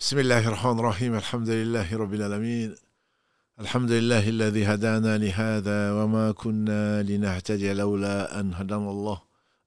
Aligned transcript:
بسم 0.00 0.18
الله 0.18 0.48
الرحمن 0.48 0.78
الرحيم 0.78 1.14
الحمد 1.14 1.48
لله 1.48 1.96
رب 1.96 2.14
العالمين 2.14 2.74
الحمد 3.60 3.90
لله 3.90 4.28
الذي 4.28 4.64
هدانا 4.66 5.18
لهذا 5.18 5.92
وما 5.92 6.32
كنا 6.32 7.02
لنهتدي 7.02 7.72
لولا 7.72 8.40
أن 8.40 8.54
هدانا 8.54 8.90
الله 8.90 9.20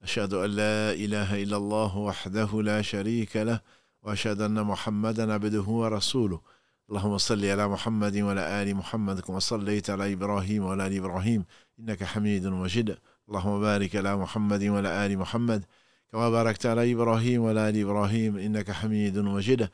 أشهد 0.04 0.34
أن 0.34 0.50
لا 0.50 0.92
إله 0.94 1.44
إلا 1.44 1.58
الله 1.58 1.98
وحده 1.98 2.62
لا 2.62 2.82
شريك 2.82 3.38
له 3.38 3.60
وأشهد 4.04 4.42
أن 4.42 4.64
محمدا 4.64 5.34
عبده 5.34 5.62
ورسوله 5.62 6.42
اللهم 6.90 7.18
صل 7.18 7.46
على 7.46 7.68
محمد 7.68 8.18
وعلى 8.18 8.64
آل 8.64 8.76
محمد 8.76 9.20
كما 9.20 9.40
صليت 9.40 9.90
على 9.90 10.14
إبراهيم 10.14 10.64
وعلى 10.64 10.88
آل 10.88 10.98
إبراهيم 10.98 11.46
إنك 11.80 12.04
حميد 12.04 12.48
مجيد 12.48 12.98
اللهم 13.30 13.62
بارك 13.62 13.96
على 13.96 14.18
محمد 14.18 14.64
وعلى 14.64 15.06
آل 15.06 15.18
محمد 15.18 15.66
كما 16.12 16.30
باركت 16.30 16.66
على 16.66 16.92
إبراهيم 16.94 17.42
وعلى 17.42 17.70
آل 17.70 17.82
إبراهيم 17.82 18.38
إنك 18.38 18.72
حميد 18.72 19.20
مجيد 19.20 19.70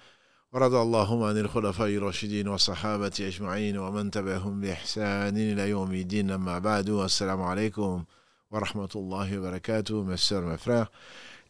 ورضى 0.52 0.76
اللهم 0.82 1.22
عن 1.22 1.38
الخلفاء 1.38 1.88
الراشدين 1.88 2.48
والصحابة 2.48 3.12
أجمعين 3.20 3.78
ومن 3.78 4.10
تبعهم 4.10 4.60
بإحسان 4.60 5.36
إلى 5.36 5.70
يوم 5.70 5.92
الدين 5.92 6.30
أما 6.30 6.58
بعد 6.58 6.88
السلام 6.88 7.42
عليكم 7.42 8.04
ورحمة 8.50 8.92
الله 8.96 9.38
وبركاته 9.38 10.04
mes 10.04 10.16
sœurs, 10.16 10.42
mes 10.42 10.58
frères 10.58 10.90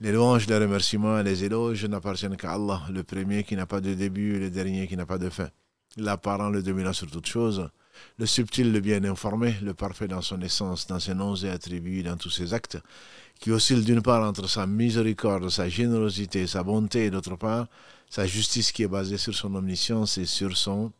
les 0.00 0.12
louanges, 0.12 0.46
les 0.46 0.58
remerciements, 0.58 1.22
les 1.22 1.44
éloges 1.44 1.84
n'appartiennent 1.84 2.36
qu'à 2.36 2.52
Allah 2.52 2.82
le 2.90 3.02
premier 3.02 3.44
qui 3.44 3.56
n'a 3.56 3.66
pas 3.66 3.80
de 3.80 3.94
début 3.94 4.36
et 4.36 4.38
le 4.38 4.50
dernier 4.50 4.86
qui 4.86 4.96
n'a 4.96 5.06
pas 5.06 5.18
de 5.18 5.28
fin 5.28 5.48
l'apparent, 5.96 6.50
le 6.50 6.62
dominant 6.62 6.92
sur 6.92 7.10
toute 7.10 7.26
chose 7.26 7.70
le 8.18 8.26
subtil, 8.26 8.72
le 8.72 8.80
bien 8.80 9.02
informé, 9.04 9.54
le 9.62 9.74
parfait 9.74 10.08
dans 10.08 10.22
son 10.22 10.40
essence, 10.40 10.86
dans 10.86 11.00
ses 11.00 11.14
noms 11.14 11.36
et 11.36 11.50
attributs, 11.50 12.02
dans 12.02 12.16
tous 12.16 12.30
ses 12.30 12.54
actes, 12.54 12.78
qui 13.38 13.50
oscille 13.50 13.84
d'une 13.84 14.02
part 14.02 14.26
entre 14.26 14.48
sa 14.48 14.66
miséricorde, 14.66 15.48
sa 15.48 15.68
générosité, 15.68 16.46
sa 16.46 16.62
bonté, 16.62 17.06
et 17.06 17.10
d'autre 17.10 17.36
part, 17.36 17.66
sa 18.09 18.25
justice 18.25 18.71
qui 18.71 18.83
est 18.83 18.87
basée 18.87 19.17
sur 19.17 19.35
son 19.35 19.53
omniscience 19.55 20.17
et 20.17 20.25
sur 20.25 20.55
son 20.57 20.91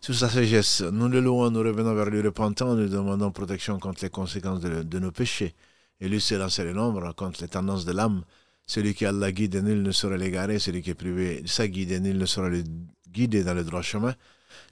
sur 0.00 0.14
sa 0.14 0.30
sagesse. 0.30 0.80
Nous 0.80 1.08
le 1.08 1.20
louons, 1.20 1.50
nous 1.50 1.60
revenons 1.60 1.94
vers 1.94 2.06
lui 2.06 2.22
repentant, 2.22 2.74
nous 2.74 2.88
demandons 2.88 3.30
protection 3.30 3.78
contre 3.78 4.02
les 4.02 4.10
conséquences 4.10 4.60
de, 4.60 4.98
nos 4.98 5.12
péchés. 5.12 5.54
Et 6.00 6.08
lui 6.08 6.20
c'est 6.20 6.38
lancer 6.38 6.64
les 6.64 6.72
nombres 6.72 7.14
contre 7.14 7.42
les 7.42 7.48
tendances 7.48 7.84
de 7.84 7.92
l'âme. 7.92 8.24
Celui 8.66 8.94
qui 8.94 9.04
a 9.04 9.12
la 9.12 9.32
guide, 9.32 9.56
nul 9.56 9.82
ne 9.82 9.90
sera 9.90 10.16
l'égarer. 10.16 10.58
Celui 10.58 10.80
qui 10.82 10.90
est 10.90 10.94
privé 10.94 11.42
de 11.42 11.48
sa 11.48 11.68
guide, 11.68 11.90
nul 12.00 12.16
ne 12.16 12.26
sera 12.26 12.48
le 12.48 12.62
guidé 13.10 13.44
dans 13.44 13.54
le 13.54 13.64
droit 13.64 13.82
chemin. 13.82 14.14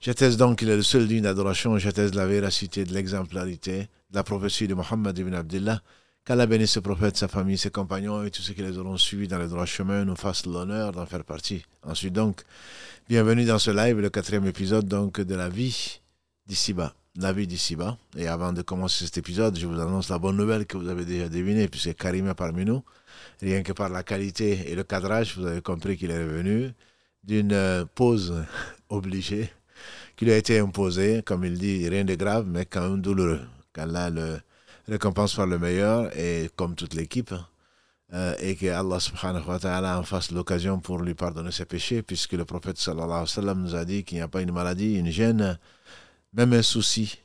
J'atteste 0.01 0.39
donc 0.39 0.61
qu'il 0.61 0.69
est 0.71 0.77
le 0.77 0.83
seul 0.83 1.07
digne 1.07 1.23
d'adoration. 1.23 1.77
J'atteste 1.79 2.15
la 2.15 2.27
véracité 2.27 2.85
de 2.85 2.95
l'exemplarité 2.95 3.89
de 4.11 4.17
la 4.17 4.23
prophétie 4.23 4.69
de 4.69 4.75
Mohammed 4.75 5.19
ibn 5.19 5.35
Abdullah. 5.35 5.83
Qu'Allah 6.29 6.47
bénisse 6.47 6.73
ce 6.73 6.81
prophète, 6.81 7.17
sa 7.17 7.27
famille, 7.27 7.57
ses 7.57 7.71
compagnons 7.71 8.23
et 8.23 8.31
tous 8.31 8.43
ceux 8.43 8.53
qui 8.53 8.61
les 8.61 8.77
auront 8.77 8.99
suivis 8.99 9.29
dans 9.29 9.39
le 9.39 9.49
droit 9.49 9.65
chemin 9.65 10.05
nous 10.05 10.15
fassent 10.15 10.45
l'honneur 10.45 10.93
d'en 10.93 11.07
faire 11.07 11.25
partie. 11.25 11.65
Ensuite 11.83 12.13
donc, 12.13 12.43
bienvenue 13.09 13.47
dans 13.47 13.59
ce 13.59 13.71
live, 13.71 13.99
le 13.99 14.11
quatrième 14.11 14.45
épisode 14.45 14.87
donc 14.87 15.23
de 15.23 15.35
la 15.35 15.49
vie 15.49 16.03
d'ici-bas. 16.47 16.93
La 17.17 17.33
vie 17.33 17.47
d'ici-bas. 17.47 17.97
Et 18.15 18.29
avant 18.29 18.53
de 18.53 18.61
commencer 18.61 19.07
cet 19.07 19.17
épisode, 19.17 19.59
je 19.59 19.67
vous 19.67 19.81
annonce 19.81 20.11
la 20.11 20.19
bonne 20.19 20.37
nouvelle 20.37 20.67
que 20.67 20.77
vous 20.77 20.91
avez 20.91 21.07
déjà 21.07 21.31
devinée, 21.31 21.67
puisque 21.67 21.95
Karim 21.95 22.29
est 22.29 22.35
parmi 22.35 22.67
nous. 22.67 22.83
Rien 23.41 23.63
que 23.63 23.73
par 23.73 23.89
la 23.89 24.03
qualité 24.03 24.71
et 24.71 24.75
le 24.75 24.85
cadrage, 24.85 25.35
vous 25.39 25.47
avez 25.47 25.63
compris 25.63 25.97
qu'il 25.97 26.11
est 26.11 26.23
revenu 26.23 26.73
d'une 27.25 27.55
euh, 27.55 27.87
pause 27.95 28.35
obligée 28.91 29.51
qui 30.15 30.27
lui 30.27 30.33
a 30.33 30.37
été 30.37 30.59
imposée, 30.59 31.23
comme 31.25 31.47
il 31.47 31.57
dit, 31.57 31.89
rien 31.89 32.05
de 32.05 32.17
grave, 32.17 32.45
mais 32.47 32.67
quand 32.67 32.83
même 32.83 33.01
douloureux. 33.01 33.41
Qu'Allah 33.73 34.11
le 34.11 34.41
récompense 34.89 35.35
par 35.35 35.47
le 35.47 35.59
meilleur, 35.59 36.17
et 36.17 36.51
comme 36.57 36.75
toute 36.75 36.95
l'équipe, 36.95 37.35
euh, 38.15 38.35
et 38.41 38.57
que 38.57 38.67
Allah 38.67 39.01
subhanahu 39.01 39.47
wa 39.47 39.59
ta'ala 39.59 39.99
en 39.99 40.03
fasse 40.03 40.31
l'occasion 40.31 40.81
pour 40.81 40.99
lui 40.99 41.15
pardonner 41.15 41.53
ses 41.53 41.67
péchés, 41.67 42.03
puisque 42.03 42.33
le 42.33 42.45
prophète 42.45 42.79
sallallahu 42.79 43.11
alayhi 43.11 43.21
wa 43.21 43.27
sallam 43.27 43.63
nous 43.63 43.75
a 43.75 43.85
dit 43.85 44.05
qu'il 44.05 44.17
n'y 44.17 44.23
a 44.23 44.29
pas 44.29 44.41
une 44.41 44.53
maladie, 44.53 44.95
une 44.95 45.11
gêne, 45.11 45.59
même 46.33 46.53
un 46.53 46.63
souci 46.63 47.19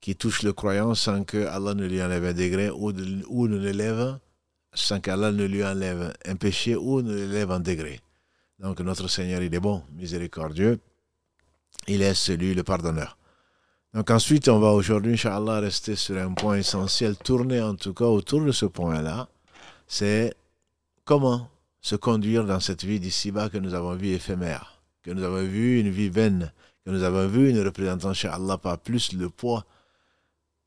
qui 0.00 0.16
touche 0.16 0.42
le 0.42 0.52
croyant 0.52 0.94
sans 0.94 1.24
que 1.24 1.46
Allah 1.46 1.74
ne 1.74 1.86
lui 1.86 2.02
enlève 2.02 2.24
un 2.24 2.32
degré 2.32 2.70
ou, 2.70 2.92
ou 3.28 3.48
ne 3.48 3.58
l'élève, 3.58 4.18
sans 4.72 5.00
qu'Allah 5.00 5.32
ne 5.32 5.44
lui 5.44 5.64
enlève 5.64 6.12
un 6.24 6.36
péché 6.36 6.76
ou 6.76 7.02
ne 7.02 7.14
l'élève 7.14 7.50
un 7.50 7.60
degré. 7.60 8.00
Donc 8.58 8.80
notre 8.80 9.08
Seigneur, 9.08 9.42
il 9.42 9.54
est 9.54 9.60
bon, 9.60 9.82
miséricordieux, 9.92 10.78
il 11.86 12.02
est 12.02 12.14
celui 12.14 12.54
le 12.54 12.62
pardonneur. 12.62 13.16
Donc 13.92 14.10
ensuite, 14.10 14.48
on 14.48 14.60
va 14.60 14.70
aujourd'hui, 14.70 15.14
Inch'Allah, 15.14 15.60
rester 15.60 15.96
sur 15.96 16.16
un 16.16 16.32
point 16.32 16.56
essentiel, 16.56 17.16
tourner 17.16 17.60
en 17.60 17.74
tout 17.74 17.92
cas 17.92 18.04
autour 18.04 18.44
de 18.44 18.52
ce 18.52 18.66
point-là, 18.66 19.28
c'est 19.88 20.32
comment 21.04 21.48
se 21.80 21.96
conduire 21.96 22.44
dans 22.44 22.60
cette 22.60 22.84
vie 22.84 23.00
d'ici-bas 23.00 23.48
que 23.48 23.58
nous 23.58 23.74
avons 23.74 23.96
vue 23.96 24.10
éphémère, 24.10 24.80
que 25.02 25.10
nous 25.10 25.24
avons 25.24 25.42
vu 25.42 25.80
une 25.80 25.90
vie 25.90 26.08
vaine, 26.08 26.52
que 26.84 26.90
nous 26.90 27.02
avons 27.02 27.26
vu 27.26 27.52
ne 27.52 27.64
représentant 27.64 28.14
chez 28.14 28.28
Allah 28.28 28.58
pas 28.58 28.76
plus 28.76 29.12
le 29.12 29.28
poids. 29.28 29.64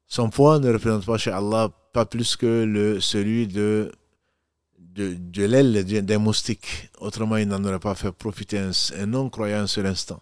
Son 0.08 0.30
poids 0.30 0.60
ne 0.60 0.72
représente 0.74 1.06
pas 1.06 1.18
chez 1.18 1.32
Allah 1.32 1.70
pas 1.94 2.06
plus 2.06 2.36
que 2.36 2.66
le, 2.66 3.00
celui 3.00 3.48
de, 3.48 3.90
de, 4.78 5.46
l'aile 5.46 5.86
d'un 5.86 6.18
moustique. 6.18 6.90
Autrement, 7.00 7.38
il 7.38 7.48
n'en 7.48 7.64
aurait 7.64 7.80
pas 7.80 7.96
fait 7.96 8.12
profiter 8.12 8.60
un, 8.60 8.72
un 8.98 9.06
non-croyant 9.06 9.60
un 9.60 9.68
seul 9.68 9.86
instant. 9.86 10.22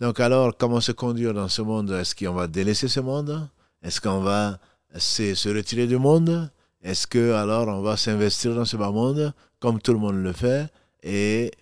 Donc 0.00 0.18
alors, 0.20 0.56
comment 0.56 0.80
se 0.80 0.92
conduire 0.92 1.34
dans 1.34 1.48
ce 1.48 1.62
monde? 1.62 1.90
Est-ce 1.92 2.14
qu'on 2.14 2.32
va 2.32 2.46
délaisser 2.46 2.88
ce 2.88 3.00
monde? 3.00 3.48
Est-ce 3.82 4.00
qu'on 4.00 4.20
va 4.20 4.58
se, 4.96 5.48
retirer 5.54 5.86
du 5.86 5.98
monde? 5.98 6.50
Est-ce 6.82 7.06
que 7.06 7.32
alors 7.32 7.68
on 7.68 7.80
va 7.80 7.96
s'investir 7.96 8.54
dans 8.54 8.64
ce 8.64 8.76
bas 8.76 8.90
monde 8.90 9.32
comme 9.60 9.80
tout 9.80 9.92
le 9.92 9.98
monde 9.98 10.16
le 10.16 10.32
fait? 10.32 10.68
Et 11.02 11.52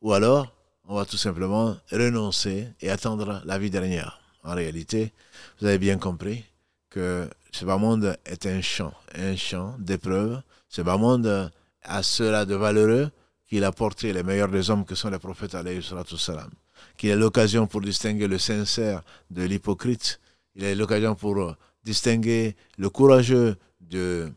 ou 0.00 0.12
alors 0.12 0.52
on 0.86 0.94
va 0.94 1.04
tout 1.04 1.16
simplement 1.16 1.76
renoncer 1.90 2.68
et 2.80 2.90
attendre 2.90 3.42
la 3.44 3.58
vie 3.58 3.70
dernière. 3.70 4.20
En 4.42 4.54
réalité, 4.54 5.12
vous 5.60 5.66
avez 5.66 5.78
bien 5.78 5.98
compris 5.98 6.44
que 6.90 7.28
ce 7.52 7.64
bas 7.64 7.76
monde 7.76 8.16
est 8.24 8.46
un 8.46 8.60
champ, 8.60 8.92
un 9.14 9.36
champ 9.36 9.76
d'épreuves. 9.78 10.42
Ce 10.68 10.82
bas 10.82 10.96
monde 10.96 11.50
a 11.82 12.02
cela 12.02 12.44
de 12.44 12.54
valeureux 12.54 13.10
qu'il 13.48 13.64
a 13.64 13.72
porté 13.72 14.12
les 14.12 14.22
meilleurs 14.22 14.48
des 14.48 14.70
hommes 14.70 14.84
que 14.84 14.94
sont 14.94 15.10
les 15.10 15.18
prophètes 15.18 15.54
alayhi 15.54 15.82
salam 15.82 16.50
qu'il 16.96 17.10
a 17.10 17.16
l'occasion 17.16 17.66
pour 17.66 17.80
distinguer 17.80 18.28
le 18.28 18.38
sincère 18.38 19.02
de 19.30 19.42
l'hypocrite, 19.42 20.20
il 20.54 20.64
a 20.64 20.74
l'occasion 20.74 21.14
pour 21.14 21.56
distinguer 21.84 22.56
le 22.78 22.88
courageux 22.90 23.56
de, 23.80 24.32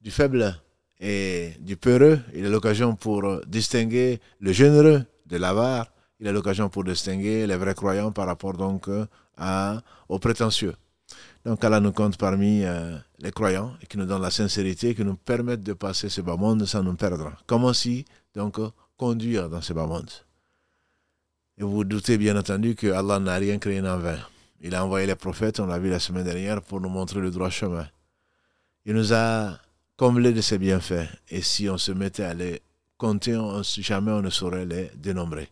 du 0.00 0.10
faible 0.10 0.60
et 1.00 1.52
du 1.60 1.76
peureux, 1.76 2.20
il 2.34 2.46
a 2.46 2.48
l'occasion 2.48 2.96
pour 2.96 3.44
distinguer 3.46 4.20
le 4.40 4.52
généreux 4.52 5.04
de 5.26 5.36
l'avare, 5.36 5.86
il 6.20 6.28
a 6.28 6.32
l'occasion 6.32 6.68
pour 6.68 6.84
distinguer 6.84 7.46
les 7.46 7.56
vrais 7.56 7.74
croyants 7.74 8.12
par 8.12 8.26
rapport 8.26 8.54
donc 8.54 8.88
à, 9.36 9.82
aux 10.08 10.18
prétentieux. 10.18 10.74
Donc 11.44 11.62
Allah 11.62 11.78
nous 11.78 11.92
compte 11.92 12.16
parmi 12.16 12.64
euh, 12.64 12.98
les 13.20 13.30
croyants 13.30 13.74
et 13.80 13.86
qui 13.86 13.98
nous 13.98 14.06
donne 14.06 14.22
la 14.22 14.32
sincérité, 14.32 14.94
qui 14.94 15.04
nous 15.04 15.14
permettent 15.14 15.62
de 15.62 15.74
passer 15.74 16.08
ce 16.08 16.20
bas 16.20 16.36
monde 16.36 16.64
sans 16.64 16.82
nous 16.82 16.96
perdre. 16.96 17.32
Comment 17.46 17.72
si 17.72 18.04
donc 18.34 18.58
conduire 18.96 19.48
dans 19.48 19.60
ce 19.60 19.72
bas 19.72 19.86
monde? 19.86 20.10
Et 21.58 21.62
vous 21.62 21.84
doutez 21.84 22.18
bien 22.18 22.36
entendu 22.36 22.74
que 22.74 22.88
Allah 22.88 23.18
n'a 23.18 23.36
rien 23.36 23.58
créé 23.58 23.80
en 23.80 23.98
vain. 23.98 24.18
Il 24.60 24.74
a 24.74 24.84
envoyé 24.84 25.06
les 25.06 25.14
prophètes, 25.14 25.60
on 25.60 25.66
l'a 25.66 25.78
vu 25.78 25.90
la 25.90 25.98
semaine 25.98 26.24
dernière, 26.24 26.60
pour 26.62 26.80
nous 26.80 26.88
montrer 26.88 27.20
le 27.20 27.30
droit 27.30 27.50
chemin. 27.50 27.86
Il 28.84 28.94
nous 28.94 29.12
a 29.12 29.58
comblés 29.96 30.32
de 30.32 30.40
ses 30.40 30.58
bienfaits. 30.58 31.08
Et 31.30 31.42
si 31.42 31.68
on 31.68 31.78
se 31.78 31.92
mettait 31.92 32.24
à 32.24 32.34
les 32.34 32.62
compter, 32.98 33.38
jamais 33.62 34.12
on 34.12 34.22
ne 34.22 34.30
saurait 34.30 34.66
les 34.66 34.90
dénombrer. 34.96 35.48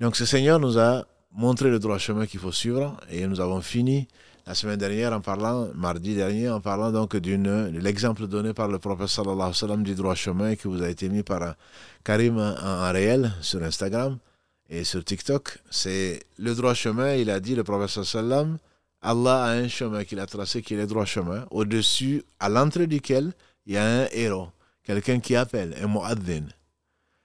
Donc 0.00 0.16
ce 0.16 0.24
Seigneur 0.24 0.60
nous 0.60 0.78
a 0.78 1.04
montré 1.32 1.70
le 1.70 1.78
droit 1.78 1.98
chemin 1.98 2.26
qu'il 2.26 2.40
faut 2.40 2.52
suivre. 2.52 2.96
Et 3.10 3.26
nous 3.26 3.40
avons 3.40 3.60
fini 3.60 4.08
la 4.46 4.54
semaine 4.54 4.78
dernière 4.78 5.12
en 5.12 5.20
parlant, 5.20 5.68
mardi 5.74 6.14
dernier, 6.14 6.48
en 6.48 6.60
parlant 6.60 6.90
donc 6.90 7.16
d'une, 7.16 7.70
de 7.70 7.78
l'exemple 7.78 8.26
donné 8.26 8.54
par 8.54 8.68
le 8.68 8.78
prophète 8.78 9.10
du 9.82 9.94
droit 9.94 10.14
chemin 10.14 10.56
qui 10.56 10.68
vous 10.68 10.82
a 10.82 10.88
été 10.88 11.08
mis 11.08 11.22
par 11.22 11.54
Karim 12.04 12.38
en 12.38 12.92
réel 12.92 13.32
sur 13.40 13.62
Instagram. 13.62 14.18
Et 14.68 14.84
sur 14.84 15.02
TikTok, 15.02 15.58
c'est 15.70 16.20
le 16.36 16.54
droit 16.54 16.74
chemin, 16.74 17.14
il 17.14 17.30
a 17.30 17.40
dit, 17.40 17.54
le 17.54 17.64
prophète 17.64 18.04
sallam, 18.04 18.58
Allah 19.00 19.44
a 19.44 19.50
un 19.52 19.68
chemin 19.68 20.04
qu'il 20.04 20.18
a 20.18 20.26
tracé 20.26 20.60
qui 20.60 20.74
est 20.74 20.76
le 20.76 20.86
droit 20.86 21.04
chemin, 21.04 21.46
au-dessus, 21.50 22.22
à 22.38 22.48
l'entrée 22.48 22.86
duquel, 22.86 23.32
il 23.64 23.74
y 23.74 23.76
a 23.76 24.02
un 24.02 24.06
héros, 24.12 24.48
quelqu'un 24.82 25.20
qui 25.20 25.36
appelle, 25.36 25.74
un 25.80 25.88
mu'adhin. 25.88 26.46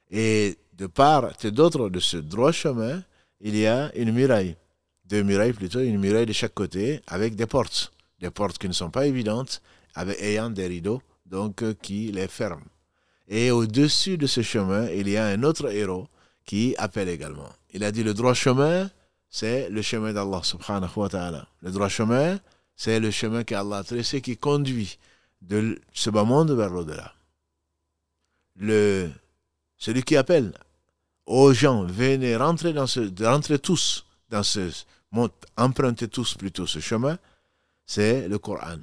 Et 0.09 0.57
de 0.77 0.87
part 0.87 1.33
et 1.43 1.51
d'autre 1.51 1.89
de 1.89 1.99
ce 1.99 2.17
droit 2.17 2.51
chemin, 2.51 3.03
il 3.41 3.57
y 3.57 3.67
a 3.67 3.91
une 3.95 4.11
muraille, 4.13 4.55
deux 5.05 5.23
murailles 5.23 5.53
plutôt, 5.53 5.79
une 5.79 5.99
muraille 5.99 6.25
de 6.25 6.33
chaque 6.33 6.53
côté, 6.53 7.01
avec 7.07 7.35
des 7.35 7.45
portes. 7.45 7.91
Des 8.19 8.29
portes 8.29 8.57
qui 8.57 8.69
ne 8.69 8.73
sont 8.73 8.89
pas 8.89 9.05
évidentes, 9.05 9.61
avec, 9.95 10.21
ayant 10.21 10.49
des 10.49 10.67
rideaux, 10.67 11.01
donc 11.25 11.63
qui 11.81 12.11
les 12.11 12.27
ferment. 12.27 12.63
Et 13.27 13.51
au-dessus 13.51 14.17
de 14.17 14.27
ce 14.27 14.41
chemin, 14.41 14.87
il 14.89 15.09
y 15.09 15.17
a 15.17 15.25
un 15.25 15.43
autre 15.43 15.69
héros, 15.73 16.07
qui 16.45 16.75
appelle 16.77 17.09
également. 17.09 17.49
Il 17.71 17.83
a 17.83 17.91
dit 17.91 18.03
le 18.03 18.13
droit 18.13 18.33
chemin, 18.33 18.89
c'est 19.29 19.69
le 19.69 19.81
chemin 19.81 20.13
d'Allah 20.13 20.41
subhanahu 20.43 20.91
wa 20.95 21.09
ta'ala. 21.09 21.47
Le 21.61 21.71
droit 21.71 21.89
chemin, 21.89 22.39
c'est 22.75 22.99
le 22.99 23.11
chemin 23.11 23.43
qu'Allah 23.43 23.77
a 23.77 23.83
tracé 23.83 24.21
qui 24.21 24.37
conduit 24.37 24.97
de 25.41 25.79
ce 25.93 26.09
bas 26.09 26.23
monde 26.23 26.51
vers 26.51 26.69
l'au-delà. 26.69 27.13
Le, 28.55 29.09
celui 29.77 30.03
qui 30.03 30.15
appelle 30.15 30.53
aux 31.25 31.53
gens, 31.53 31.83
venez 31.85 32.35
rentrer 32.35 32.73
dans 32.73 32.87
ce, 32.87 33.11
rentrer 33.23 33.59
tous 33.59 34.05
dans 34.29 34.43
ce, 34.43 34.69
empruntez 35.57 36.07
tous 36.07 36.35
plutôt 36.35 36.67
ce 36.67 36.79
chemin, 36.79 37.17
c'est 37.85 38.27
le 38.27 38.37
Coran. 38.39 38.77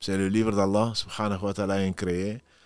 C'est 0.00 0.16
le 0.16 0.28
livre 0.28 0.52
d'Allah 0.52 0.92
subhanahu 0.94 1.42
wa 1.42 1.54
ta'ala. 1.54 1.78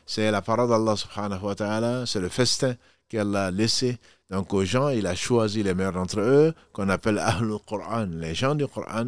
C'est 0.05 0.31
la 0.31 0.43
parole 0.43 0.69
d'Allah 0.69 0.97
subhanahu 0.97 1.43
wa 1.43 1.55
ta'ala. 1.55 2.07
C'est 2.07 2.21
le 2.21 2.29
festin 2.29 2.75
qu'elle 3.09 3.35
a 3.35 3.51
laissé. 3.51 3.99
Donc 4.33 4.55
aux 4.55 4.65
gens, 4.65 4.89
il 4.89 5.07
a 5.07 5.15
choisi 5.15 5.63
les 5.63 5.75
meilleurs 5.75 5.93
d'entre 5.93 6.19
eux, 6.21 6.55
qu'on 6.73 6.89
appelle 6.89 7.19
Ahlul 7.19 7.59
Quran. 7.69 8.09
Les 8.15 8.35
gens 8.35 8.55
du 8.55 8.67
Coran, 8.67 9.07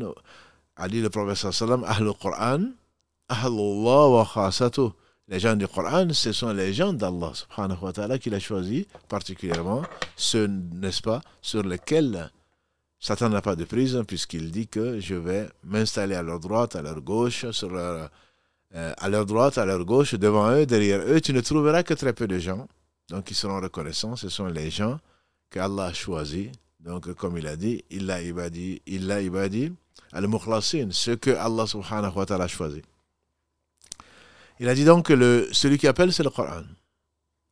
a 0.77 0.87
dit 0.87 1.01
le 1.01 1.09
prophète 1.09 1.51
sallam, 1.51 1.83
Ahlul 1.85 2.13
Quran, 2.13 2.73
Ahlullah 3.31 4.09
wa 4.11 4.29
khasatu. 4.33 4.91
Les 5.29 5.41
gens 5.41 5.57
du 5.57 5.67
Coran, 5.67 6.13
ce 6.13 6.33
sont 6.33 6.53
les 6.53 6.75
gens 6.75 6.93
d'Allah 6.93 7.33
subhanahu 7.33 7.79
wa 7.81 7.93
ta'ala 7.95 8.19
qu'il 8.19 8.35
a 8.35 8.39
choisi 8.39 8.87
particulièrement, 9.09 9.83
ceux, 10.15 10.47
n'est-ce 10.47 11.01
pas, 11.01 11.23
sur 11.41 11.63
lesquels 11.63 12.31
Satan 13.01 13.31
n'a 13.31 13.41
pas 13.41 13.57
de 13.57 13.65
prise, 13.65 14.03
puisqu'il 14.07 14.51
dit 14.51 14.69
que 14.69 15.01
je 15.01 15.15
vais 15.15 15.49
m'installer 15.63 16.17
à 16.17 16.23
leur 16.23 16.39
droite, 16.39 16.77
à 16.77 16.83
leur 16.83 17.01
gauche, 17.01 17.51
sur 17.51 17.71
leur, 17.71 18.11
euh, 18.75 18.93
à 18.99 19.09
leur 19.09 19.25
droite, 19.25 19.57
à 19.57 19.65
leur 19.65 19.87
gauche, 19.87 20.15
devant 20.17 20.51
eux, 20.51 20.67
derrière 20.67 21.01
eux. 21.01 21.23
Tu 21.23 21.33
ne 21.33 21.41
trouveras 21.41 21.83
que 21.83 21.95
très 21.95 22.13
peu 22.13 22.27
de 22.27 22.39
gens. 22.39 22.69
Donc 23.09 23.31
ils 23.31 23.35
seront 23.35 23.59
reconnaissants. 23.59 24.17
Ce 24.17 24.29
sont 24.29 24.47
les 24.47 24.71
gens 24.71 24.99
qu'Allah 25.55 25.87
a 25.87 25.93
choisis. 25.93 26.51
Donc 26.81 27.15
comme 27.15 27.39
il 27.39 27.47
a 27.47 27.57
dit, 27.57 27.85
il 27.91 28.11
a 28.11 28.21
ibadi, 28.21 28.83
il 28.87 29.11
a 29.11 29.23
ibadi, 29.23 29.73
al-mukhlasin, 30.13 30.89
ce 30.91 31.13
que 31.13 31.31
Allah 31.31 31.67
subhanahu 31.67 32.17
wa 32.17 32.27
ta'ala 32.27 32.45
a 32.45 32.49
choisi. 32.49 32.83
Il 34.59 34.69
a 34.69 34.75
dit 34.75 34.85
donc 34.85 35.07
que 35.07 35.13
le, 35.13 35.49
celui 35.53 35.79
qui 35.79 35.87
appelle, 35.87 36.13
c'est 36.13 36.23
le 36.23 36.31
Coran. 36.31 36.65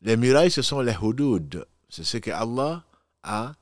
Les 0.02 0.16
murailles, 0.16 0.50
ce 0.50 0.62
sont 0.62 0.80
les 0.80 0.96
hudud. 1.00 1.64
C'est 1.88 2.04
ce 2.04 2.18
que 2.18 2.30
Allah 2.30 2.82
a 3.22 3.52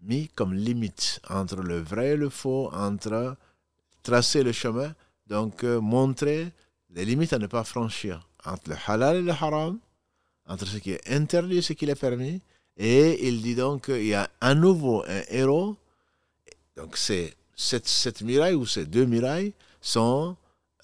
mis 0.00 0.28
comme 0.28 0.54
limite 0.54 1.20
entre 1.28 1.56
le 1.56 1.80
vrai 1.80 2.10
et 2.10 2.16
le 2.16 2.30
faux, 2.30 2.70
entre 2.72 3.36
tracer 4.02 4.42
le 4.42 4.52
chemin, 4.52 4.94
donc 5.26 5.64
euh, 5.64 5.80
montrer 5.80 6.50
les 6.90 7.04
limites 7.04 7.32
à 7.32 7.38
ne 7.38 7.46
pas 7.46 7.64
franchir 7.64 8.28
entre 8.44 8.70
le 8.70 8.76
halal 8.86 9.16
et 9.16 9.22
le 9.22 9.30
haram, 9.32 9.78
entre 10.46 10.66
ce 10.66 10.78
qui 10.78 10.92
est 10.92 11.10
interdit 11.10 11.58
et 11.58 11.62
ce 11.62 11.74
qui 11.74 11.84
est 11.84 11.94
permis. 11.94 12.40
Et 12.76 13.28
il 13.28 13.42
dit 13.42 13.54
donc 13.54 13.86
qu'il 13.86 14.06
y 14.06 14.14
a 14.14 14.30
un 14.40 14.54
nouveau 14.54 15.04
un 15.06 15.22
héros. 15.28 15.76
Donc 16.76 16.96
c'est 16.96 17.36
cette, 17.54 17.86
cette 17.86 18.22
ou 18.22 18.66
ces 18.66 18.86
deux 18.86 19.06
murailles 19.06 19.52
sont 19.80 20.36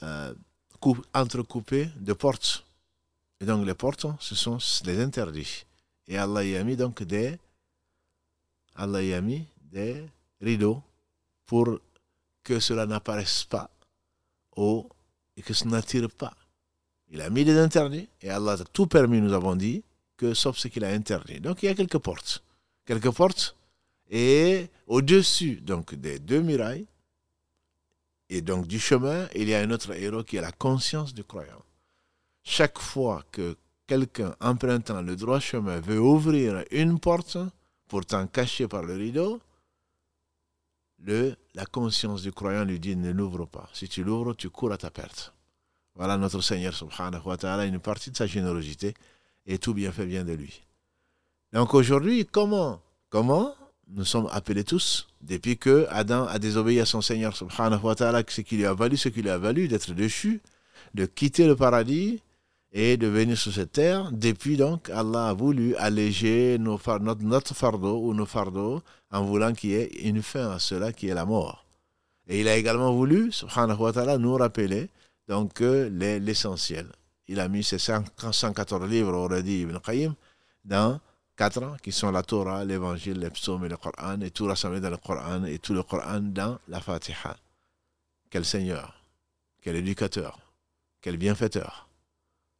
euh, 0.02 0.34
entrecoupées 1.14 1.88
de 1.96 2.12
portes. 2.12 2.64
Et 3.40 3.44
donc 3.44 3.66
les 3.66 3.74
portes, 3.74 4.06
ce 4.20 4.34
sont 4.34 4.58
les 4.84 5.00
interdits. 5.00 5.64
Et 6.06 6.16
Allah 6.16 6.44
y 6.44 6.56
a 6.56 6.64
mis 6.64 6.76
donc 6.76 7.02
des, 7.02 7.38
Allah 8.74 9.02
y 9.02 9.12
a 9.12 9.20
mis 9.20 9.44
des 9.60 10.04
rideaux 10.40 10.82
pour 11.46 11.80
que 12.42 12.60
cela 12.60 12.86
n'apparaisse 12.86 13.44
pas 13.44 13.70
au, 14.56 14.88
et 15.36 15.42
que 15.42 15.54
ça 15.54 15.66
n'attire 15.66 16.10
pas. 16.10 16.34
Il 17.10 17.20
a 17.20 17.30
mis 17.30 17.44
des 17.44 17.58
interdits 17.58 18.08
et 18.20 18.30
Allah 18.30 18.52
a 18.52 18.64
tout 18.64 18.86
permis, 18.86 19.20
nous 19.20 19.32
avons 19.32 19.56
dit, 19.56 19.82
que 20.18 20.34
sauf 20.34 20.58
ce 20.58 20.68
qu'il 20.68 20.84
a 20.84 20.88
interdit. 20.88 21.40
Donc 21.40 21.62
il 21.62 21.66
y 21.66 21.68
a 21.70 21.74
quelques 21.74 21.98
portes. 21.98 22.42
Quelques 22.84 23.10
portes 23.10 23.56
et 24.10 24.68
au-dessus 24.86 25.56
donc 25.62 25.94
des 25.94 26.18
deux 26.18 26.42
murailles 26.42 26.86
et 28.28 28.42
donc 28.42 28.66
du 28.66 28.78
chemin, 28.78 29.26
il 29.34 29.48
y 29.48 29.54
a 29.54 29.60
un 29.60 29.70
autre 29.70 29.92
héros 29.94 30.22
qui 30.22 30.36
est 30.36 30.42
la 30.42 30.52
conscience 30.52 31.14
du 31.14 31.24
croyant. 31.24 31.62
Chaque 32.42 32.78
fois 32.78 33.24
que 33.32 33.56
quelqu'un 33.86 34.34
empruntant 34.40 35.00
le 35.00 35.16
droit 35.16 35.40
chemin 35.40 35.80
veut 35.80 36.00
ouvrir 36.00 36.62
une 36.70 36.98
porte, 36.98 37.38
pourtant 37.88 38.26
cachée 38.26 38.68
par 38.68 38.82
le 38.82 38.94
rideau, 38.96 39.40
le, 41.00 41.36
la 41.54 41.64
conscience 41.64 42.22
du 42.22 42.32
croyant 42.32 42.64
lui 42.64 42.78
dit 42.80 42.96
ne 42.96 43.12
l'ouvre 43.12 43.46
pas. 43.46 43.68
Si 43.72 43.88
tu 43.88 44.04
l'ouvres, 44.04 44.34
tu 44.34 44.50
cours 44.50 44.72
à 44.72 44.78
ta 44.78 44.90
perte. 44.90 45.32
Voilà 45.94 46.16
notre 46.16 46.40
Seigneur 46.42 46.74
subhanahu 46.74 47.22
wa 47.24 47.36
ta'ala, 47.36 47.64
une 47.64 47.80
partie 47.80 48.10
de 48.10 48.16
sa 48.16 48.26
générosité, 48.26 48.94
et 49.48 49.58
tout 49.58 49.74
bien 49.74 49.90
fait 49.90 50.06
vient 50.06 50.24
de 50.24 50.34
lui. 50.34 50.62
Donc 51.52 51.74
aujourd'hui, 51.74 52.24
comment 52.24 52.80
Comment 53.10 53.54
nous 53.90 54.04
sommes 54.04 54.28
appelés 54.30 54.64
tous, 54.64 55.08
depuis 55.22 55.56
que 55.56 55.86
Adam 55.88 56.26
a 56.26 56.38
désobéi 56.38 56.78
à 56.80 56.84
son 56.84 57.00
Seigneur 57.00 57.34
subhanahu 57.34 57.80
wa 57.82 57.94
ta'ala, 57.94 58.22
ce 58.28 58.42
qui 58.42 58.58
lui 58.58 58.66
a 58.66 58.74
valu, 58.74 58.98
ce 58.98 59.08
qui 59.08 59.22
lui 59.22 59.30
a 59.30 59.38
valu 59.38 59.66
d'être 59.66 59.92
déchu, 59.92 60.42
de 60.94 61.06
quitter 61.06 61.46
le 61.46 61.56
paradis 61.56 62.20
et 62.72 62.98
de 62.98 63.06
venir 63.06 63.38
sur 63.38 63.52
cette 63.52 63.72
terre. 63.72 64.10
Depuis 64.12 64.58
donc, 64.58 64.90
Allah 64.90 65.30
a 65.30 65.32
voulu 65.32 65.74
alléger 65.76 66.58
notre 66.58 67.54
fardeau 67.54 68.02
ou 68.02 68.12
nos 68.12 68.26
fardeaux 68.26 68.82
en 69.10 69.24
voulant 69.24 69.54
qu'il 69.54 69.70
y 69.70 69.74
ait 69.74 69.90
une 70.04 70.22
fin 70.22 70.50
à 70.50 70.58
cela 70.58 70.92
qui 70.92 71.08
est 71.08 71.14
la 71.14 71.24
mort. 71.24 71.64
Et 72.28 72.42
il 72.42 72.48
a 72.48 72.56
également 72.56 72.92
voulu, 72.92 73.32
subhanahu 73.32 73.80
wa 73.80 73.92
ta'ala, 73.92 74.18
nous 74.18 74.34
rappeler 74.34 74.90
donc 75.28 75.60
l'essentiel. 75.60 76.88
Il 77.28 77.40
a 77.40 77.48
mis 77.48 77.62
ses 77.62 77.78
114 77.78 78.88
livres, 78.88 79.14
aurait 79.14 79.42
dit 79.42 79.60
Ibn 79.60 79.78
Qayyim, 79.78 80.14
dans 80.64 81.00
quatre 81.36 81.76
qui 81.82 81.92
sont 81.92 82.10
la 82.10 82.22
Torah, 82.22 82.64
l'Évangile, 82.64 83.18
les 83.20 83.30
psaumes 83.30 83.66
et 83.66 83.68
le 83.68 83.76
Coran, 83.76 84.20
et 84.22 84.30
tout 84.30 84.46
rassemblé 84.46 84.80
dans 84.80 84.90
le 84.90 84.96
Coran, 84.96 85.44
et 85.44 85.58
tout 85.58 85.74
le 85.74 85.82
Coran 85.82 86.20
dans 86.20 86.58
la 86.68 86.80
Fatiha. 86.80 87.36
Quel 88.30 88.44
Seigneur, 88.44 88.94
quel 89.60 89.76
éducateur, 89.76 90.38
quel 91.00 91.18
bienfaiteur. 91.18 91.88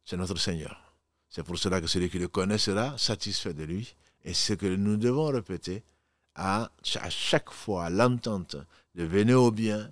C'est 0.05 0.17
notre 0.17 0.37
Seigneur. 0.37 0.93
C'est 1.29 1.43
pour 1.43 1.57
cela 1.57 1.81
que 1.81 1.87
celui 1.87 2.09
qui 2.09 2.19
le 2.19 2.27
connaît 2.27 2.57
sera 2.57 2.97
satisfait 2.97 3.53
de 3.53 3.63
lui. 3.63 3.95
Et 4.23 4.33
ce 4.33 4.53
que 4.53 4.65
nous 4.65 4.97
devons 4.97 5.27
répéter 5.27 5.83
à, 6.35 6.71
chaque 6.83 7.51
fois, 7.51 7.89
l'entente 7.89 8.55
de 8.95 9.03
venez 9.03 9.33
au 9.33 9.51
bien, 9.51 9.89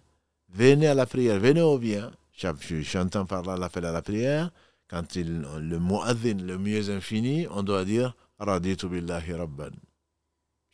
venez 0.49 0.87
à 0.87 0.93
la 0.93 1.05
prière, 1.05 1.39
venez 1.39 1.61
au 1.61 1.77
bien, 1.77 2.11
J'entends 2.37 3.25
par 3.25 3.41
là 3.41 3.57
l'appel 3.57 3.85
à 3.85 3.91
la 3.91 4.03
prière. 4.03 4.51
Quand 4.87 5.15
il, 5.15 5.41
le 5.41 5.79
mu'adhin, 5.79 6.37
le 6.37 6.57
mieux 6.57 6.89
infini, 6.89 7.47
on 7.49 7.63
doit 7.63 7.85
dire 7.85 8.15
Raditu 8.39 8.87
billahi 8.87 9.33
rabban. 9.33 9.71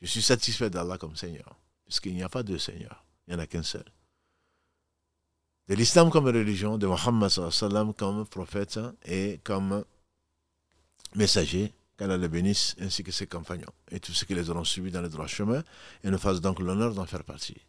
Je 0.02 0.08
suis 0.08 0.22
satisfait 0.22 0.70
d'Allah 0.70 0.98
comme 0.98 1.16
Seigneur. 1.16 1.58
Puisqu'il 1.86 2.14
n'y 2.14 2.24
a 2.24 2.30
pas 2.30 2.44
de 2.44 2.58
Seigneur. 2.58 3.06
Il 3.28 3.34
n'y 3.34 3.40
en 3.40 3.44
a 3.44 3.48
qu'un 3.48 3.64
seul. 3.64 3.86
De 5.70 5.76
l'islam 5.76 6.10
comme 6.10 6.26
religion, 6.26 6.78
de 6.78 6.88
Muhammad 6.88 7.30
sallam 7.30 7.94
comme 7.94 8.26
prophète 8.28 8.80
et 9.06 9.40
comme 9.44 9.86
messager, 11.16 11.74
qu'Allah 11.98 12.18
le 12.18 12.28
bénisse, 12.28 12.76
ainsi 12.82 13.02
que 13.02 13.14
ses 13.14 13.28
compagnons, 13.28 13.72
et 13.90 14.00
tous 14.02 14.14
ceux 14.14 14.26
qui 14.26 14.36
les 14.36 14.50
auront 14.50 14.66
suivis 14.66 14.92
dans 14.92 15.02
le 15.02 15.08
droit 15.08 15.28
chemin, 15.28 15.64
et 16.04 16.10
nous 16.10 16.18
fassent 16.18 16.42
donc 16.42 16.60
l'honneur 16.60 16.94
d'en 16.94 17.06
faire 17.06 17.24
partie. 17.24 17.62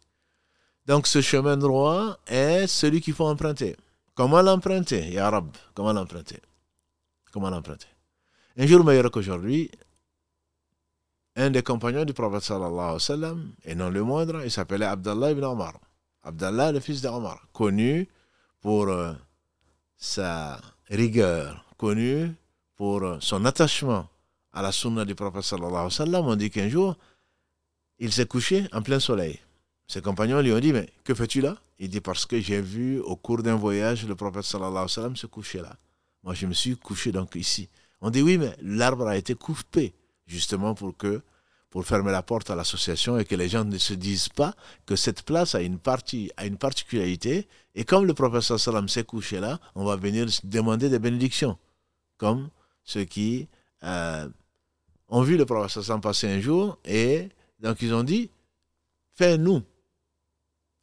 Donc 0.85 1.07
ce 1.07 1.21
chemin 1.21 1.55
droit 1.55 2.19
est 2.27 2.67
celui 2.67 2.99
qu'il 2.99 3.13
faut 3.13 3.27
emprunter. 3.27 3.77
Comment 4.15 4.41
l'emprunter, 4.41 5.11
Ya 5.11 5.29
Rab 5.29 5.49
Comment 5.73 5.91
l'emprunter 5.93 6.41
Comment 7.31 7.49
l'emprunter 7.49 7.87
Un 8.57 8.65
jour 8.65 8.83
meilleur 8.85 9.11
qu'aujourd'hui, 9.11 9.69
un 11.35 11.49
des 11.49 11.61
compagnons 11.61 12.05
du 12.05 12.13
prophète 12.13 12.43
sallallahu 12.43 12.97
et 13.65 13.75
non 13.75 13.89
le 13.89 14.03
moindre, 14.03 14.41
il 14.45 14.49
s'appelait 14.51 14.85
Abdallah 14.85 15.31
ibn 15.31 15.43
Omar. 15.43 15.73
Abdallah, 16.23 16.71
le 16.71 16.79
fils 16.79 17.01
d'Omar, 17.01 17.45
connu 17.51 18.07
pour 18.61 18.87
euh, 18.87 19.13
sa 19.97 20.61
rigueur, 20.89 21.65
connu 21.77 22.33
pour 22.77 23.03
euh, 23.03 23.17
son 23.19 23.43
attachement 23.43 24.07
à 24.53 24.61
la 24.61 24.71
sunna 24.71 25.03
du 25.03 25.13
prophète 25.13 25.43
sallallahu 25.43 25.71
alayhi 25.73 25.85
wa 25.85 25.91
sallam. 25.91 26.25
On 26.25 26.35
dit 26.37 26.49
qu'un 26.49 26.69
jour, 26.69 26.95
il 27.99 28.13
s'est 28.13 28.25
couché 28.25 28.65
en 28.71 28.81
plein 28.81 29.01
soleil. 29.01 29.39
Ses 29.87 30.01
compagnons 30.01 30.39
lui 30.41 30.53
ont 30.53 30.59
dit, 30.59 30.71
mais 30.71 30.89
que 31.03 31.13
fais-tu 31.13 31.41
là? 31.41 31.57
Il 31.79 31.89
dit, 31.89 32.01
parce 32.01 32.25
que 32.25 32.39
j'ai 32.39 32.61
vu 32.61 32.99
au 32.99 33.15
cours 33.15 33.43
d'un 33.43 33.55
voyage 33.55 34.05
le 34.07 34.15
prophète 34.15 34.43
sallallahu 34.43 34.71
alayhi 34.71 34.83
wa 34.83 34.89
sallam 34.89 35.15
se 35.15 35.27
coucher 35.27 35.61
là. 35.61 35.75
Moi, 36.23 36.33
je 36.33 36.47
me 36.47 36.53
suis 36.53 36.75
couché 36.77 37.11
donc 37.11 37.35
ici. 37.35 37.69
On 38.01 38.09
dit, 38.09 38.21
oui, 38.21 38.37
mais 38.37 38.55
l'arbre 38.61 39.07
a 39.07 39.17
été 39.17 39.35
coupé 39.35 39.93
justement 40.25 40.73
pour 40.73 40.95
que 40.95 41.21
pour 41.69 41.85
fermer 41.85 42.13
la 42.13 42.23
porte 42.23 42.49
à 42.49 42.55
l'association 42.55 43.17
et 43.19 43.25
que 43.25 43.35
les 43.35 43.49
gens 43.49 43.65
ne 43.65 43.77
se 43.77 43.93
disent 43.93 44.29
pas 44.29 44.55
que 44.85 44.95
cette 44.95 45.23
place 45.23 45.55
a 45.55 45.61
une 45.61 45.77
partie, 45.77 46.31
a 46.37 46.45
une 46.45 46.57
particularité. 46.57 47.49
Et 47.75 47.83
comme 47.83 48.05
le 48.05 48.13
prophète 48.13 48.57
sallam 48.57 48.87
s'est 48.87 49.03
couché 49.03 49.41
là, 49.41 49.59
on 49.75 49.83
va 49.83 49.97
venir 49.97 50.25
demander 50.45 50.87
des 50.87 50.99
bénédictions. 50.99 51.57
Comme 52.17 52.49
ceux 52.85 53.03
qui 53.03 53.49
euh, 53.83 54.29
ont 55.09 55.21
vu 55.21 55.35
le 55.35 55.45
prophète 55.45 55.83
sallam 55.83 55.99
passer 55.99 56.29
un 56.29 56.39
jour 56.39 56.77
et 56.85 57.27
donc 57.59 57.81
ils 57.81 57.93
ont 57.93 58.03
dit, 58.03 58.29
fais-nous 59.15 59.61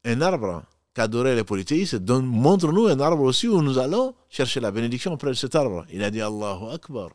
un 0.05 0.21
arbre 0.21 0.63
qu'adoraient 0.95 1.35
les 1.35 1.45
polythéistes, 1.45 2.01
montre-nous 2.11 2.87
un 2.87 3.01
arbre 3.01 3.23
aussi 3.23 3.49
où 3.49 3.63
nous 3.63 3.79
allons 3.79 4.15
chercher 4.29 4.61
la 4.61 4.71
bénédiction 4.71 5.13
auprès 5.13 5.31
de 5.31 5.35
cet 5.35 5.55
arbre. 5.55 5.87
Il 5.91 6.03
a 6.03 6.11
dit 6.11 6.21
Allahu 6.21 6.71
Akbar. 6.73 7.11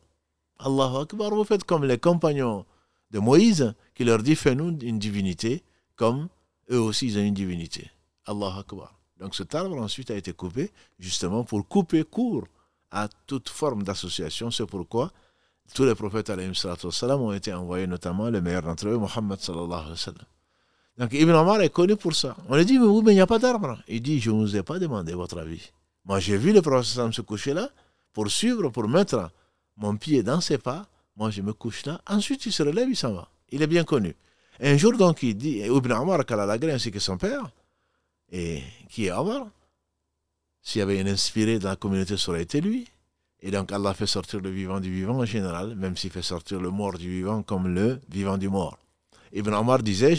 Allahu 0.60 1.02
Akbar, 1.04 1.30
vous 1.32 1.44
faites 1.44 1.64
comme 1.64 1.86
les 1.86 1.98
compagnons 2.00 2.66
de 3.12 3.20
Moïse 3.20 3.74
qui 3.94 4.04
leur 4.04 4.22
dit 4.24 4.36
fais-nous 4.36 4.80
une 4.82 5.00
divinité 5.00 5.64
comme 5.96 6.28
eux 6.72 6.80
aussi 6.80 7.08
ils 7.08 7.18
ont 7.18 7.24
une 7.24 7.34
divinité. 7.34 7.90
Allahu 8.26 8.60
Akbar. 8.60 8.94
Donc 9.20 9.36
cet 9.36 9.56
arbre 9.56 9.78
ensuite 9.78 10.12
a 10.12 10.16
été 10.16 10.34
coupé 10.34 10.72
justement 11.00 11.44
pour 11.44 11.68
couper 11.68 12.04
court 12.04 12.46
à 12.92 13.08
toute 13.26 13.50
forme 13.50 13.84
d'association. 13.84 14.52
C'est 14.52 14.66
pourquoi 14.66 15.12
tous 15.74 15.86
les 15.86 15.96
prophètes 15.96 16.30
ont 16.30 17.34
été 17.34 17.54
envoyés, 17.54 17.88
notamment 17.88 18.30
le 18.30 18.42
meilleur 18.42 18.62
d'entre 18.62 18.88
eux, 18.88 18.98
Mohammed 18.98 19.40
sallallahu 19.40 19.74
alayhi 19.74 19.92
wa 19.92 19.98
sallam. 19.98 20.26
Donc 20.98 21.14
Ibn 21.14 21.32
Omar 21.32 21.62
est 21.62 21.70
connu 21.70 21.96
pour 21.96 22.16
ça. 22.16 22.36
On 22.50 22.56
lui 22.56 22.66
dit, 22.66 22.80
mais 22.80 22.86
oui, 22.86 23.02
mais 23.06 23.12
il 23.12 23.16
n'y 23.16 23.22
a 23.22 23.28
pas 23.28 23.40
d'arbre. 23.40 23.78
Il 23.88 24.02
dit, 24.02 24.20
je 24.20 24.32
ne 24.32 24.36
vous 24.36 24.56
ai 24.56 24.64
pas 24.64 24.80
demandé 24.80 25.14
votre 25.14 25.38
avis. 25.38 25.72
Moi, 26.06 26.20
j'ai 26.20 26.38
vu 26.38 26.54
le 26.54 26.62
prophète 26.62 27.14
se 27.14 27.22
coucher 27.22 27.54
là 27.54 27.70
pour 28.14 28.30
suivre, 28.32 28.70
pour 28.70 28.88
mettre 28.88 29.30
mon 29.76 29.96
pied 29.96 30.24
dans 30.24 30.42
ses 30.42 30.58
pas. 30.58 30.88
Moi, 31.16 31.30
je 31.30 31.42
me 31.42 31.54
couche 31.54 31.86
là. 31.86 32.02
Ensuite, 32.08 32.46
il 32.46 32.52
se 32.52 32.64
relève, 32.64 32.90
il 32.90 32.96
s'en 32.96 33.14
va. 33.14 33.30
Il 33.50 33.62
est 33.62 33.68
bien 33.68 33.84
connu. 33.84 34.16
un 34.60 34.78
jour, 34.78 34.98
donc, 34.98 35.22
il 35.24 35.36
dit, 35.36 35.60
Ibn 35.60 35.92
Omar, 35.92 36.26
Kalalagré, 36.26 36.72
ainsi 36.72 36.92
que 36.92 37.00
son 37.00 37.18
père, 37.18 37.52
et 38.32 38.64
qui 38.90 39.06
est 39.06 39.12
Omar, 39.12 39.48
s'il 40.62 40.80
y 40.80 40.82
avait 40.82 41.00
un 41.00 41.08
inspiré 41.08 41.60
dans 41.60 41.70
la 41.70 41.76
communauté, 41.76 42.18
ça 42.18 42.32
aurait 42.32 42.44
été 42.44 42.60
lui. 42.60 42.88
Et 43.40 43.52
donc 43.52 43.72
Allah 43.72 43.94
fait 43.94 44.08
sortir 44.08 44.42
le 44.42 44.50
vivant 44.50 44.80
du 44.80 44.92
vivant 44.92 45.20
en 45.20 45.26
général, 45.26 45.76
même 45.76 45.96
s'il 45.96 46.10
fait 46.10 46.24
sortir 46.24 46.60
le 46.60 46.72
mort 46.72 46.98
du 46.98 47.10
vivant 47.10 47.44
comme 47.44 47.74
le 47.74 48.02
vivant 48.10 48.38
du 48.38 48.50
mort. 48.50 48.78
Ibn 49.32 49.54
Omar 49.54 49.84
disait, 49.84 50.16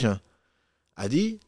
a 0.99 1.09
dit, 1.09 1.39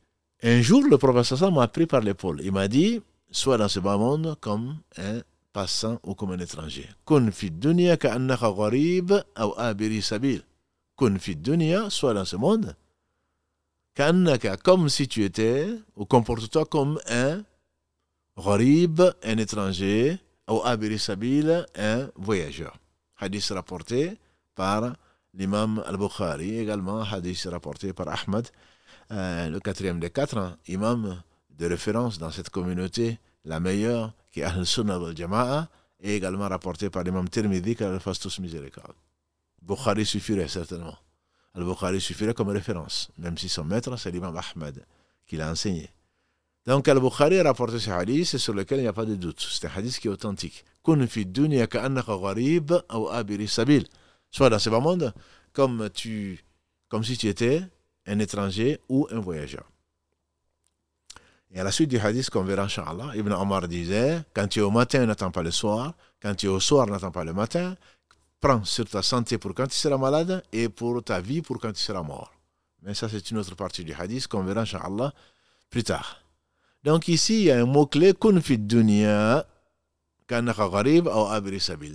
un 0.43 0.63
jour 0.63 0.83
le 0.89 0.97
prophète 0.97 1.43
m'a 1.51 1.69
pris 1.69 1.87
par 1.87 2.01
l'épaule. 2.01 2.41
Il 2.43 2.53
m'a 2.53 2.69
dit, 2.69 3.03
sois 3.31 3.59
dans 3.59 3.69
ce 3.69 3.81
bas 3.81 3.99
monde 3.99 4.37
comme 4.41 4.79
un 4.97 5.21
passant 5.53 5.99
ou 6.05 6.15
comme 6.15 6.31
un 6.31 6.39
étranger. 6.39 6.89
Sois 11.91 12.15
dans 12.15 12.25
ce 12.25 12.37
monde, 12.37 12.77
comme 14.63 14.89
si 14.89 15.09
tu 15.09 15.25
étais, 15.25 15.69
ou 15.97 16.05
comporte-toi 16.07 16.65
comme 16.65 17.01
un 17.09 17.43
gharib, 18.37 19.03
un 19.23 19.37
étranger, 19.37 20.19
ou 20.49 20.63
Abiri 20.65 20.99
Sabil, 20.99 21.67
un 21.77 22.09
voyageur. 22.15 22.79
Hadith 23.19 23.49
rapporté 23.49 24.17
par 24.55 24.95
l'imam 25.35 25.83
al-Bukhari, 25.87 26.59
également 26.59 27.03
hadith 27.03 27.47
rapporté 27.51 27.93
par 27.93 28.09
Ahmad, 28.09 28.49
euh, 29.13 29.49
le 29.49 29.61
quatrième 29.61 29.99
des 29.99 30.11
quatre, 30.11 30.57
imam 30.69 31.23
de 31.59 31.67
référence 31.67 32.19
dans 32.19 32.31
cette 32.31 32.51
communauté, 32.51 33.19
la 33.45 33.61
meilleure, 33.61 34.15
qui 34.33 34.41
est 34.41 34.45
Al-Sunnah 34.45 34.97
al-Jama'a, 34.97 35.69
et 36.01 36.17
également 36.17 36.49
rapporté 36.49 36.89
par 36.91 37.03
l'imam 37.03 37.29
Tirmidhi, 37.29 37.77
a 37.83 37.99
fasse 37.99 38.21
tous 38.21 38.39
miséricorde. 38.39 38.95
Bukhari 39.61 40.07
suffirait 40.07 40.49
certainement. 40.49 40.97
Al-Bukhari 41.55 42.01
suffirait 42.01 42.35
comme 42.35 42.49
référence, 42.49 43.11
même 43.19 43.37
si 43.37 43.49
son 43.49 43.65
maître, 43.65 43.95
c'est 43.97 44.11
l'imam 44.11 44.35
Ahmad, 44.37 44.85
qui 45.27 45.37
l'a 45.37 45.51
enseigné. 45.51 45.91
Donc 46.67 46.87
Al-Bukhari 46.89 47.39
a 47.41 47.43
rapporté 47.43 47.79
ce 47.79 47.91
hadith 47.91 48.37
sur 48.37 48.55
lequel 48.55 48.79
il 48.79 48.83
n'y 48.83 48.89
a 48.89 48.93
pas 48.93 49.07
de 49.07 49.17
doute. 49.17 49.41
C'est 49.51 49.67
un 49.67 49.71
hadith 49.75 49.99
qui 49.99 50.09
est 50.09 50.11
authentique. 50.11 50.65
Soit 54.31 54.51
dans 54.51 54.59
ce 54.59 54.71
monde 54.71 55.13
comme, 55.53 55.91
tu, 55.93 56.45
comme 56.89 57.05
si 57.05 57.17
tu 57.19 57.27
étais 57.27 57.65
un 58.07 58.19
étranger 58.19 58.81
ou 58.89 59.07
un 59.11 59.21
voyageur. 59.21 59.65
Et 61.53 61.59
à 61.61 61.65
la 61.65 61.73
suite 61.73 61.91
du 61.91 61.99
hadith 61.99 62.31
qu'on 62.31 62.45
verra, 62.45 62.65
Inch'Allah, 62.65 63.13
Ibn 63.15 63.33
Omar 63.33 63.67
disait 63.67 64.23
Quand 64.35 64.47
tu 64.47 64.61
es 64.61 64.63
au 64.63 64.71
matin, 64.71 65.05
n'attends 65.07 65.33
pas 65.33 65.43
le 65.43 65.51
soir. 65.51 65.95
Quand 66.23 66.35
tu 66.35 66.47
es 66.47 66.49
au 66.49 66.61
soir, 66.61 66.87
n'attends 66.87 67.11
pas 67.11 67.25
le 67.25 67.33
matin. 67.33 67.77
Prends 68.41 68.65
sur 68.65 68.89
ta 68.89 69.03
santé 69.03 69.37
pour 69.37 69.55
quand 69.55 69.67
tu 69.67 69.77
seras 69.77 69.99
malade 69.99 70.43
et 70.53 70.69
pour 70.69 71.03
ta 71.03 71.21
vie 71.21 71.43
pour 71.43 71.59
quand 71.59 71.73
tu 71.73 71.83
seras 71.83 72.03
mort. 72.03 72.33
Mais 72.83 72.95
ça, 72.95 73.09
c'est 73.09 73.31
une 73.31 73.39
autre 73.39 73.55
partie 73.57 73.85
du 73.85 73.93
hadith 73.93 74.29
qu'on 74.29 74.45
verra, 74.45 74.63
Inch'Allah, 74.63 75.13
plus 75.69 75.85
tard. 75.85 76.23
Donc 76.85 77.09
ici, 77.09 77.41
il 77.41 77.45
y 77.47 77.51
a 77.51 77.61
un 77.61 77.67
mot-clé, 77.67 78.15
kun 78.15 78.41
fi 78.41 78.57
dunya, 78.57 79.45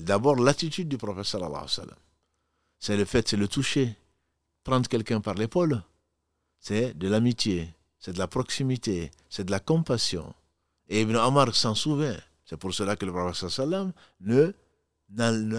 D'abord, 0.04 0.36
l'attitude 0.36 0.90
du 0.90 0.98
prophète 0.98 1.26
sallallahu. 1.26 1.68
C'est 2.80 2.98
le 2.98 3.06
fait, 3.06 3.28
c'est 3.28 3.38
le 3.38 3.48
toucher. 3.48 3.96
Prendre 4.64 4.90
quelqu'un 4.90 5.22
par 5.22 5.36
l'épaule, 5.36 5.82
c'est 6.66 6.98
de 6.98 7.08
l'amitié, 7.08 7.70
c'est 8.00 8.14
de 8.14 8.20
la 8.20 8.28
proximité, 8.28 9.12
c'est 9.30 9.44
de 9.44 9.52
la 9.52 9.60
compassion. 9.60 10.34
Et 10.90 11.02
Ibn 11.02 11.16
Omar 11.16 11.54
s'en 11.54 11.76
souvient. 11.76 12.18
C'est 12.44 12.58
pour 12.58 12.74
cela 12.74 12.96
que 12.96 13.06
le 13.06 13.12
prophète 13.12 13.50
sallallahu 13.50 13.92
ne 14.22 14.52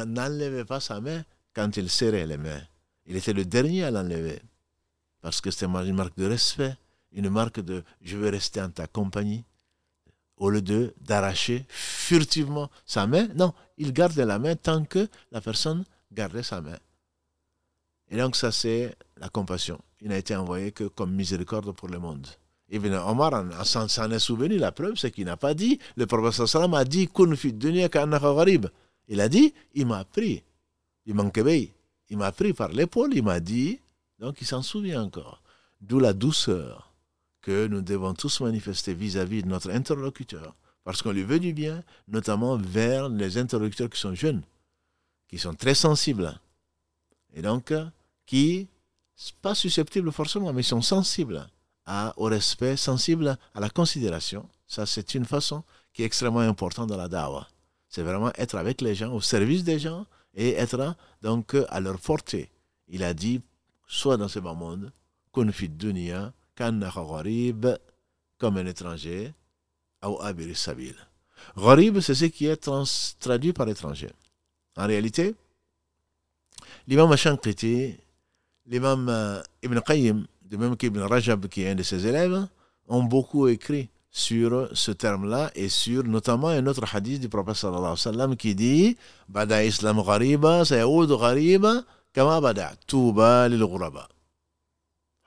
n'enlevait 0.05 0.65
pas 0.65 0.81
sa 0.81 1.01
main 1.01 1.23
quand 1.55 1.77
il 1.77 1.89
serrait 1.91 2.27
les 2.27 2.37
mains. 2.37 2.63
Il 3.07 3.15
était 3.15 3.33
le 3.33 3.45
dernier 3.45 3.85
à 3.85 3.93
l'enlever. 3.93 4.41
Parce 5.21 5.41
que 5.41 5.53
c'était 5.53 5.67
une 5.67 5.95
marque 5.95 6.17
de 6.17 6.27
respect 6.27 6.77
une 7.13 7.31
marque 7.31 7.61
de 7.61 7.85
je 8.03 8.17
veux 8.17 8.29
rester 8.29 8.61
en 8.61 8.71
ta 8.71 8.89
compagnie, 8.89 9.45
au 10.37 10.51
lieu 10.51 10.61
de 10.61 10.93
d'arracher 11.01 11.65
furtivement 11.69 12.69
sa 12.85 13.07
main. 13.07 13.29
Non, 13.37 13.55
il 13.79 13.93
garde 13.93 14.19
la 14.19 14.39
main 14.39 14.57
tant 14.57 14.85
que 14.85 15.09
la 15.31 15.41
personne 15.41 15.85
gardait 16.13 16.43
sa 16.43 16.61
main. 16.61 16.79
Et 18.11 18.17
donc 18.17 18.37
ça 18.37 18.53
c'est 18.53 18.97
la 19.17 19.29
compassion. 19.29 19.81
Il 20.01 20.09
n'a 20.09 20.19
été 20.19 20.37
envoyé 20.37 20.73
que 20.73 20.85
comme 20.85 21.13
miséricorde 21.13 21.73
pour 21.73 21.89
le 21.89 21.99
monde. 21.99 22.27
Ibn 22.69 22.95
Omar 22.95 23.45
s'en 23.65 24.11
est 24.11 24.19
souvenu, 24.19 24.59
la 24.59 24.73
preuve 24.73 24.97
c'est 24.97 25.11
qu'il 25.11 25.27
n'a 25.27 25.37
pas 25.37 25.55
dit, 25.55 25.79
le 25.97 26.07
prophète 26.07 26.47
sallam 26.47 26.75
a 26.75 26.85
dit, 26.85 27.09
il 29.09 29.21
a 29.21 29.29
dit, 29.29 29.55
il 29.75 29.87
m'a 29.87 30.05
pris, 30.05 30.43
il 31.05 31.15
il 32.09 32.17
m'a 32.17 32.33
pris 32.33 32.53
par 32.53 32.69
l'épaule, 32.71 33.15
il 33.15 33.23
m'a 33.23 33.41
dit, 33.41 33.81
donc 34.19 34.41
il 34.41 34.47
s'en 34.47 34.63
souvient 34.63 35.03
encore. 35.03 35.43
D'où 35.81 36.01
la 36.01 36.13
douceur 36.13 36.93
que 37.41 37.67
nous 37.67 37.83
devons 37.83 38.15
tous 38.15 38.41
manifester 38.41 38.95
vis-à-vis 38.95 39.43
de 39.43 39.49
notre 39.49 39.71
interlocuteur, 39.71 40.57
parce 40.83 41.03
qu'on 41.03 41.13
lui 41.13 41.23
veut 41.23 41.39
du 41.39 41.53
bien, 41.53 41.83
notamment 42.09 42.57
vers 42.57 43.09
les 43.09 43.39
interlocuteurs 43.39 43.91
qui 43.91 44.01
sont 44.01 44.15
jeunes, 44.15 44.43
qui 45.29 45.39
sont 45.39 45.55
très 45.55 45.75
sensibles, 45.75 46.39
et 47.37 47.43
donc 47.43 47.73
qui, 48.25 48.67
pas 49.41 49.55
susceptibles 49.55 50.11
forcément, 50.11 50.53
mais 50.53 50.65
sont 50.65 50.83
sensibles 50.83 51.47
à, 51.85 52.13
au 52.17 52.25
respect, 52.25 52.77
sensibles 52.77 53.39
à 53.55 53.61
la 53.61 53.71
considération. 53.71 54.49
Ça, 54.67 54.87
c'est 54.87 55.15
une 55.15 55.25
façon 55.25 55.63
qui 55.93 56.03
est 56.03 56.07
extrêmement 56.07 56.41
importante 56.41 56.89
dans 56.89 56.97
la 56.97 57.09
dawa. 57.09 57.47
C'est 57.89 58.03
vraiment 58.03 58.33
être 58.37 58.57
avec 58.57 58.81
les 58.81 58.97
gens, 58.97 59.13
au 59.13 59.21
service 59.21 59.63
des 59.63 59.79
gens, 59.79 60.07
et 60.35 60.55
être 60.55 60.97
donc 61.23 61.55
à 61.69 61.81
leur 61.81 62.01
portée. 62.01 62.51
Il 62.89 63.05
a 63.05 63.15
dit, 63.15 63.41
soit 63.87 64.17
dans 64.17 64.29
ce 64.29 64.41
bas 64.41 64.55
monde, 64.55 64.91
comme 65.31 65.53
un 68.57 68.67
étranger, 68.67 69.33
ou 70.05 70.21
abir 70.21 70.57
sabil. 70.57 70.95
Gharib, 71.57 72.01
c'est 72.01 72.15
ce 72.15 72.25
qui 72.27 72.47
est 72.47 72.71
traduit 73.21 73.53
par 73.53 73.69
étranger. 73.69 74.11
En 74.77 74.87
réalité, 74.87 75.35
l'imam 76.87 77.11
Ashanqiti, 77.13 77.97
l'imam 78.67 79.09
euh, 79.09 79.43
Ibn 79.63 79.81
Qayyim, 79.81 80.27
de 80.43 80.57
même 80.57 80.77
qu'Ibn 80.77 81.01
Rajab, 81.01 81.47
qui 81.49 81.63
est 81.63 81.71
un 81.71 81.75
de 81.75 81.83
ses 81.83 82.07
élèves, 82.07 82.47
ont 82.89 83.03
beaucoup 83.03 83.49
écrit 83.49 83.91
sur 84.11 84.71
ce 84.73 84.93
terme-là 84.93 85.51
et 85.55 85.69
sur 85.69 86.05
notamment 86.05 86.49
un 86.49 86.67
autre 86.67 86.85
hadith 86.95 87.21
du 87.21 87.29
prophète 87.29 87.57
sallallahu 87.57 87.93
alayhi 87.93 88.07
wa 88.07 88.13
sallam 88.13 88.37
qui 88.37 88.55
dit 88.55 88.97
Bada 89.29 89.63
islam 89.63 90.01
ghariba, 90.03 90.65
sayaoud 90.65 91.11
ghariba, 91.11 91.85
kama 92.15 92.41
bada, 92.41 92.73
tuba 92.87 93.49
lil 93.49 93.63
ghuraba. 93.65 94.09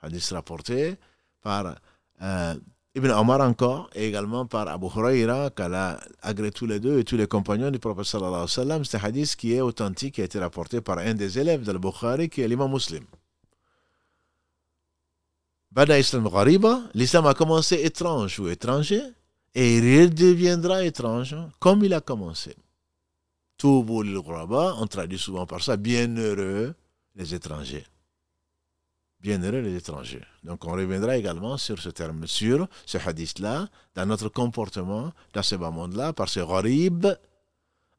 Hadith 0.02 0.28
rapporté 0.30 0.96
par 1.40 1.76
euh, 2.22 2.54
Ibn 2.96 3.08
Omar 3.12 3.40
encore, 3.40 3.88
et 3.94 4.08
également 4.08 4.46
par 4.46 4.66
Abu 4.66 4.86
Huraira, 4.86 5.50
qu'elle 5.50 5.74
a 5.74 6.00
agré 6.22 6.50
tous 6.50 6.66
les 6.66 6.80
deux 6.80 6.98
et 6.98 7.04
tous 7.04 7.16
les 7.16 7.28
compagnons 7.28 7.70
du 7.70 7.78
prophète 7.78 8.06
sallallahu 8.06 8.34
alayhi 8.34 8.48
sallam. 8.48 8.84
C'est 8.84 8.96
un 8.96 9.04
hadith 9.04 9.36
qui 9.36 9.54
est 9.54 9.60
authentique, 9.60 10.14
qui 10.16 10.22
a 10.22 10.24
été 10.24 10.40
rapporté 10.40 10.80
par 10.80 10.98
un 10.98 11.14
des 11.14 11.38
élèves 11.38 11.62
de 11.62 11.78
Bukhari, 11.78 12.28
qui 12.28 12.40
est 12.40 12.48
l'imam 12.48 12.72
muslim. 12.72 13.04
Bada 15.70 16.00
Islam 16.00 16.28
Ghariba, 16.28 16.82
l'islam 16.94 17.26
a 17.26 17.34
commencé 17.34 17.76
étrange 17.76 18.40
ou 18.40 18.48
étranger, 18.48 19.02
et 19.54 19.76
il 19.76 20.02
redeviendra 20.02 20.84
étrange 20.84 21.36
comme 21.60 21.84
il 21.84 21.94
a 21.94 22.00
commencé. 22.00 22.56
Toubou 23.56 24.02
lil 24.02 24.18
on 24.18 24.86
traduit 24.88 25.18
souvent 25.18 25.46
par 25.46 25.62
ça, 25.62 25.76
bienheureux 25.76 26.74
les 27.14 27.34
étrangers 27.34 27.84
bienheureux 29.20 29.60
les 29.60 29.76
étrangers. 29.76 30.22
Donc 30.44 30.64
on 30.64 30.72
reviendra 30.72 31.16
également 31.16 31.56
sur 31.56 31.78
ce 31.78 31.90
terme, 31.90 32.26
sur 32.26 32.66
ce 32.86 32.98
hadith-là, 32.98 33.68
dans 33.94 34.06
notre 34.06 34.28
comportement 34.28 35.12
dans 35.32 35.42
ce 35.42 35.56
bas 35.56 35.70
monde-là, 35.70 36.12
par 36.12 36.28
ce 36.28 36.40
gharib, 36.40 37.06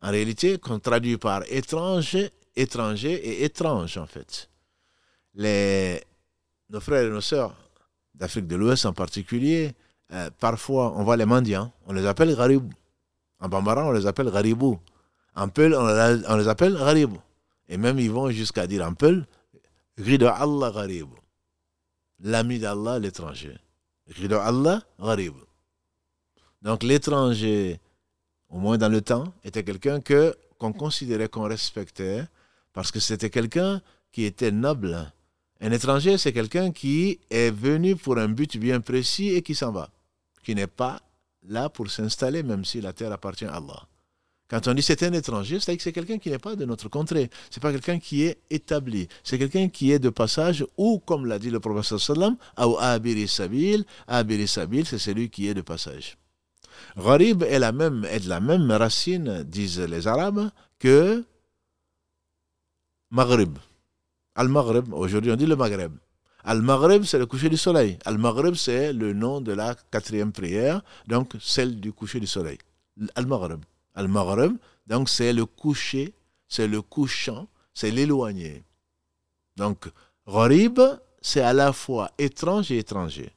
en 0.02 0.10
réalité, 0.10 0.58
qu'on 0.58 0.80
traduit 0.80 1.18
par 1.18 1.44
étranger, 1.48 2.32
étranger 2.56 3.14
et 3.14 3.44
étrange 3.44 3.98
en 3.98 4.08
fait. 4.08 4.50
Les, 5.36 6.02
nos 6.70 6.80
frères 6.80 7.06
et 7.06 7.10
nos 7.10 7.22
sœurs 7.22 7.56
d'Afrique 8.16 8.48
de 8.48 8.56
l'Ouest 8.56 8.86
en 8.86 8.94
particulier, 8.94 9.74
euh, 10.12 10.30
parfois 10.40 10.94
on 10.96 11.04
voit 11.04 11.18
les 11.18 11.26
mendiants, 11.26 11.72
on 11.86 11.94
les 11.94 12.06
appelle 12.06 12.36
gharib. 12.36 12.72
En 13.40 13.50
bambara, 13.50 13.86
on 13.86 13.92
les 13.92 14.06
appelle 14.06 14.30
gharibou. 14.30 14.80
En 15.36 15.50
peul, 15.50 15.74
on 15.76 16.36
les 16.38 16.48
appelle 16.48 16.76
gharibou. 16.76 17.20
Et 17.68 17.78
même 17.78 18.00
ils 18.00 18.12
vont 18.12 18.30
jusqu'à 18.30 18.68
dire 18.68 18.86
en 18.86 18.94
peul, 18.94 19.26
Rida 19.98 20.36
Allah 20.36 20.72
gharib. 20.72 21.10
L'ami 22.20 22.60
d'Allah, 22.60 23.00
l'étranger. 23.00 23.58
Rida 24.08 24.44
Allah 24.44 24.84
gharib. 25.00 25.36
Donc 26.62 26.84
l'étranger, 26.84 27.80
au 28.50 28.60
moins 28.60 28.78
dans 28.78 28.90
le 28.90 29.02
temps, 29.02 29.34
était 29.44 29.64
quelqu'un 29.64 30.00
que 30.00 30.36
qu'on 30.62 30.74
considérait, 30.74 31.28
qu'on 31.28 31.48
respectait, 31.48 32.24
Parce 32.72 32.92
que 32.92 33.00
c'était 33.00 33.32
quelqu'un 33.32 33.82
qui 34.12 34.26
était 34.26 34.52
noble. 34.52 35.12
Un 35.60 35.72
étranger, 35.72 36.18
c'est 36.18 36.32
quelqu'un 36.32 36.72
qui 36.72 37.20
est 37.30 37.50
venu 37.50 37.96
pour 37.96 38.18
un 38.18 38.28
but 38.28 38.58
bien 38.58 38.80
précis 38.80 39.30
et 39.30 39.42
qui 39.42 39.56
s'en 39.56 39.72
va, 39.72 39.90
qui 40.44 40.54
n'est 40.54 40.68
pas 40.68 41.02
là 41.48 41.70
pour 41.70 41.90
s'installer, 41.90 42.44
même 42.44 42.64
si 42.64 42.80
la 42.80 42.94
terre 42.94 43.12
appartient 43.12 43.46
à 43.46 43.56
Allah. 43.56 43.88
Quand 44.52 44.68
on 44.68 44.74
dit 44.74 44.82
c'est 44.82 45.02
un 45.04 45.14
étranger, 45.14 45.62
c'est 45.62 45.78
que 45.78 45.82
c'est 45.82 45.94
quelqu'un 45.94 46.18
qui 46.18 46.30
n'est 46.30 46.38
pas 46.38 46.58
de 46.58 46.66
notre 46.66 46.90
contrée. 46.90 47.30
C'est 47.50 47.64
pas 47.64 47.72
quelqu'un 47.72 48.00
qui 48.00 48.24
est 48.24 48.38
établi. 48.50 49.08
C'est 49.24 49.40
quelqu'un 49.40 49.70
qui 49.70 49.94
est 49.94 50.00
de 50.00 50.10
passage 50.10 50.66
ou, 50.78 51.00
comme 51.00 51.26
l'a 51.26 51.40
dit 51.40 51.50
le 51.50 51.62
professeur 51.62 52.02
sallam, 52.02 52.36
ou 52.60 52.76
abiri 52.78 53.30
sabil. 53.30 53.86
Abiri 54.10 54.50
sabil, 54.50 54.86
c'est 54.86 54.98
celui 54.98 55.30
qui 55.30 55.48
est 55.48 55.54
de 55.54 55.62
passage. 55.62 56.18
Gharib 56.98 57.44
est, 57.44 57.60
la 57.60 57.72
même, 57.72 58.06
est 58.12 58.20
de 58.20 58.28
la 58.28 58.42
même 58.42 58.70
racine, 58.72 59.44
disent 59.44 59.80
les 59.80 60.06
Arabes, 60.06 60.50
que 60.80 61.24
Maghrib. 63.10 63.58
Al-Maghrib, 64.36 64.94
aujourd'hui 64.94 65.32
on 65.32 65.38
dit 65.38 65.46
le 65.46 65.56
Maghreb. 65.56 65.94
Al-Maghrib, 66.44 67.04
c'est 67.04 67.20
le 67.20 67.26
coucher 67.26 67.48
du 67.48 67.56
soleil. 67.58 67.98
Al-Maghrib, 68.04 68.56
c'est 68.56 68.92
le 68.92 69.14
nom 69.14 69.40
de 69.40 69.54
la 69.54 69.76
quatrième 69.92 70.34
prière, 70.34 70.82
donc 71.08 71.36
celle 71.40 71.80
du 71.80 71.94
coucher 71.94 72.20
du 72.20 72.28
soleil. 72.28 72.58
Al-Maghrib. 73.16 73.62
Al-Maghrib, 73.96 74.58
donc 74.88 75.10
c'est 75.10 75.34
le 75.34 75.46
coucher, 75.46 76.14
c'est 76.48 76.68
le 76.68 76.82
couchant, 76.82 77.48
c'est 77.74 77.92
l'éloigné. 77.92 78.64
Donc, 79.56 79.88
Gharib, 80.28 80.80
c'est 81.22 81.42
à 81.42 81.54
la 81.54 81.74
fois 81.74 82.12
étrange 82.18 82.72
et 82.72 82.80
étranger. 82.80 83.32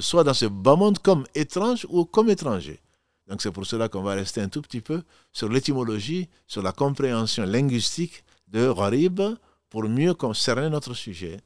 Soit 0.00 0.24
dans 0.24 0.34
ce 0.34 0.46
bas 0.46 0.76
monde 0.76 0.98
comme 1.00 1.24
étrange 1.34 1.86
ou 1.90 2.04
comme 2.04 2.30
étranger. 2.30 2.80
Donc 3.26 3.42
c'est 3.42 3.50
pour 3.50 3.66
cela 3.66 3.88
qu'on 3.88 4.02
va 4.02 4.14
rester 4.14 4.40
un 4.40 4.48
tout 4.48 4.62
petit 4.62 4.80
peu 4.80 5.02
sur 5.32 5.48
l'étymologie, 5.48 6.28
sur 6.46 6.62
la 6.62 6.72
compréhension 6.72 7.44
linguistique 7.44 8.24
de 8.46 8.72
Gharib 8.72 9.20
pour 9.68 9.82
mieux 9.88 10.14
concerner 10.14 10.70
notre 10.70 10.94
sujet. 10.94 11.40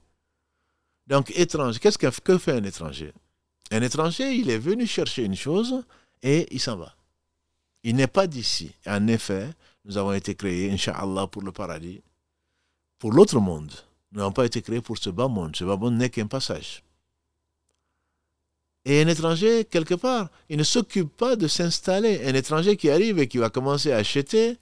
Donc 1.07 1.33
étrange, 1.35 1.79
qu'est-ce 1.79 1.99
que 1.99 2.39
fait 2.39 2.53
un 2.53 2.65
étranger? 2.65 3.13
Un 3.71 3.83
étranger, 3.83 4.35
il 4.35 4.51
est 4.51 4.59
venu 4.59 4.87
chercher 4.87 5.25
une 5.25 5.37
chose 5.37 5.83
et 6.23 6.47
il 6.51 6.61
s'en 6.61 6.77
va. 6.77 6.95
Il 7.83 7.97
n'est 7.97 8.07
pas 8.07 8.27
d'ici. 8.27 8.73
En 8.87 9.07
effet, 9.09 9.49
nous 9.85 9.97
avons 9.97 10.13
été 10.13 10.35
créés, 10.35 10.71
Inch'Allah, 10.71 11.27
pour 11.27 11.43
le 11.43 11.53
paradis, 11.53 12.03
pour 12.99 13.13
l'autre 13.13 13.41
monde. 13.41 13.73
Nous 14.13 14.19
n'avons 14.19 14.33
pas 14.33 14.45
été 14.45 14.61
créés 14.61 14.81
pour 14.81 14.99
ce 14.99 15.11
bas 15.11 15.29
monde. 15.29 15.57
Ce 15.57 15.65
bas 15.65 15.77
monde 15.77 15.95
n'est 15.95 16.11
qu'un 16.11 16.27
passage. 16.27 16.83
Et 18.85 19.03
un 19.03 19.09
étranger, 19.09 19.65
quelque 19.65 19.95
part, 19.95 20.31
il 20.49 20.57
ne 20.57 20.63
s'occupe 20.63 21.15
pas 21.17 21.37
de 21.37 21.49
s'installer. 21.49 22.25
Un 22.27 22.35
étranger 22.35 22.77
qui 22.77 22.91
arrive 22.91 23.19
et 23.19 23.29
qui 23.29 23.39
va 23.39 23.51
commencer 23.51 23.93
à 23.93 23.97
acheter 23.97 24.57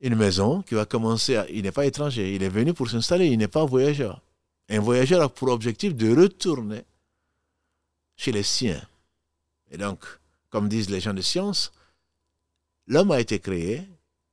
une 0.00 0.14
maison, 0.14 0.62
qui 0.62 0.74
va 0.74 0.86
commencer 0.86 1.36
à... 1.36 1.48
Il 1.50 1.62
n'est 1.62 1.72
pas 1.72 1.86
étranger, 1.86 2.34
il 2.34 2.42
est 2.42 2.48
venu 2.48 2.72
pour 2.72 2.88
s'installer, 2.88 3.26
il 3.26 3.38
n'est 3.38 3.48
pas 3.48 3.64
voyageur. 3.64 4.22
Un 4.68 4.80
voyageur 4.80 5.20
a 5.20 5.28
pour 5.28 5.48
objectif 5.48 5.94
de 5.94 6.16
retourner 6.16 6.84
chez 8.16 8.32
les 8.32 8.44
siens. 8.44 8.80
Et 9.70 9.76
donc, 9.76 10.04
comme 10.50 10.68
disent 10.68 10.90
les 10.90 11.00
gens 11.00 11.14
de 11.14 11.22
science, 11.22 11.72
l'homme 12.86 13.12
a 13.12 13.20
été 13.20 13.38
créé, 13.38 13.86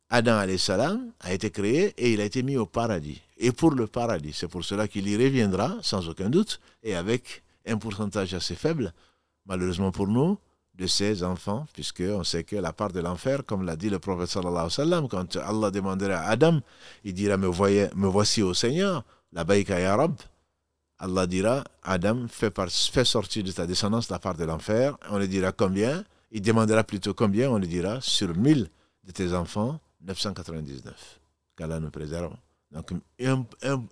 Adam 0.09 0.39
a 0.39 1.33
été 1.33 1.51
créé 1.51 1.93
et 1.97 2.13
il 2.13 2.21
a 2.21 2.25
été 2.25 2.41
mis 2.43 2.57
au 2.57 2.65
paradis. 2.65 3.21
Et 3.37 3.51
pour 3.51 3.71
le 3.71 3.87
paradis, 3.87 4.33
c'est 4.33 4.47
pour 4.47 4.63
cela 4.63 4.87
qu'il 4.87 5.07
y 5.07 5.15
reviendra, 5.15 5.77
sans 5.81 6.07
aucun 6.09 6.29
doute, 6.29 6.59
et 6.81 6.95
avec 6.95 7.43
un 7.67 7.77
pourcentage 7.77 8.33
assez 8.33 8.55
faible, 8.55 8.93
malheureusement 9.45 9.91
pour 9.91 10.07
nous, 10.07 10.37
de 10.75 10.87
ses 10.87 11.23
enfants, 11.23 11.65
puisqu'on 11.73 12.23
sait 12.23 12.43
que 12.43 12.55
la 12.55 12.71
part 12.71 12.91
de 12.91 12.99
l'enfer, 12.99 13.43
comme 13.45 13.65
l'a 13.65 13.75
dit 13.75 13.89
le 13.89 13.99
prophète 13.99 14.29
sallallahu 14.29 14.69
sallam, 14.69 15.07
quand 15.07 15.35
Allah 15.37 15.71
demandera 15.71 16.19
à 16.19 16.29
Adam, 16.29 16.61
il 17.03 17.13
dira, 17.13 17.35
me, 17.37 17.47
voici 17.47 18.43
au 18.43 18.53
Seigneur, 18.53 19.03
la 19.33 19.43
baïka 19.43 19.79
ya 19.79 19.97
Allah 20.99 21.27
dira, 21.27 21.63
Adam, 21.83 22.27
fais, 22.27 22.51
sortir 23.05 23.43
de 23.43 23.51
ta 23.51 23.67
descendance 23.67 24.09
la 24.09 24.19
part 24.19 24.35
de 24.35 24.43
l'enfer, 24.45 24.97
on 25.09 25.19
lui 25.19 25.27
dira 25.27 25.51
combien, 25.51 26.03
il 26.31 26.41
demandera 26.41 26.83
plutôt 26.83 27.13
combien, 27.13 27.51
on 27.51 27.57
lui 27.57 27.67
dira, 27.67 28.01
sur 28.01 28.35
1000 28.35 28.69
de 29.03 29.11
tes 29.11 29.33
enfants, 29.33 29.79
999, 30.01 31.19
qu'Allah 31.55 31.79
nous 31.79 31.91
préserve. 31.91 32.33
Donc 32.71 32.91
un, 33.21 33.45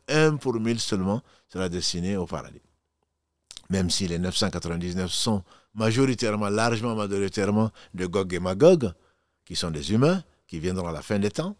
un 0.09 0.35
pour 0.37 0.59
1000 0.59 0.79
seulement 0.79 1.21
sera 1.47 1.69
destiné 1.69 2.17
au 2.17 2.25
paradis. 2.25 2.61
Même 3.69 3.89
si 3.89 4.07
les 4.07 4.19
999 4.19 5.11
sont 5.11 5.43
majoritairement, 5.73 6.49
largement 6.49 6.95
majoritairement 6.95 7.71
de 7.93 8.05
Gog 8.05 8.33
et 8.33 8.39
Magog, 8.39 8.91
qui 9.45 9.55
sont 9.55 9.71
des 9.71 9.93
humains, 9.93 10.23
qui 10.47 10.59
viendront 10.59 10.87
à 10.87 10.91
la 10.91 11.01
fin 11.01 11.19
des 11.19 11.31
temps, 11.31 11.55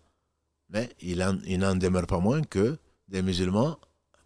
mais 0.70 0.90
il, 1.00 1.20
n'en 1.60 1.76
demeure 1.76 2.08
pas 2.08 2.20
moins 2.20 2.42
que 2.42 2.78
des 3.08 3.22
musulmans 3.22 3.78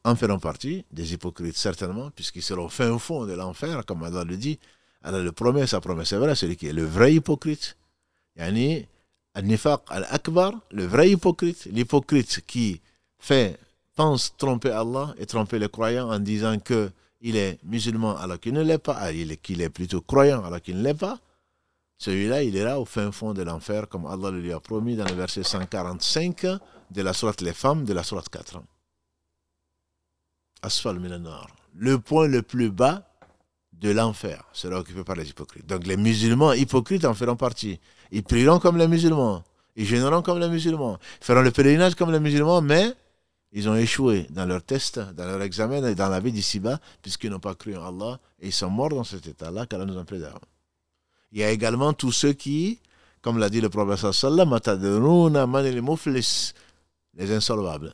en 0.04 0.16
feront 0.16 0.40
partie, 0.40 0.86
des 0.92 1.14
hypocrites 1.14 1.58
certainement, 1.58 2.10
puisqu'ils 2.12 2.42
seront 2.42 2.66
au 2.66 2.70
fin 2.70 2.98
fond 2.98 3.26
de 3.26 3.34
l'enfer, 3.34 3.86
comme 3.86 4.04
Allah 4.04 4.24
le 4.24 4.38
dit. 4.38 4.60
Allah 5.04 5.20
le 5.20 5.32
promet, 5.32 5.68
sa 5.68 5.80
promesse 5.80 6.12
est 6.12 6.18
vraie, 6.18 6.36
celui 6.36 6.56
qui 6.58 6.68
est 6.68 6.74
le 6.74 6.86
vrai 6.86 7.14
hypocrite. 7.14 7.78
Yani, 8.36 8.86
al-nifaq 9.34 9.82
al-akbar, 9.90 10.54
le 10.72 10.86
vrai 10.86 11.12
hypocrite, 11.12 11.66
l'hypocrite 11.66 12.42
qui 12.46 12.82
fait, 13.18 13.58
pense 13.96 14.36
tromper 14.38 14.72
Allah 14.72 15.14
et 15.18 15.26
tromper 15.26 15.60
les 15.60 15.70
croyants 15.70 16.10
en 16.10 16.20
disant 16.20 16.58
que 16.60 16.90
il 17.22 17.36
est 17.36 17.60
musulman 17.66 18.16
alors 18.16 18.40
qu'il 18.40 18.54
ne 18.54 18.64
l'est 18.64 18.78
pas, 18.78 19.12
il 19.12 19.34
est, 19.34 19.38
qu'il 19.38 19.62
est 19.62 19.70
plutôt 19.70 20.00
croyant 20.00 20.44
alors 20.46 20.62
qu'il 20.62 20.78
ne 20.78 20.84
l'est 20.84 20.94
pas, 20.94 21.20
celui-là, 22.00 22.44
il 22.44 22.56
ira 22.56 22.80
au 22.80 22.86
fin 22.86 23.12
fond 23.12 23.34
de 23.34 23.44
l'enfer, 23.44 23.90
comme 23.90 24.06
Allah 24.06 24.32
le 24.32 24.40
lui 24.40 24.54
a 24.54 24.62
promis 24.62 24.96
dans 24.96 25.06
le 25.06 25.16
verset 25.16 25.44
145 25.44 26.46
de 26.92 27.02
la 27.02 27.12
sourate 27.12 27.42
Les 27.42 27.52
Femmes 27.52 27.84
de 27.84 27.92
la 27.92 28.04
sourate 28.04 28.30
4. 28.30 28.62
Asfal 30.62 31.00
minanar. 31.00 31.48
Le 31.76 32.00
point 32.00 32.28
le 32.28 32.42
plus 32.42 32.70
bas 32.70 33.04
de 33.74 33.92
l'enfer 33.92 34.44
sera 34.52 34.80
occupé 34.80 35.04
par 35.04 35.16
les 35.16 35.30
hypocrites. 35.30 35.66
Donc 35.66 35.88
les 35.88 35.98
musulmans 35.98 36.54
hypocrites 36.54 37.06
en 37.06 37.14
feront 37.14 37.36
partie. 37.36 37.80
Ils 38.12 38.24
prieront 38.24 38.60
comme 38.60 38.78
les 38.78 38.88
musulmans. 38.88 39.44
Ils 39.76 39.86
gêneront 39.86 40.22
comme 40.22 40.40
les 40.40 40.50
musulmans. 40.50 40.98
Ils 41.22 41.26
feront 41.26 41.42
le 41.42 41.52
pèlerinage 41.52 41.96
comme 41.96 42.12
les 42.12 42.20
musulmans, 42.20 42.62
mais 42.62 42.94
ils 43.54 43.70
ont 43.70 43.76
échoué 43.76 44.28
dans 44.32 44.46
leur 44.46 44.62
test, 44.62 45.00
dans 45.00 45.26
leur 45.26 45.42
examen 45.42 45.84
et 45.88 45.96
dans 45.96 46.10
la 46.10 46.20
vie 46.20 46.32
d'ici-bas, 46.32 46.80
puisqu'ils 47.02 47.30
n'ont 47.30 47.40
pas 47.40 47.56
cru 47.56 47.76
en 47.78 47.88
Allah 47.88 48.20
et 48.42 48.48
ils 48.48 48.54
sont 48.54 48.70
morts 48.70 48.90
dans 48.90 49.04
cet 49.04 49.28
état-là, 49.28 49.66
qu'Allah 49.66 49.86
nous 49.86 49.98
en 49.98 50.06
préserve. 50.06 50.40
Il 51.32 51.40
y 51.40 51.44
a 51.44 51.50
également 51.50 51.94
tous 51.94 52.12
ceux 52.12 52.34
qui, 52.34 52.80
comme 53.22 53.38
l'a 53.38 53.50
dit 53.50 53.62
le 53.62 53.70
prophète 53.70 54.12
sallam, 54.12 54.60
les 57.16 57.32
insolvables. 57.32 57.94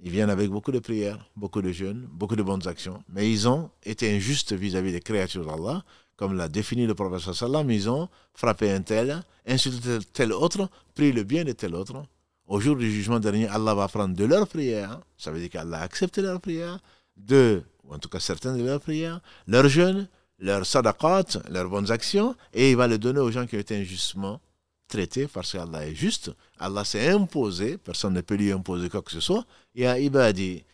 Ils 0.00 0.10
viennent 0.10 0.30
avec 0.30 0.50
beaucoup 0.50 0.72
de 0.72 0.78
prières, 0.78 1.26
beaucoup 1.36 1.62
de 1.62 1.72
jeûnes, 1.72 2.06
beaucoup 2.10 2.36
de 2.36 2.42
bonnes 2.42 2.66
actions, 2.68 3.02
mais 3.08 3.30
ils 3.30 3.48
ont 3.48 3.70
été 3.82 4.14
injustes 4.14 4.52
vis-à-vis 4.52 4.92
des 4.92 5.00
créatures 5.00 5.46
d'Allah, 5.46 5.84
comme 6.16 6.36
l'a 6.36 6.48
défini 6.48 6.86
le 6.86 6.94
prophète 6.94 7.32
sallam, 7.34 7.70
ils 7.70 7.88
ont 7.88 8.08
frappé 8.34 8.70
un 8.70 8.82
tel, 8.82 9.22
insulté 9.46 9.98
tel 10.12 10.32
autre, 10.32 10.68
pris 10.94 11.12
le 11.12 11.22
bien 11.24 11.44
de 11.44 11.52
tel 11.52 11.74
autre, 11.74 12.02
au 12.46 12.60
jour 12.60 12.76
du 12.76 12.90
jugement 12.90 13.18
dernier, 13.18 13.48
Allah 13.48 13.74
va 13.74 13.88
prendre 13.88 14.14
de 14.14 14.24
leurs 14.24 14.46
prières, 14.46 15.00
ça 15.16 15.30
veut 15.30 15.40
dire 15.40 15.50
qu'Allah 15.50 15.80
accepte 15.80 16.18
leurs 16.18 16.40
prières, 16.40 16.78
de, 17.16 17.62
ou 17.82 17.94
en 17.94 17.98
tout 17.98 18.08
cas 18.08 18.20
certaines 18.20 18.58
de 18.58 18.64
leurs 18.64 18.80
prières, 18.80 19.20
leurs 19.46 19.68
jeûnes, 19.68 20.08
leurs 20.38 20.66
sadaqat, 20.66 21.40
leurs 21.50 21.70
bonnes 21.70 21.90
actions, 21.90 22.36
et 22.52 22.70
il 22.70 22.76
va 22.76 22.86
les 22.86 22.98
donner 22.98 23.20
aux 23.20 23.30
gens 23.30 23.46
qui 23.46 23.56
ont 23.56 23.60
été 23.60 23.76
injustement 23.76 24.40
traités 24.86 25.26
parce 25.26 25.52
qu'Allah 25.52 25.86
est 25.86 25.94
juste. 25.94 26.30
Allah 26.58 26.84
s'est 26.84 27.08
imposé, 27.08 27.78
personne 27.78 28.14
ne 28.14 28.20
peut 28.20 28.34
lui 28.36 28.52
imposer 28.52 28.88
quoi 28.88 29.02
que 29.02 29.10
ce 29.10 29.20
soit. 29.20 29.44
Ya 29.74 29.98
ibadi, 29.98 30.64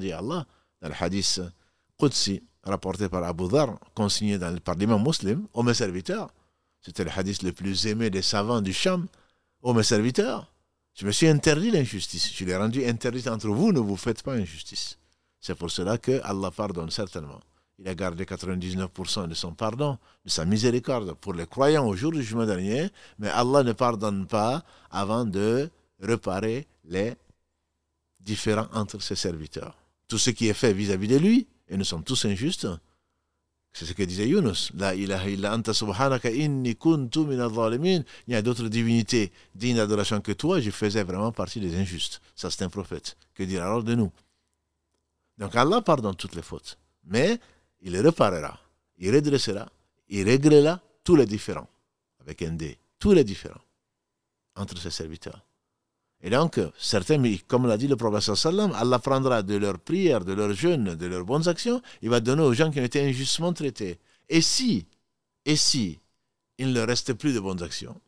dit 0.00 0.12
hadith 1.00 1.40
Qudsi, 1.98 2.42
rapporté 2.62 3.08
par 3.08 3.24
Abu 3.24 3.48
Dhar, 3.48 3.78
consigné 3.94 4.38
dans, 4.38 4.56
je 10.94 11.06
me 11.06 11.12
suis 11.12 11.28
interdit 11.28 11.70
l'injustice, 11.70 12.32
je 12.34 12.44
l'ai 12.44 12.56
rendu 12.56 12.84
entre 12.88 13.48
vous, 13.48 13.72
ne 13.72 13.78
vous 13.78 13.96
faites 13.96 14.22
pas 14.22 14.34
injustice. 14.34 14.98
C'est 15.40 15.54
pour 15.54 15.70
cela 15.70 15.98
que 15.98 16.20
Allah 16.24 16.50
pardonne 16.50 16.90
certainement. 16.90 17.40
Il 17.78 17.86
a 17.86 17.94
gardé 17.94 18.24
99% 18.24 19.28
de 19.28 19.34
son 19.34 19.52
pardon, 19.52 19.98
de 20.24 20.30
sa 20.30 20.44
miséricorde 20.44 21.14
pour 21.14 21.32
les 21.32 21.46
croyants 21.46 21.86
au 21.86 21.94
jour 21.94 22.10
du 22.10 22.22
jugement 22.22 22.44
dernier, 22.44 22.88
mais 23.18 23.28
Allah 23.28 23.62
ne 23.62 23.72
pardonne 23.72 24.26
pas 24.26 24.64
avant 24.90 25.24
de 25.24 25.70
réparer 26.00 26.66
les 26.84 27.14
différends 28.20 28.68
entre 28.72 29.00
ses 29.00 29.14
serviteurs. 29.14 29.76
Tout 30.08 30.18
ce 30.18 30.30
qui 30.30 30.48
est 30.48 30.54
fait 30.54 30.72
vis-à-vis 30.72 31.06
-vis 31.06 31.10
de 31.10 31.16
lui, 31.18 31.46
et 31.68 31.76
nous 31.76 31.84
sommes 31.84 32.02
tous 32.02 32.24
injustes. 32.24 32.66
C'est 33.72 33.86
ce 33.86 33.92
que 33.92 34.02
disait 34.02 34.26
Yunus. 34.26 34.72
La 34.74 34.94
ilaha 34.94 35.28
illa 35.28 35.54
anta 35.54 35.72
subhanaka 35.72 36.30
inni 36.30 36.74
kuntu 36.74 37.20
Il 37.30 38.04
y 38.26 38.34
a 38.34 38.42
d'autres 38.42 38.68
divinités 38.68 39.30
dignes 39.54 39.76
d'adoration 39.76 40.20
que 40.20 40.32
toi. 40.32 40.58
Je 40.60 40.70
faisais 40.70 41.04
vraiment 41.04 41.32
partie 41.32 41.60
des 41.60 41.76
injustes. 41.76 42.20
Ça, 42.34 42.50
c'est 42.50 42.64
un 42.64 42.70
prophète. 42.70 43.16
Que 43.34 43.44
dire 43.44 43.62
alors 43.62 43.84
de 43.84 43.94
nous? 43.94 44.10
Donc 45.38 45.54
Allah 45.54 45.80
pardonne 45.80 46.16
toutes 46.16 46.34
les 46.34 46.42
fautes. 46.42 46.78
Mais 47.04 47.38
il 47.80 47.96
réparera, 47.96 48.58
il 48.98 49.14
redressera, 49.14 49.66
il 50.08 50.24
réglera 50.24 50.80
tous 51.04 51.16
les 51.16 51.26
différents, 51.26 51.68
avec 52.20 52.42
un 52.42 52.52
D, 52.52 52.76
tous 52.98 53.12
les 53.12 53.24
différents 53.24 53.60
entre 54.56 54.76
ses 54.78 54.90
serviteurs. 54.90 55.44
Et 56.20 56.30
donc, 56.30 56.60
certains, 56.76 57.22
comme 57.46 57.66
l'a 57.66 57.76
dit 57.76 57.86
le 57.86 57.94
prophète 57.94 58.28
Allah 58.44 58.98
prendra 58.98 59.42
de 59.42 59.54
leurs 59.54 59.78
prières, 59.78 60.24
de 60.24 60.32
leurs 60.32 60.52
jeûnes, 60.52 60.96
de 60.96 61.06
leurs 61.06 61.24
bonnes 61.24 61.46
actions, 61.46 61.80
il 62.02 62.10
va 62.10 62.18
donner 62.18 62.42
aux 62.42 62.52
gens 62.52 62.72
qui 62.72 62.80
ont 62.80 62.84
été 62.84 63.00
injustement 63.00 63.52
traités. 63.52 64.00
Et 64.28 64.40
si, 64.40 64.86
et 65.44 65.54
si, 65.54 66.00
il 66.58 66.72
ne 66.72 66.80
reste 66.80 67.12
plus 67.12 67.32
de 67.32 67.38
bonnes 67.38 67.62
actions, 67.62 68.00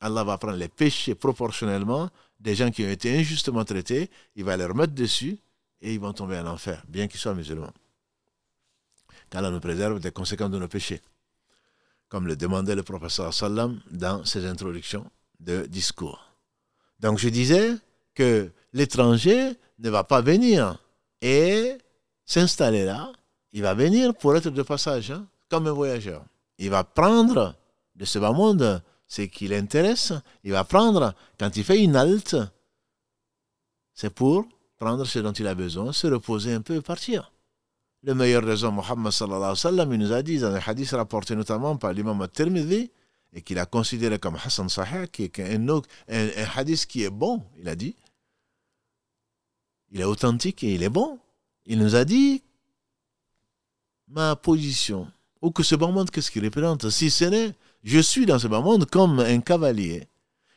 Allah 0.00 0.24
va 0.24 0.38
prendre 0.38 0.56
les 0.56 0.68
péchés 0.68 1.14
proportionnellement 1.14 2.08
des 2.40 2.54
gens 2.54 2.70
qui 2.70 2.82
ont 2.84 2.88
été 2.88 3.18
injustement 3.18 3.64
traités, 3.64 4.10
il 4.34 4.44
va 4.44 4.56
les 4.56 4.64
remettre 4.64 4.94
dessus 4.94 5.38
et 5.80 5.94
ils 5.94 6.00
vont 6.00 6.12
tomber 6.12 6.38
en 6.38 6.46
enfer, 6.46 6.82
bien 6.88 7.08
qu'ils 7.08 7.20
soient 7.20 7.34
musulmans. 7.34 7.72
Qu'Allah 9.30 9.50
nous 9.50 9.60
préserve 9.60 10.00
des 10.00 10.10
conséquences 10.10 10.50
de 10.50 10.58
nos 10.58 10.68
péchés, 10.68 11.02
comme 12.08 12.26
le 12.26 12.36
demandait 12.36 12.74
le 12.74 12.82
professeur 12.82 13.32
Sallam 13.32 13.80
dans 13.90 14.24
ses 14.24 14.46
introductions 14.46 15.10
de 15.40 15.66
discours. 15.66 16.24
Donc 17.00 17.18
je 17.18 17.28
disais 17.28 17.74
que 18.14 18.50
l'étranger 18.72 19.52
ne 19.78 19.90
va 19.90 20.04
pas 20.04 20.20
venir 20.20 20.82
et 21.20 21.78
s'installer 22.24 22.84
là, 22.84 23.12
il 23.52 23.62
va 23.62 23.74
venir 23.74 24.14
pour 24.14 24.36
être 24.36 24.50
de 24.50 24.62
passage, 24.62 25.10
hein, 25.10 25.26
comme 25.48 25.66
un 25.66 25.72
voyageur. 25.72 26.24
Il 26.58 26.70
va 26.70 26.84
prendre 26.84 27.54
de 27.94 28.04
ce 28.04 28.18
bas 28.18 28.32
monde 28.32 28.82
ce 29.06 29.22
qui 29.22 29.48
l'intéresse, 29.48 30.12
il 30.44 30.52
va 30.52 30.64
prendre, 30.64 31.14
quand 31.38 31.56
il 31.56 31.64
fait 31.64 31.82
une 31.82 31.96
halte, 31.96 32.36
c'est 33.94 34.10
pour 34.10 34.46
prendre 34.78 35.04
ce 35.04 35.18
dont 35.18 35.32
il 35.32 35.46
a 35.46 35.54
besoin, 35.54 35.92
se 35.92 36.06
reposer 36.06 36.52
un 36.52 36.60
peu 36.60 36.76
et 36.76 36.80
partir. 36.80 37.32
Le 38.02 38.14
meilleur 38.14 38.44
raison, 38.44 38.70
Mohammed 38.70 39.12
sallallahu 39.12 39.38
alayhi 39.38 39.50
wa 39.50 39.56
sallam, 39.56 39.92
il 39.92 39.98
nous 39.98 40.12
a 40.12 40.22
dit 40.22 40.38
dans 40.38 40.54
un 40.54 40.60
hadith 40.64 40.90
rapporté 40.90 41.34
notamment 41.34 41.76
par 41.76 41.92
l'imam 41.92 42.20
al-Tirmidhi, 42.22 42.90
et 43.32 43.42
qu'il 43.42 43.58
a 43.58 43.66
considéré 43.66 44.18
comme 44.18 44.36
Hassan 44.36 44.68
Sahih, 44.68 45.08
qui 45.08 45.24
est 45.24 45.40
un, 45.40 45.68
un, 45.68 46.28
hadith 46.56 46.86
qui 46.86 47.02
est 47.02 47.10
bon, 47.10 47.42
il 47.58 47.68
a 47.68 47.74
dit. 47.74 47.94
Il 49.90 50.00
est 50.00 50.04
authentique 50.04 50.62
et 50.64 50.74
il 50.74 50.82
est 50.82 50.88
bon. 50.88 51.18
Il 51.66 51.78
nous 51.78 51.94
a 51.94 52.04
dit 52.04 52.42
ma 54.08 54.36
position, 54.36 55.10
ou 55.42 55.50
que 55.50 55.62
ce 55.62 55.74
bon 55.74 55.92
monde, 55.92 56.10
qu'est-ce 56.10 56.30
qu'il 56.30 56.44
représente? 56.44 56.88
Si 56.88 57.10
ce 57.10 57.24
n'est 57.24 57.54
je 57.84 57.98
suis 58.00 58.26
dans 58.26 58.38
ce 58.38 58.48
bas 58.48 58.60
monde 58.60 58.86
comme 58.86 59.20
un 59.20 59.40
cavalier 59.40 60.08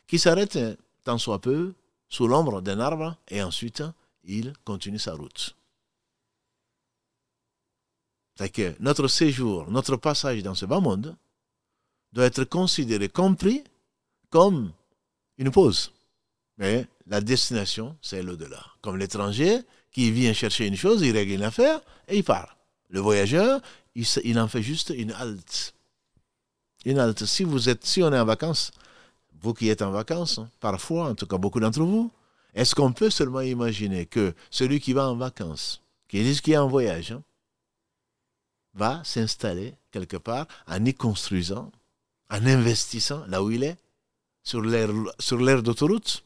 qui 0.08 0.18
s'arrête 0.18 0.58
tant 1.04 1.18
soit 1.18 1.40
peu 1.40 1.74
sous 2.10 2.28
l'ombre 2.28 2.62
d'un 2.62 2.80
arbre 2.80 3.16
et 3.30 3.44
ensuite 3.44 3.84
il 4.24 4.54
continue 4.64 5.00
sa 5.00 5.14
route. 5.14 5.56
C'est 8.36 8.50
que 8.50 8.76
notre 8.80 9.08
séjour, 9.08 9.70
notre 9.70 9.98
passage 9.98 10.42
dans 10.44 10.56
ce 10.56 10.66
bas 10.66 10.80
monde 10.80 11.16
doit 12.14 12.26
être 12.26 12.44
considéré, 12.44 13.10
compris 13.10 13.64
comme 14.30 14.72
une 15.38 15.52
pause. 15.52 15.92
Mais 16.58 16.88
la 17.08 17.22
destination, 17.22 17.98
c'est 18.02 18.24
l'au-delà. 18.24 18.64
Comme 18.82 18.98
l'étranger 18.98 19.60
qui 19.92 20.12
vient 20.12 20.34
chercher 20.34 20.68
une 20.68 20.76
chose, 20.76 21.02
il 21.02 21.12
règle 21.12 21.34
une 21.34 21.44
affaire 21.44 21.82
et 22.08 22.18
il 22.18 22.24
part. 22.24 22.58
Le 22.90 23.00
voyageur, 23.00 23.62
il, 23.96 24.06
il 24.24 24.40
en 24.40 24.48
fait 24.48 24.62
juste 24.62 24.94
une 24.96 25.12
halte. 25.12 25.74
Si 27.26 27.44
vous 27.44 27.70
êtes, 27.70 27.86
si 27.86 28.02
on 28.02 28.12
est 28.12 28.20
en 28.20 28.26
vacances, 28.26 28.72
vous 29.42 29.54
qui 29.54 29.70
êtes 29.70 29.82
en 29.82 29.92
vacances, 29.92 30.40
parfois, 30.60 31.10
en 31.10 31.16
tout 31.16 31.28
cas 31.28 31.38
beaucoup 31.38 31.60
d'entre 31.60 31.84
vous, 31.84 32.12
est-ce 32.54 32.76
qu'on 32.76 32.94
peut 32.94 33.10
seulement 33.10 33.42
imaginer 33.42 34.06
que 34.06 34.34
celui 34.50 34.80
qui 34.80 34.94
va 34.94 35.10
en 35.10 35.16
vacances, 35.16 35.82
qui 36.08 36.18
est 36.18 36.58
en 36.58 36.68
voyage, 36.68 37.12
hein, 37.12 37.24
va 38.74 39.02
s'installer 39.04 39.74
quelque 39.92 40.18
part 40.18 40.48
en 40.68 40.84
y 40.86 40.94
construisant, 40.94 41.72
en 42.30 42.46
investissant 42.46 43.26
là 43.28 43.44
où 43.44 43.52
il 43.52 43.64
est, 43.64 43.78
sur 44.44 44.62
l'aire 44.62 45.64
d'autoroute, 45.64 46.24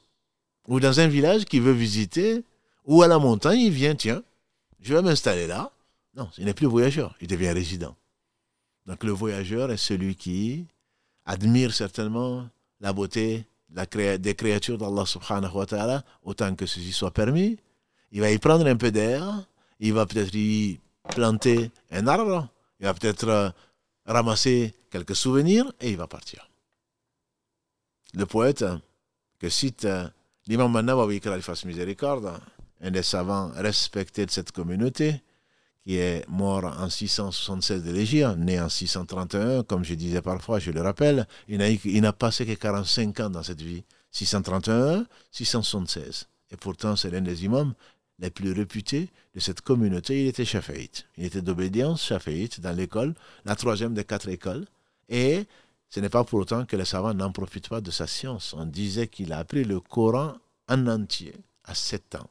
ou 0.67 0.79
dans 0.79 0.99
un 0.99 1.07
village 1.07 1.45
qu'il 1.45 1.61
veut 1.61 1.73
visiter, 1.73 2.43
ou 2.85 3.01
à 3.01 3.07
la 3.07 3.19
montagne, 3.19 3.59
il 3.59 3.71
vient, 3.71 3.95
tiens, 3.95 4.23
je 4.81 4.93
vais 4.93 5.01
m'installer 5.01 5.47
là. 5.47 5.71
Non, 6.15 6.29
il 6.37 6.45
n'est 6.45 6.53
plus 6.53 6.67
voyageur, 6.67 7.15
il 7.19 7.27
devient 7.27 7.49
résident. 7.49 7.95
Donc 8.85 9.03
le 9.03 9.11
voyageur 9.11 9.71
est 9.71 9.77
celui 9.77 10.15
qui 10.15 10.65
admire 11.25 11.73
certainement 11.73 12.47
la 12.79 12.93
beauté 12.93 13.45
des 13.75 14.35
créatures 14.35 14.77
d'Allah 14.77 15.05
subhanahu 15.05 15.53
wa 15.53 15.65
ta'ala, 15.65 16.03
autant 16.23 16.55
que 16.55 16.65
ceci 16.65 16.91
soit 16.91 17.11
permis. 17.11 17.57
Il 18.11 18.21
va 18.21 18.31
y 18.31 18.37
prendre 18.37 18.65
un 18.65 18.77
peu 18.77 18.91
d'air, 18.91 19.45
il 19.79 19.93
va 19.93 20.05
peut-être 20.05 20.33
y 20.33 20.79
planter 21.09 21.71
un 21.91 22.07
arbre, 22.07 22.47
il 22.79 22.85
va 22.85 22.93
peut-être 22.93 23.27
euh, 23.27 23.49
ramasser 24.05 24.73
quelques 24.89 25.15
souvenirs 25.15 25.71
et 25.81 25.91
il 25.91 25.97
va 25.97 26.07
partir. 26.07 26.49
Le 28.13 28.25
poète 28.25 28.63
que 29.39 29.49
cite 29.49 29.85
euh, 29.85 30.07
l'imam 30.47 30.71
Manawawi, 30.71 31.19
qu'il 31.19 31.41
fasse 31.41 31.65
miséricorde, 31.65 32.31
un 32.81 32.91
des 32.91 33.03
savants 33.03 33.51
respectés 33.55 34.25
de 34.25 34.31
cette 34.31 34.51
communauté, 34.51 35.21
qui 35.85 35.97
est 35.97 36.27
mort 36.27 36.63
en 36.65 36.89
676 36.89 37.83
de 37.83 37.91
l'Égypte, 37.91 38.37
né 38.37 38.59
en 38.59 38.69
631, 38.69 39.63
comme 39.63 39.83
je 39.83 39.93
disais 39.93 40.21
parfois, 40.21 40.57
je 40.57 40.71
le 40.71 40.81
rappelle, 40.81 41.27
il 41.47 42.01
n'a 42.01 42.13
passé 42.13 42.45
que 42.45 42.53
45 42.53 43.19
ans 43.19 43.29
dans 43.29 43.43
cette 43.43 43.61
vie. 43.61 43.83
631, 44.11 45.05
676. 45.31 46.27
Et 46.51 46.57
pourtant, 46.57 46.95
c'est 46.95 47.11
l'un 47.11 47.21
des 47.21 47.45
imams 47.45 47.73
les 48.17 48.31
plus 48.31 48.51
réputés 48.53 49.09
de 49.35 49.39
cette 49.39 49.61
communauté. 49.61 50.23
Il 50.23 50.27
était 50.27 50.45
chaféite. 50.45 51.05
Il 51.17 51.25
était 51.25 51.41
d'obédience 51.41 52.03
chaféite 52.03 52.61
dans 52.61 52.75
l'école, 52.75 53.13
la 53.43 53.55
troisième 53.55 53.93
des 53.93 54.05
quatre 54.05 54.29
écoles. 54.29 54.65
Et 55.09 55.45
ce 55.89 55.99
n'est 55.99 56.09
pas 56.09 56.23
pour 56.23 56.39
autant 56.39 56.65
que 56.65 56.77
les 56.77 56.85
savants 56.85 57.13
n'en 57.13 57.31
profitent 57.31 57.69
pas 57.69 57.81
de 57.81 57.91
sa 57.91 58.07
science. 58.07 58.55
On 58.57 58.65
disait 58.65 59.07
qu'il 59.07 59.33
a 59.33 59.39
appris 59.39 59.65
le 59.65 59.79
Coran 59.79 60.33
en 60.67 60.87
entier 60.87 61.35
à 61.63 61.75
7 61.75 62.15
ans. 62.15 62.29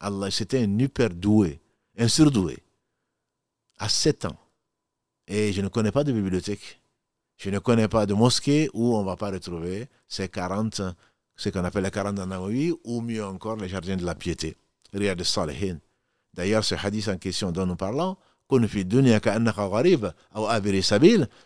Allah, 0.00 0.30
c'était 0.30 0.64
un 0.64 0.78
hyper 0.78 1.10
doué, 1.10 1.60
un 1.96 2.08
surdoué 2.08 2.58
à 3.80 3.88
7 3.88 4.26
ans. 4.26 4.36
Et 5.26 5.52
je 5.52 5.60
ne 5.62 5.68
connais 5.68 5.90
pas 5.90 6.04
de 6.04 6.12
bibliothèque. 6.12 6.80
Je 7.36 7.50
ne 7.50 7.58
connais 7.58 7.88
pas 7.88 8.06
de 8.06 8.14
mosquée 8.14 8.68
où 8.74 8.94
on 8.94 9.00
ne 9.00 9.06
va 9.06 9.16
pas 9.16 9.30
retrouver 9.30 9.88
ces 10.06 10.28
40, 10.28 10.82
ce 11.36 11.48
qu'on 11.48 11.64
appelle 11.64 11.84
les 11.84 11.90
40 11.90 12.14
Nawawi, 12.18 12.74
ou 12.84 13.00
mieux 13.00 13.24
encore 13.24 13.56
les 13.56 13.68
jardins 13.68 13.96
de 13.96 14.04
la 14.04 14.14
piété, 14.14 14.56
Riyad 14.92 15.18
de 15.18 15.24
Salihin. 15.24 15.78
D'ailleurs, 16.34 16.62
ce 16.62 16.74
hadith 16.74 17.08
en 17.08 17.16
question 17.16 17.50
dont 17.50 17.66
nous 17.66 17.76
parlons, 17.76 18.16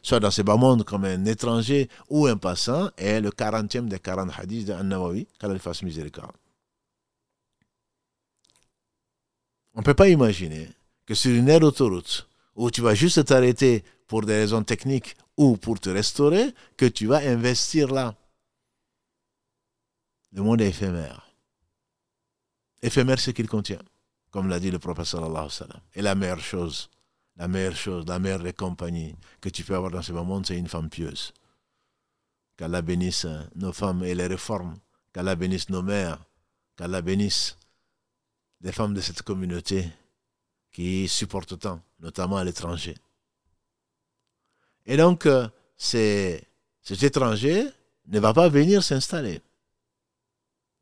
soit 0.02 0.20
dans 0.20 0.30
ce 0.30 0.42
bas 0.42 0.56
monde 0.56 0.84
comme 0.84 1.04
un 1.04 1.24
étranger 1.26 1.88
ou 2.08 2.26
un 2.26 2.36
passant, 2.38 2.90
est 2.96 3.20
le 3.20 3.30
40e 3.30 3.86
des 3.86 3.98
40 3.98 4.30
hadiths 4.36 4.66
de 4.66 4.72
Nawawi, 4.72 5.28
qu'Allah 5.38 5.58
fasse 5.58 5.82
miséricorde. 5.82 6.32
On 9.74 9.80
ne 9.80 9.84
peut 9.84 9.94
pas 9.94 10.08
imaginer 10.08 10.68
que 11.06 11.14
sur 11.14 11.32
une 11.34 11.48
aire 11.48 11.60
d'autoroute 11.60 12.28
où 12.56 12.70
tu 12.70 12.80
vas 12.80 12.94
juste 12.94 13.24
t'arrêter 13.24 13.84
pour 14.06 14.22
des 14.22 14.34
raisons 14.34 14.62
techniques 14.62 15.16
ou 15.36 15.56
pour 15.56 15.80
te 15.80 15.90
restaurer, 15.90 16.54
que 16.76 16.86
tu 16.86 17.06
vas 17.06 17.18
investir 17.18 17.88
là. 17.92 18.14
Le 20.32 20.42
monde 20.42 20.60
est 20.60 20.68
éphémère. 20.68 21.28
Éphémère, 22.82 23.18
ce 23.18 23.30
qu'il 23.30 23.48
contient, 23.48 23.82
comme 24.30 24.48
l'a 24.48 24.60
dit 24.60 24.70
le 24.70 24.78
professeur 24.78 25.20
sallallahu 25.22 25.80
Et 25.94 26.02
la 26.02 26.14
meilleure 26.14 26.40
chose, 26.40 26.90
la 27.36 27.48
meilleure 27.48 27.76
chose, 27.76 28.04
la 28.06 28.18
meilleure 28.18 28.42
des 28.42 28.52
compagnies 28.52 29.16
que 29.40 29.48
tu 29.48 29.64
peux 29.64 29.74
avoir 29.74 29.90
dans 29.90 30.02
ce 30.02 30.12
monde, 30.12 30.46
c'est 30.46 30.56
une 30.56 30.68
femme 30.68 30.90
pieuse. 30.90 31.32
Qu'Allah 32.56 32.82
bénisse 32.82 33.26
nos 33.56 33.72
femmes 33.72 34.04
et 34.04 34.14
les 34.14 34.28
réformes. 34.28 34.76
Qu'Allah 35.12 35.34
bénisse 35.34 35.70
nos 35.70 35.82
mères. 35.82 36.18
Qu'Allah 36.76 37.02
bénisse 37.02 37.56
les 38.60 38.70
femmes 38.70 38.94
de 38.94 39.00
cette 39.00 39.22
communauté 39.22 39.88
qui 40.74 41.06
supportent 41.08 41.58
tant, 41.58 41.80
notamment 42.00 42.36
à 42.36 42.44
l'étranger. 42.44 42.96
Et 44.84 44.96
donc, 44.96 45.24
euh, 45.24 45.48
cet 45.76 47.02
étranger 47.02 47.64
ne 48.08 48.18
va 48.18 48.34
pas 48.34 48.48
venir 48.48 48.82
s'installer. 48.82 49.40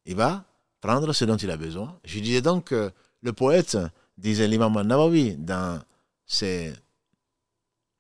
Il 0.07 0.17
va 0.17 0.45
prendre 0.81 1.13
ce 1.13 1.25
dont 1.27 1.37
il 1.37 1.51
a 1.51 1.59
besoin. 1.59 2.01
Je 2.05 2.19
disais 2.21 2.41
donc 2.41 2.69
que 2.69 2.91
le 3.21 3.33
poète, 3.35 3.77
disait 4.17 4.49
l'imam 4.49 4.81
Nawawi, 4.81 5.37
dans, 5.37 5.81
ses, 6.25 6.73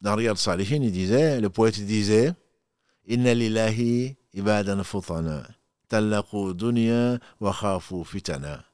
dans 0.00 0.16
Riyad 0.16 0.38
Salihin, 0.38 0.82
il 0.82 0.92
disait, 0.92 1.40
le 1.40 1.50
poète 1.50 1.78
disait, 1.78 2.32
Inna 3.06 3.34
lillahi 3.34 4.16
ibadan 4.32 4.82
futana, 4.82 5.46
tallaqu 5.88 6.54
dunya 6.54 7.18
wa 7.38 7.52
khafu 7.52 8.02
fitana. 8.04 8.64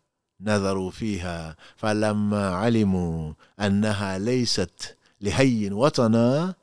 نظروا 0.41 0.91
فيها 0.91 1.57
فلما 1.77 2.55
علموا 2.55 3.35
أنها 3.61 4.19
ليست 4.19 4.97
لهي 5.21 5.71
وطنا 5.71 6.55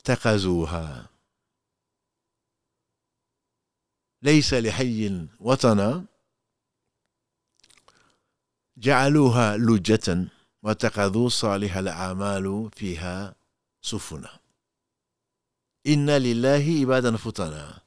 اتخذوها. 0.00 1.08
ليس 4.22 4.54
لحي 4.54 5.26
وطنا. 5.40 6.04
جعلوها 8.76 9.56
لجة 9.56 10.28
واتخذوا 10.62 11.28
صالح 11.28 11.76
الأعمال 11.76 12.70
فيها 12.76 13.34
سفنا. 13.82 14.38
Inna 15.82 16.14
lillahi 16.22 16.86
ibadan 16.86 17.18
futana. 17.18 17.82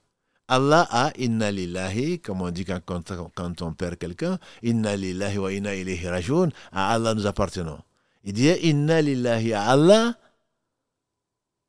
Allah 0.47 0.88
a 0.91 1.12
inna 1.17 1.51
lillahi, 1.51 2.19
comme 2.19 2.41
on 2.41 2.51
dit 2.51 2.65
quand, 2.65 2.79
quand, 2.86 3.62
on 3.62 3.73
perd 3.73 3.97
quelqu'un, 3.97 4.38
inna 4.62 4.95
lillahi 4.95 5.38
wa 5.38 5.51
inna 5.51 5.75
ilayhi 5.75 6.08
rajoun, 6.08 6.51
à 6.71 6.93
Allah 6.93 7.13
nous 7.13 7.25
appartenons. 7.25 7.79
Il 8.23 8.34
dit 8.34 8.49
inna 8.62 9.01
lillahi 9.01 9.53
à 9.53 9.69
Allah, 9.69 10.15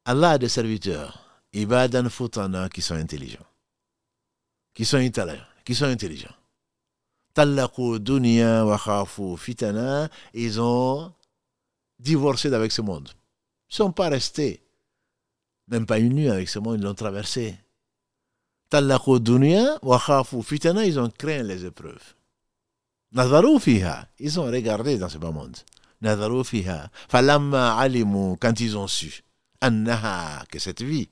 Allah 0.04 0.30
a 0.32 0.38
des 0.38 0.48
serviteurs, 0.48 1.24
ibadan 1.52 2.08
futana, 2.10 2.68
qui 2.68 2.82
sont 2.82 2.94
intelligents, 2.94 3.46
qui 4.74 4.84
sont 4.84 4.98
intelligents, 4.98 5.42
qui 5.64 5.74
sont 5.74 5.86
intelligents. 5.86 6.34
Tallaqu 7.34 7.98
dunya 7.98 8.64
wa 8.64 8.78
khafu 8.78 9.36
fitana, 9.36 10.08
ils 10.34 10.60
ont 10.60 11.12
divorcé 11.98 12.52
avec 12.52 12.72
ce 12.72 12.82
monde. 12.82 13.08
Ils 13.68 13.72
ne 13.72 13.76
sont 13.76 13.92
pas 13.92 14.08
restés 14.08 14.62
même 15.68 15.86
pas 15.86 15.98
une 15.98 16.14
nuit 16.14 16.28
avec 16.28 16.48
ce 16.48 16.58
monde, 16.58 16.78
ils 16.78 16.84
l'ont 16.84 16.94
traversé. 16.94 17.54
dunya 17.54 17.54
wa 17.54 17.54
khafu 17.54 17.54
fitana, 17.56 18.55
ils 20.84 20.98
ont 20.98 21.10
craint 21.10 21.42
les 21.42 21.64
épreuves. 21.64 22.14
Ils 23.12 24.40
ont 24.40 24.44
regardé 24.44 24.98
dans 24.98 25.08
ce 25.08 25.18
bas 25.18 25.30
monde. 25.30 25.56
Quand 28.40 28.60
ils 28.60 28.76
ont 28.76 28.86
su, 28.86 29.22
que 29.60 30.58
cette 30.58 30.82
vie, 30.82 31.08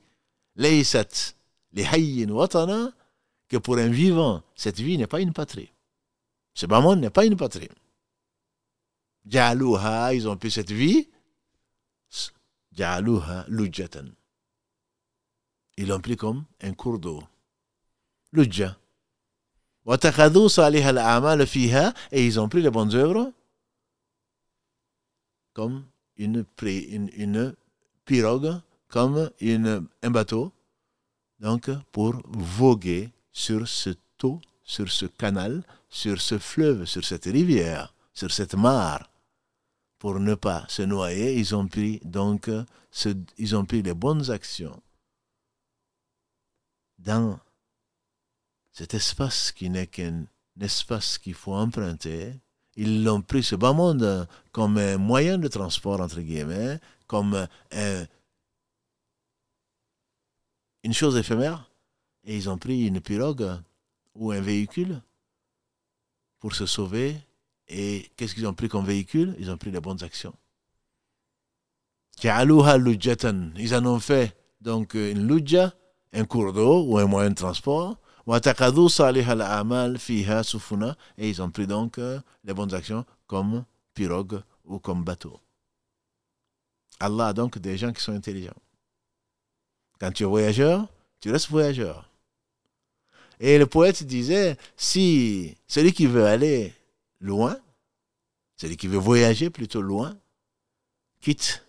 que 3.47 3.57
pour 3.57 3.77
un 3.77 3.87
vivant, 3.87 4.43
cette 4.55 4.79
vie 4.79 4.97
n'est 4.97 5.07
pas 5.07 5.21
une 5.21 5.33
patrie. 5.33 5.71
Ce 6.53 6.65
bas 6.65 6.81
monde 6.81 6.99
n'est 6.99 7.09
pas 7.09 7.25
une 7.25 7.37
patrie. 7.37 7.69
Ils 9.25 10.27
ont 10.27 10.37
pris 10.37 10.51
cette 10.51 10.71
vie, 10.71 11.09
ils 15.77 15.87
l'ont 15.87 15.99
pris 15.99 16.15
comme 16.15 16.45
un 16.61 16.73
cours 16.73 16.99
d'eau. 16.99 17.23
L'ujja. 18.35 18.77
Et 22.11 22.25
ils 22.25 22.39
ont 22.39 22.49
pris 22.49 22.61
les 22.61 22.69
bonnes 22.69 22.93
œuvres 22.95 23.31
comme 25.53 25.85
une, 26.17 26.45
une, 26.61 27.09
une 27.15 27.55
pirogue, 28.03 28.61
comme 28.89 29.29
une, 29.39 29.87
un 30.03 30.11
bateau, 30.11 30.51
donc 31.39 31.69
pour 31.91 32.21
voguer 32.27 33.09
sur 33.31 33.67
ce 33.67 33.91
taux, 34.17 34.41
sur 34.63 34.91
ce 34.91 35.05
canal, 35.05 35.63
sur 35.89 36.19
ce 36.19 36.37
fleuve, 36.39 36.85
sur 36.85 37.05
cette 37.05 37.25
rivière, 37.25 37.93
sur 38.13 38.31
cette 38.31 38.55
mare, 38.55 39.09
pour 39.97 40.19
ne 40.19 40.35
pas 40.35 40.65
se 40.67 40.81
noyer. 40.81 41.35
Ils 41.39 41.55
ont 41.55 41.67
pris 41.67 42.01
donc, 42.03 42.49
ils 43.37 43.55
ont 43.55 43.65
pris 43.65 43.81
les 43.81 43.93
bonnes 43.93 44.29
actions 44.29 44.81
dans 46.99 47.39
cet 48.75 48.93
espace 48.93 49.53
qui 49.53 49.69
n'est 49.69 49.87
qu'un 49.87 50.25
espace 50.59 51.17
qu'il 51.17 51.33
faut 51.33 51.53
emprunter, 51.53 52.33
ils 52.75 53.05
l'ont 53.05 53.21
pris 53.21 53.41
ce 53.41 53.55
bas 53.55 53.71
monde 53.71 54.27
comme 54.51 54.77
un 54.77 54.97
moyen 54.97 55.37
de 55.37 55.47
transport, 55.47 56.01
entre 56.01 56.19
guillemets, 56.19 56.81
comme 57.07 57.47
une 60.83 60.93
chose 60.93 61.15
éphémère, 61.15 61.71
et 62.25 62.35
ils 62.35 62.49
ont 62.49 62.57
pris 62.57 62.85
une 62.85 62.99
pirogue 62.99 63.49
ou 64.13 64.33
un 64.33 64.41
véhicule 64.41 65.01
pour 66.39 66.53
se 66.53 66.65
sauver. 66.65 67.15
Et 67.69 68.11
qu'est-ce 68.17 68.35
qu'ils 68.35 68.45
ont 68.45 68.53
pris 68.53 68.67
comme 68.67 68.85
véhicule? 68.85 69.37
Ils 69.39 69.49
ont 69.51 69.57
pris 69.57 69.71
les 69.71 69.79
bonnes 69.79 70.03
actions. 70.03 70.35
Ils 72.21 73.73
en 73.73 73.85
ont 73.85 73.99
fait 74.01 74.37
donc 74.59 74.95
une 74.95 75.25
luja, 75.27 75.73
un 76.11 76.25
cours 76.25 76.51
d'eau 76.51 76.83
ou 76.87 76.97
un 76.97 77.05
moyen 77.05 77.29
de 77.29 77.35
transport. 77.35 77.97
Et 81.17 81.29
ils 81.29 81.41
ont 81.41 81.49
pris 81.51 81.67
donc 81.67 81.99
euh, 81.99 82.19
les 82.43 82.53
bonnes 82.53 82.73
actions 82.73 83.05
comme 83.27 83.65
pirogue 83.93 84.41
ou 84.65 84.79
comme 84.79 85.03
bateau. 85.03 85.39
Allah 86.99 87.27
a 87.27 87.33
donc 87.33 87.59
des 87.59 87.77
gens 87.77 87.91
qui 87.91 88.01
sont 88.01 88.13
intelligents. 88.13 88.53
Quand 89.99 90.11
tu 90.11 90.23
es 90.23 90.25
voyageur, 90.25 90.87
tu 91.19 91.31
restes 91.31 91.49
voyageur. 91.49 92.09
Et 93.39 93.57
le 93.57 93.65
poète 93.65 94.03
disait, 94.03 94.57
si 94.77 95.55
celui 95.67 95.93
qui 95.93 96.07
veut 96.07 96.25
aller 96.25 96.73
loin, 97.19 97.57
celui 98.55 98.77
qui 98.77 98.87
veut 98.87 98.97
voyager 98.97 99.49
plutôt 99.49 99.81
loin, 99.81 100.17
quitte 101.21 101.65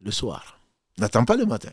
le 0.00 0.10
soir. 0.10 0.58
N'attends 0.98 1.24
pas 1.24 1.36
le 1.36 1.46
matin. 1.46 1.72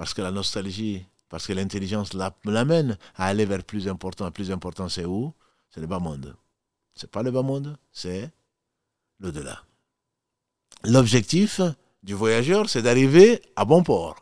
Parce 0.00 0.14
que 0.14 0.22
la 0.22 0.30
nostalgie, 0.30 1.04
parce 1.28 1.46
que 1.46 1.52
l'intelligence 1.52 2.14
l'amène 2.14 2.96
à 3.16 3.26
aller 3.26 3.44
vers 3.44 3.62
plus 3.62 3.86
important. 3.86 4.30
Plus 4.30 4.50
important, 4.50 4.88
c'est 4.88 5.04
où? 5.04 5.34
C'est 5.68 5.82
le 5.82 5.86
bas 5.86 5.98
monde. 5.98 6.34
C'est 6.94 7.10
pas 7.10 7.22
le 7.22 7.30
bas 7.30 7.42
monde, 7.42 7.76
c'est 7.92 8.30
l'au-delà. 9.18 9.62
L'objectif 10.84 11.60
du 12.02 12.14
voyageur, 12.14 12.70
c'est 12.70 12.80
d'arriver 12.80 13.42
à 13.56 13.66
bon 13.66 13.82
port. 13.82 14.16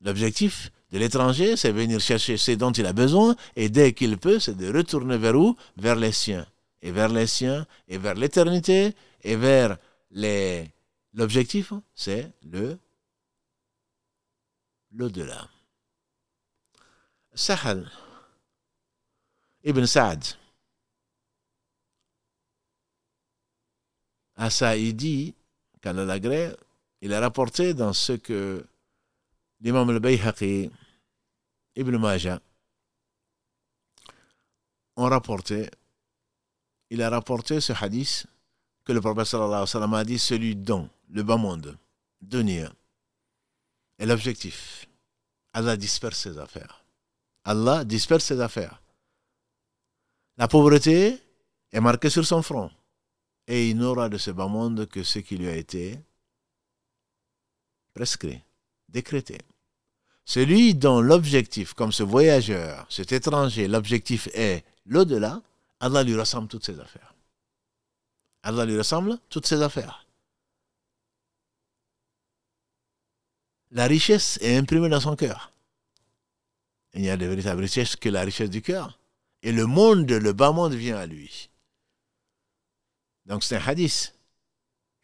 L'objectif 0.00 0.72
de 0.90 0.98
l'étranger, 0.98 1.56
c'est 1.56 1.70
venir 1.70 2.00
chercher 2.00 2.36
ce 2.36 2.50
dont 2.50 2.72
il 2.72 2.86
a 2.86 2.92
besoin 2.92 3.36
et 3.54 3.68
dès 3.68 3.92
qu'il 3.92 4.18
peut, 4.18 4.40
c'est 4.40 4.56
de 4.56 4.76
retourner 4.76 5.18
vers 5.18 5.36
où? 5.36 5.54
Vers 5.76 5.94
les 5.94 6.10
siens. 6.10 6.48
Et 6.80 6.90
vers 6.90 7.10
les 7.10 7.28
siens, 7.28 7.64
et 7.86 7.96
vers 7.96 8.14
l'éternité, 8.14 8.96
et 9.22 9.36
vers 9.36 9.78
les... 10.10 10.68
L'objectif, 11.14 11.72
c'est 11.94 12.32
le 12.42 12.76
l'au-delà. 14.92 15.48
Sahal 17.34 17.90
ibn 19.64 19.86
Saad. 19.86 20.24
À 24.34 24.50
Saïdi, 24.50 25.34
il 27.00 27.12
a 27.12 27.20
rapporté 27.20 27.74
dans 27.74 27.92
ce 27.92 28.12
que 28.12 28.66
l'imam 29.60 29.88
al-Bayhaqi, 29.90 30.70
Ibn 31.76 31.96
Majah, 31.96 32.40
ont 34.96 35.08
rapporté, 35.08 35.70
il 36.90 37.02
a 37.02 37.10
rapporté 37.10 37.60
ce 37.60 37.72
hadith 37.72 38.26
que 38.84 38.92
le 38.92 39.00
prophète 39.00 39.26
sallallahu 39.26 39.94
a 39.94 40.04
dit, 40.04 40.18
celui 40.18 40.56
dont 40.56 40.88
le 41.08 41.22
bas 41.22 41.36
monde, 41.36 41.78
dunya, 42.20 42.72
l'objectif. 44.06 44.86
Allah 45.52 45.76
disperse 45.76 46.18
ses 46.18 46.38
affaires. 46.38 46.84
Allah 47.44 47.84
disperse 47.84 48.24
ses 48.24 48.40
affaires. 48.40 48.82
La 50.38 50.48
pauvreté 50.48 51.18
est 51.72 51.80
marquée 51.80 52.10
sur 52.10 52.24
son 52.24 52.42
front. 52.42 52.70
Et 53.46 53.70
il 53.70 53.76
n'aura 53.76 54.08
de 54.08 54.18
ce 54.18 54.30
bas 54.30 54.46
monde 54.46 54.86
que 54.86 55.02
ce 55.02 55.18
qui 55.18 55.36
lui 55.36 55.48
a 55.48 55.56
été 55.56 55.98
prescrit, 57.92 58.40
décrété. 58.88 59.38
Celui 60.24 60.74
dont 60.74 61.00
l'objectif, 61.00 61.74
comme 61.74 61.92
ce 61.92 62.02
voyageur, 62.02 62.86
cet 62.88 63.12
étranger, 63.12 63.66
l'objectif 63.68 64.28
est 64.34 64.64
l'au-delà, 64.86 65.42
Allah 65.80 66.04
lui 66.04 66.16
ressemble 66.16 66.48
toutes 66.48 66.64
ses 66.64 66.78
affaires. 66.78 67.14
Allah 68.42 68.64
lui 68.64 68.78
ressemble 68.78 69.18
toutes 69.28 69.46
ses 69.46 69.62
affaires. 69.62 70.06
La 73.72 73.86
richesse 73.86 74.38
est 74.42 74.56
imprimée 74.56 74.88
dans 74.88 75.00
son 75.00 75.16
cœur. 75.16 75.52
Il 76.94 77.00
n'y 77.00 77.08
a 77.08 77.16
de 77.16 77.24
véritable 77.24 77.62
richesse 77.62 77.96
que 77.96 78.10
la 78.10 78.20
richesse 78.20 78.50
du 78.50 78.60
cœur. 78.60 78.98
Et 79.42 79.50
le 79.50 79.66
monde, 79.66 80.10
le 80.10 80.32
bas 80.32 80.52
monde 80.52 80.74
vient 80.74 80.98
à 80.98 81.06
lui. 81.06 81.48
Donc 83.24 83.42
c'est 83.42 83.56
un 83.56 83.66
hadith 83.66 84.14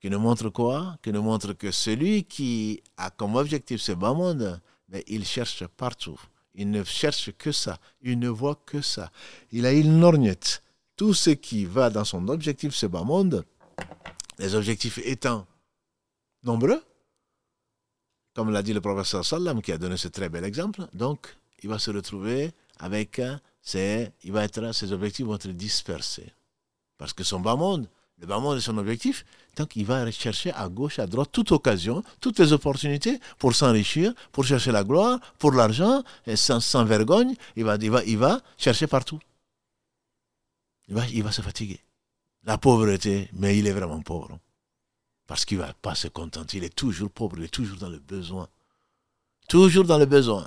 qui 0.00 0.10
nous 0.10 0.18
montre 0.18 0.50
quoi? 0.50 0.98
Qui 1.02 1.12
nous 1.12 1.22
montre 1.22 1.54
que 1.54 1.70
celui 1.70 2.24
qui 2.24 2.82
a 2.98 3.10
comme 3.10 3.36
objectif 3.36 3.80
ce 3.80 3.92
bas 3.92 4.12
monde, 4.12 4.60
mais 4.88 5.02
il 5.08 5.24
cherche 5.24 5.66
partout. 5.66 6.20
Il 6.54 6.70
ne 6.70 6.84
cherche 6.84 7.32
que 7.32 7.52
ça. 7.52 7.78
Il 8.02 8.18
ne 8.18 8.28
voit 8.28 8.60
que 8.66 8.82
ça. 8.82 9.10
Il 9.50 9.64
a 9.64 9.72
une 9.72 10.00
lorgnette. 10.00 10.62
Tout 10.94 11.14
ce 11.14 11.30
qui 11.30 11.64
va 11.64 11.88
dans 11.88 12.04
son 12.04 12.28
objectif, 12.28 12.74
ce 12.74 12.86
bas 12.86 13.02
monde, 13.02 13.46
les 14.38 14.54
objectifs 14.54 14.98
étant 14.98 15.46
nombreux, 16.42 16.82
comme 18.38 18.52
l'a 18.52 18.62
dit 18.62 18.72
le 18.72 18.80
professeur 18.80 19.24
Sallam, 19.24 19.60
qui 19.60 19.72
a 19.72 19.78
donné 19.78 19.96
ce 19.96 20.06
très 20.06 20.28
bel 20.28 20.44
exemple. 20.44 20.86
Donc, 20.92 21.36
il 21.64 21.68
va 21.68 21.80
se 21.80 21.90
retrouver 21.90 22.52
avec 22.78 23.18
être, 23.18 24.72
ses 24.72 24.92
objectifs 24.92 25.26
vont 25.26 25.34
être 25.34 25.48
dispersés. 25.48 26.32
Parce 26.98 27.12
que 27.12 27.24
son 27.24 27.40
bas 27.40 27.56
monde, 27.56 27.88
le 28.20 28.28
bas 28.28 28.38
monde 28.38 28.58
est 28.58 28.60
son 28.60 28.78
objectif, 28.78 29.24
donc 29.56 29.74
il 29.74 29.84
va 29.84 30.08
chercher 30.12 30.52
à 30.52 30.68
gauche, 30.68 31.00
à 31.00 31.08
droite, 31.08 31.30
toute 31.32 31.50
occasion, 31.50 32.04
toutes 32.20 32.38
les 32.38 32.52
opportunités 32.52 33.18
pour 33.40 33.56
s'enrichir, 33.56 34.14
pour 34.30 34.44
chercher 34.44 34.70
la 34.70 34.84
gloire, 34.84 35.18
pour 35.40 35.50
l'argent, 35.50 36.04
et 36.24 36.36
sans, 36.36 36.84
vergogne, 36.84 37.34
il 37.56 37.64
va 37.64 38.40
chercher 38.56 38.86
partout. 38.86 39.18
Il 40.86 40.94
va, 40.94 41.04
il 41.08 41.24
va 41.24 41.32
se 41.32 41.42
fatiguer. 41.42 41.80
la 42.44 42.56
pauvreté, 42.56 43.30
mais 43.32 43.58
il 43.58 43.66
est 43.66 43.72
vraiment 43.72 44.00
pauvre. 44.00 44.38
Parce 45.28 45.44
qu'il 45.44 45.58
ne 45.58 45.62
va 45.64 45.74
pas 45.74 45.94
se 45.94 46.08
contenter, 46.08 46.56
il 46.56 46.64
est 46.64 46.74
toujours 46.74 47.10
pauvre, 47.10 47.36
il 47.36 47.44
est 47.44 47.48
toujours 47.48 47.76
dans 47.76 47.90
le 47.90 47.98
besoin. 47.98 48.48
Toujours 49.46 49.84
dans 49.84 49.98
le 49.98 50.06
besoin. 50.06 50.46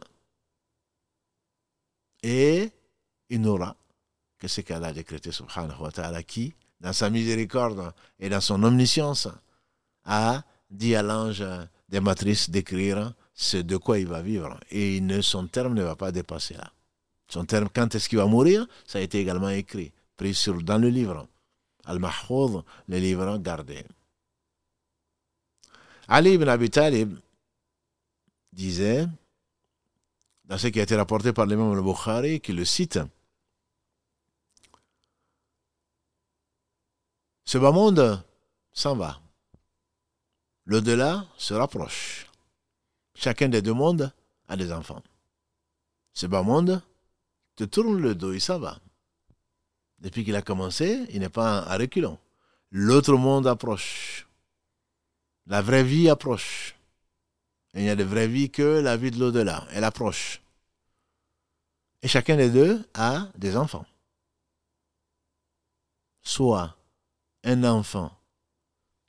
Et 2.24 2.72
il 3.30 3.42
n'aura 3.42 3.76
que 4.40 4.48
ce 4.48 4.62
qu'Allah 4.62 4.88
a 4.88 4.94
décrété, 4.94 5.32
subhanahu 5.32 5.80
wa 5.80 5.92
ta'ala, 5.92 6.24
qui, 6.24 6.56
dans 6.80 6.94
sa 6.94 7.12
miséricorde 7.12 7.94
et 8.20 8.28
dans 8.28 8.42
son 8.42 8.64
omniscience, 8.64 9.28
a 10.04 10.44
dit 10.72 10.96
à 10.96 11.04
l'ange 11.04 11.44
des 11.88 12.00
matrices 12.00 12.50
d'écrire 12.50 13.14
ce 13.36 13.58
de 13.58 13.78
quoi 13.78 14.00
il 14.00 14.08
va 14.08 14.24
vivre. 14.24 14.60
Et 14.72 15.00
son 15.22 15.46
terme 15.46 15.76
ne 15.76 15.84
va 15.84 15.96
pas 15.96 16.12
dépasser 16.12 16.56
là. 16.56 16.72
Son 17.28 17.46
terme, 17.46 17.70
quand 17.72 17.94
est-ce 17.94 18.10
qu'il 18.10 18.18
va 18.18 18.26
mourir, 18.26 18.66
ça 18.88 18.98
a 18.98 19.02
été 19.02 19.20
également 19.20 19.50
écrit, 19.50 19.94
pris 20.18 20.34
sur, 20.34 20.60
dans 20.64 20.80
le 20.80 20.90
livre. 20.90 21.28
Al-Mahfoud, 21.86 22.64
le 22.88 22.98
livre 22.98 23.38
gardé. 23.38 23.86
Ali 26.14 26.34
ibn 26.34 26.50
Abi 26.50 26.70
Talib 26.70 27.18
disait, 28.52 29.08
dans 30.44 30.58
ce 30.58 30.68
qui 30.68 30.82
a 30.82 30.84
été 30.84 30.94
rapporté 30.98 31.32
par 31.32 31.46
l'imam 31.46 31.72
al-Bukhari, 31.72 32.42
qui 32.42 32.52
le 32.52 32.66
cite, 32.66 33.00
Ce 37.46 37.58
bas 37.58 37.72
monde 37.72 38.22
s'en 38.74 38.98
va. 38.98 39.22
L'au-delà 40.66 41.26
se 41.38 41.54
rapproche. 41.54 42.28
Chacun 43.16 43.48
des 43.48 43.62
deux 43.62 43.74
mondes 43.74 44.12
a 44.50 44.58
des 44.58 44.74
enfants. 44.74 45.04
Ce 46.12 46.26
bas 46.28 46.44
monde 46.44 46.82
te 47.56 47.64
tourne 47.64 48.02
le 48.02 48.16
dos, 48.16 48.34
il 48.34 48.42
s'en 48.42 48.60
va. 48.60 48.80
Depuis 50.00 50.26
qu'il 50.26 50.36
a 50.36 50.42
commencé, 50.42 51.06
il 51.12 51.22
n'est 51.22 51.30
pas 51.30 51.60
à 51.60 51.78
reculons. 51.78 52.20
L'autre 52.70 53.16
monde 53.16 53.48
approche. 53.48 54.28
La 55.48 55.62
vraie 55.62 55.84
vie 55.84 56.10
approche. 56.10 56.76
il 57.74 57.84
n'y 57.84 57.90
a 57.90 57.96
de 57.96 58.04
vraie 58.04 58.28
vie 58.28 58.50
que 58.50 58.80
la 58.80 58.98
vie 58.98 59.12
de 59.12 59.20
l'au-delà. 59.20 59.66
Elle 59.72 59.84
approche. 59.84 60.42
Et 62.02 62.08
chacun 62.08 62.38
des 62.38 62.50
deux 62.50 62.84
a 62.94 63.28
des 63.38 63.56
enfants. 63.56 63.86
Soit 66.22 66.76
un 67.44 67.64
enfant 67.64 68.12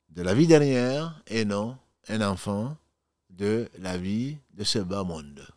de 0.09 0.21
la 0.21 0.33
vie 0.33 0.47
dernière 0.47 1.21
et 1.27 1.45
non 1.45 1.77
un 2.07 2.21
enfant 2.21 2.77
de 3.29 3.69
la 3.79 3.97
vie 3.97 4.37
de 4.53 4.63
ce 4.63 4.79
bas 4.79 5.03
monde. 5.03 5.47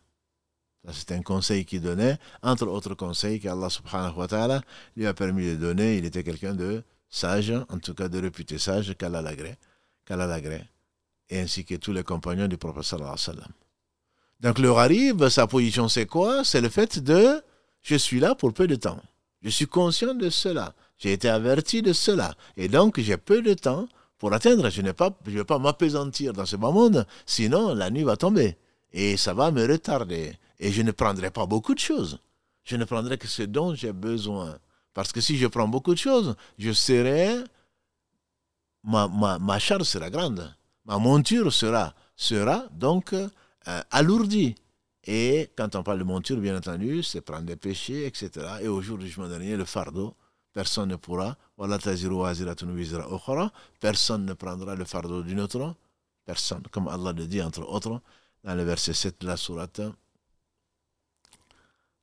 C'est 0.93 1.13
un 1.13 1.23
conseil 1.23 1.65
qu'il 1.65 1.81
donnait, 1.81 2.17
entre 2.43 2.67
autres 2.69 2.95
conseils 2.95 3.41
qu'Allah 3.41 3.69
subhanahu 3.69 4.19
wa 4.19 4.29
ta'ala 4.29 4.63
lui 4.97 5.07
a 5.07 5.15
permis 5.15 5.47
de 5.47 5.57
donner. 5.57 5.99
Il 5.99 6.05
était 6.05 6.23
quelqu'un 6.23 6.55
de 6.55 6.85
sage, 7.09 7.53
en 7.69 7.79
tout 7.79 7.95
cas 7.95 8.09
de 8.09 8.21
réputé 8.21 8.59
sage, 8.59 8.95
qu'Allah 8.97 9.23
qu'Allah 10.07 10.27
l'agrée, 10.27 10.65
ainsi 11.31 11.65
que 11.65 11.75
tous 11.75 11.93
les 11.93 12.03
compagnons 12.05 12.49
du 12.49 12.57
prophète 12.57 12.85
sallallahu. 12.85 13.43
Donc 14.41 14.59
le 14.59 14.71
Harib, 14.71 15.29
sa 15.29 15.47
position 15.47 15.89
c'est 15.89 16.07
quoi? 16.07 16.45
C'est 16.45 16.61
le 16.61 16.69
fait 16.69 16.99
de 16.99 17.43
je 17.83 17.95
suis 17.95 18.19
là 18.19 18.35
pour 18.35 18.53
peu 18.53 18.67
de 18.67 18.75
temps. 18.75 19.01
Je 19.43 19.49
suis 19.51 19.67
conscient 19.67 20.15
de 20.15 20.29
cela. 20.29 20.75
J'ai 20.99 21.13
été 21.13 21.29
averti 21.29 21.83
de 21.83 21.93
cela. 21.93 22.35
Et 22.57 22.67
donc, 22.69 22.99
j'ai 22.99 23.17
peu 23.17 23.43
de 23.43 23.55
temps 23.55 23.87
pour 24.19 24.33
atteindre. 24.33 24.71
Je 24.71 24.83
ne 24.83 24.89
vais 24.89 25.45
pas 25.45 25.59
m'apaisantir 25.61 26.33
dans 26.33 26.47
ce 26.47 26.57
bas 26.57 26.73
monde, 26.73 27.07
sinon 27.27 27.75
la 27.75 27.91
nuit 27.91 28.03
va 28.03 28.17
tomber. 28.17 28.57
Et 28.93 29.17
ça 29.17 29.35
va 29.35 29.53
me 29.53 29.65
retarder. 29.71 30.35
Et 30.59 30.73
je 30.73 30.83
ne 30.83 30.91
prendrai 30.91 31.31
pas 31.31 31.47
beaucoup 31.47 31.75
de 31.75 31.79
choses. 31.79 32.19
Je 32.65 32.75
ne 32.75 32.85
prendrai 32.85 33.19
que 33.19 33.29
ce 33.29 33.43
dont 33.43 33.75
j'ai 33.75 33.93
besoin. 33.93 34.59
Parce 34.95 35.13
que 35.13 35.21
si 35.21 35.37
je 35.37 35.47
prends 35.47 35.69
beaucoup 35.69 35.95
de 35.95 35.99
choses, 35.99 36.35
je 36.59 36.73
serai. 36.73 37.37
Ma, 38.87 39.39
ma, 39.39 39.59
charge 39.59 39.83
sera 39.85 40.09
grande. 40.11 40.55
Ma 40.85 40.99
monture 40.99 41.53
sera, 41.53 41.93
sera 42.15 42.67
donc 42.71 43.13
euh, 43.13 43.29
alourdie. 43.91 44.55
Et 45.05 45.51
quand 45.57 45.75
on 45.75 45.83
parle 45.83 45.99
de 45.99 46.05
monture, 46.05 46.39
bien 46.39 46.57
entendu, 46.57 47.03
c'est 47.03 47.21
prendre 47.21 47.45
des 47.45 47.57
péchés, 47.57 48.07
etc. 48.07 48.31
Et 48.63 48.69
au 48.69 48.81
jour 48.81 48.99
du 48.99 49.07
jugement 49.07 49.29
dernier, 49.29 49.57
le 49.57 49.65
fardeau 49.65 50.15
personne 50.53 50.89
ne 50.89 50.97
pourra, 50.97 51.37
personne 53.81 54.25
ne 54.25 54.33
prendra 54.33 54.75
le 54.75 54.85
fardeau 54.85 55.23
d'une 55.23 55.41
autre 55.41 55.75
personne, 56.25 56.63
comme 56.71 56.89
Allah 56.89 57.13
le 57.13 57.27
dit 57.27 57.43
entre 57.43 57.63
autres 57.63 58.01
dans 58.43 58.55
le 58.55 58.65
verset 58.65 58.95
7 58.95 59.21
de 59.21 59.27
la 59.27 59.37
sourate 59.37 59.83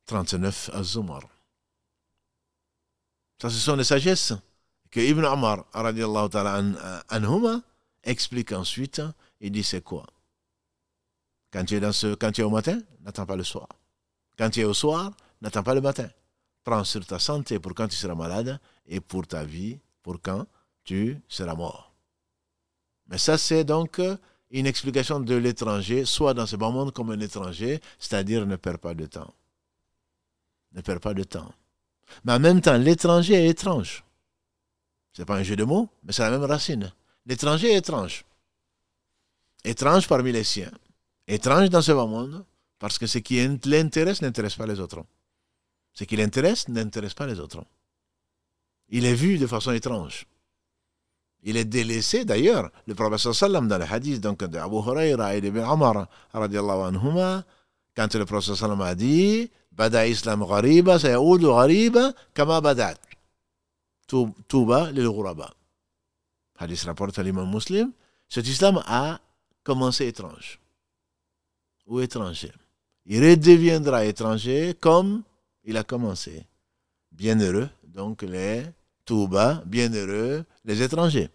39 0.06 0.70
Az-Zumar. 0.74 1.22
Ça, 3.42 3.50
ce 3.50 3.58
sont 3.58 3.76
les 3.76 3.84
sagesses 3.84 4.34
que 4.94 5.00
Ibn 5.00 5.26
Omar 5.26 5.66
anhuma, 7.10 7.62
explique 8.04 8.52
ensuite. 8.54 9.02
Il 9.42 9.52
dit 9.52 9.64
c'est 9.64 9.82
quoi? 9.82 10.06
Quand 11.52 11.66
tu, 11.66 11.76
es 11.76 11.80
dans 11.80 11.92
ce, 11.92 12.14
quand 12.16 12.32
tu 12.32 12.42
es 12.42 12.44
au 12.44 12.50
matin, 12.50 12.80
n'attends 13.02 13.26
pas 13.26 13.36
le 13.36 13.44
soir. 13.44 13.68
Quand 14.38 14.50
tu 14.50 14.62
es 14.62 14.64
au 14.64 14.74
soir, 14.74 15.12
n'attends 15.42 15.64
pas 15.64 15.76
le 15.76 15.82
matin 15.82 16.08
prends 16.64 16.84
sur 16.84 17.06
ta 17.06 17.20
santé 17.20 17.60
pour 17.60 17.74
quand 17.74 17.88
tu 17.88 17.96
seras 17.96 18.16
malade 18.16 18.60
et 18.88 19.00
pour 19.00 19.28
ta 19.28 19.44
vie 19.44 19.80
pour 20.02 20.22
quand 20.22 20.46
tu 20.84 21.22
seras 21.28 21.56
mort. 21.56 21.94
Mais 23.08 23.18
ça, 23.18 23.38
c'est 23.38 23.64
donc 23.64 24.02
une 24.50 24.66
explication 24.66 25.20
de 25.20 25.36
l'étranger, 25.36 26.06
soit 26.06 26.34
dans 26.34 26.46
ce 26.46 26.56
bon 26.56 26.72
monde 26.72 26.94
comme 26.94 27.12
un 27.12 27.20
étranger, 27.20 27.82
c'est-à-dire 28.00 28.46
ne 28.46 28.56
perds 28.56 28.80
pas 28.80 28.94
de 28.94 29.06
temps. 29.06 29.34
Ne 30.74 30.82
perds 30.82 31.00
pas 31.00 31.14
de 31.14 31.24
temps. 31.24 31.52
Mais 32.24 32.34
en 32.34 32.40
même 32.40 32.62
temps, 32.62 32.78
l'étranger 32.78 33.34
est 33.34 33.50
étrange. 33.50 34.04
N'est 35.18 35.26
pas 35.26 35.36
un 35.36 35.44
jeu 35.44 35.56
de 35.56 35.64
mots, 35.64 35.90
mais 36.04 36.12
c'est 36.12 36.24
la 36.24 36.32
même 36.32 36.44
racine. 36.44 36.92
L'étranger 37.26 37.72
est 37.74 37.78
étrange. 37.78 38.26
Étrange 39.64 40.08
parmi 40.08 40.32
les 40.32 40.44
siens. 40.44 40.72
Étrange 41.28 41.70
dans 41.70 41.82
ce 41.82 41.92
monde, 41.92 42.44
parce 42.80 42.98
que 42.98 43.08
ce 43.08 43.20
qui 43.20 43.36
l'intéresse 43.66 44.22
n'intéresse 44.22 44.56
pas 44.56 44.66
les 44.66 44.80
autres. 44.80 45.04
Ce 45.94 46.04
qui 46.04 46.18
l'intéresse 46.18 46.68
n'intéresse 46.68 47.14
pas 47.14 47.28
les 47.28 47.40
autres. 47.40 47.64
Il 48.90 49.06
est 49.06 49.14
vu 49.14 49.38
de 49.38 49.48
façon 49.48 49.72
étrange. 49.72 50.26
Il 51.44 51.58
est 51.58 51.66
délaissé 51.66 52.26
d'ailleurs. 52.26 52.72
Le 52.88 52.96
prophète 52.96 53.34
sallam 53.34 53.68
dans 53.68 53.78
le 53.78 53.86
hadith 53.86 54.20
donc 54.20 54.44
de 54.44 54.58
Abu 54.58 54.78
Huraira 54.78 55.36
et 55.36 55.42
de 55.42 55.50
Omar 55.60 56.08
anhuma, 56.34 57.44
quand 57.96 58.16
le 58.16 58.26
prophète 58.26 58.56
sallam 58.56 58.82
a 58.82 58.96
dit 58.96 59.50
Bada 59.72 60.08
islam 60.08 60.46
ghariba, 60.46 61.00
sayaoud 61.00 61.42
ghariba, 61.42 62.14
kama 62.34 62.62
badat. 62.62 62.96
Touba 64.48 64.92
lil 64.92 65.08
ghuraba. 65.08 65.54
Hadith 66.60 66.84
rapporte 66.84 67.20
à 67.20 67.24
l'imam 67.24 67.50
muslim. 67.50 67.92
Cet 68.30 68.48
islam 68.48 68.82
a 68.86 69.20
commencé 69.64 70.08
étrange. 70.08 70.60
Ou 71.88 72.00
étranger. 72.00 72.52
Il 73.06 73.22
redeviendra 73.24 74.06
étranger 74.06 74.76
comme 74.80 75.24
il 75.64 75.78
a 75.78 75.84
commencé. 75.84 76.46
Bienheureux, 77.12 77.70
donc 77.84 78.22
les 78.22 78.64
Touba, 79.06 79.62
bienheureux, 79.66 80.46
les 80.64 80.82
étrangers. 80.82 81.30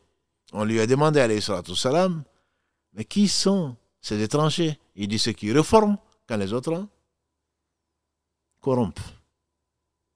On 0.52 0.64
lui 0.64 0.80
a 0.80 0.86
demandé, 0.86 1.20
alayhi 1.20 1.42
salam, 1.42 2.24
mais 2.94 3.04
qui 3.04 3.28
sont 3.28 3.76
ces 4.00 4.20
étrangers? 4.22 4.78
Il 4.96 5.08
dit 5.08 5.18
ceux 5.18 5.32
qui 5.32 5.52
reforment 5.52 5.98
quand 6.26 6.36
les 6.36 6.52
autres 6.52 6.86
corrompent. 8.60 9.17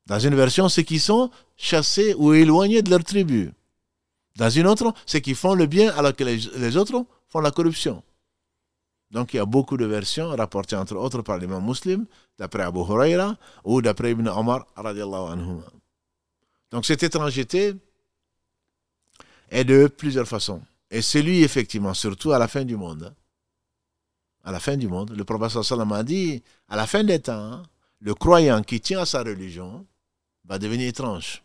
Dans 0.07 0.19
une 0.19 0.35
version, 0.35 0.69
ceux 0.69 0.83
qui 0.83 0.99
sont 0.99 1.31
chassés 1.57 2.15
ou 2.15 2.33
éloignés 2.33 2.83
de 2.83 2.91
leur 2.91 3.05
tribu. 3.05 3.53
Dans 4.37 4.51
une 4.51 4.67
autre, 4.67 4.93
ceux 5.07 5.21
qui 5.21 5.35
font 5.35 5.55
le 5.55 5.67
bien 5.67 5.93
alors 5.97 6.15
que 6.15 6.25
les 6.25 6.77
autres 6.77 7.07
font 7.29 7.41
la 7.41 7.51
corruption. 7.51 8.03
Donc 9.11 9.35
il 9.35 9.37
y 9.37 9.41
a 9.41 9.45
beaucoup 9.45 9.77
de 9.77 9.85
versions 9.85 10.29
rapportées 10.29 10.75
entre 10.75 10.97
autres 10.97 11.21
par 11.21 11.37
l'imam 11.37 11.65
muslim, 11.65 12.07
d'après 12.39 12.63
Abu 12.63 12.81
Huraira 12.81 13.37
ou 13.63 13.83
d'après 13.83 14.13
Ibn 14.13 14.29
Omar. 14.29 14.67
Donc 16.71 16.87
cette 16.87 17.03
étrangeté 17.03 17.75
est 19.51 19.65
de 19.65 19.87
plusieurs 19.87 20.27
façons. 20.27 20.63
Et 20.91 21.03
celui, 21.03 21.43
effectivement, 21.43 21.95
surtout 21.95 22.33
à 22.33 22.39
la 22.39 22.49
fin 22.49 22.65
du 22.65 22.77
monde. 22.77 23.15
À 24.45 24.51
la 24.51 24.61
fin 24.61 24.77
du 24.77 24.89
monde, 24.89 25.11
le 25.15 25.25
prophète 25.25 25.63
sallam 25.63 25.93
a 25.93 26.03
dit, 26.03 26.43
à 26.69 26.77
la 26.77 26.87
fin 26.87 27.05
des 27.05 27.21
temps, 27.21 27.63
le 28.01 28.15
croyant 28.15 28.63
qui 28.63 28.81
tient 28.81 29.01
à 29.01 29.07
sa 29.07 29.23
religion 29.23 29.87
va 30.45 30.59
devenir 30.59 30.89
étrange. 30.89 31.43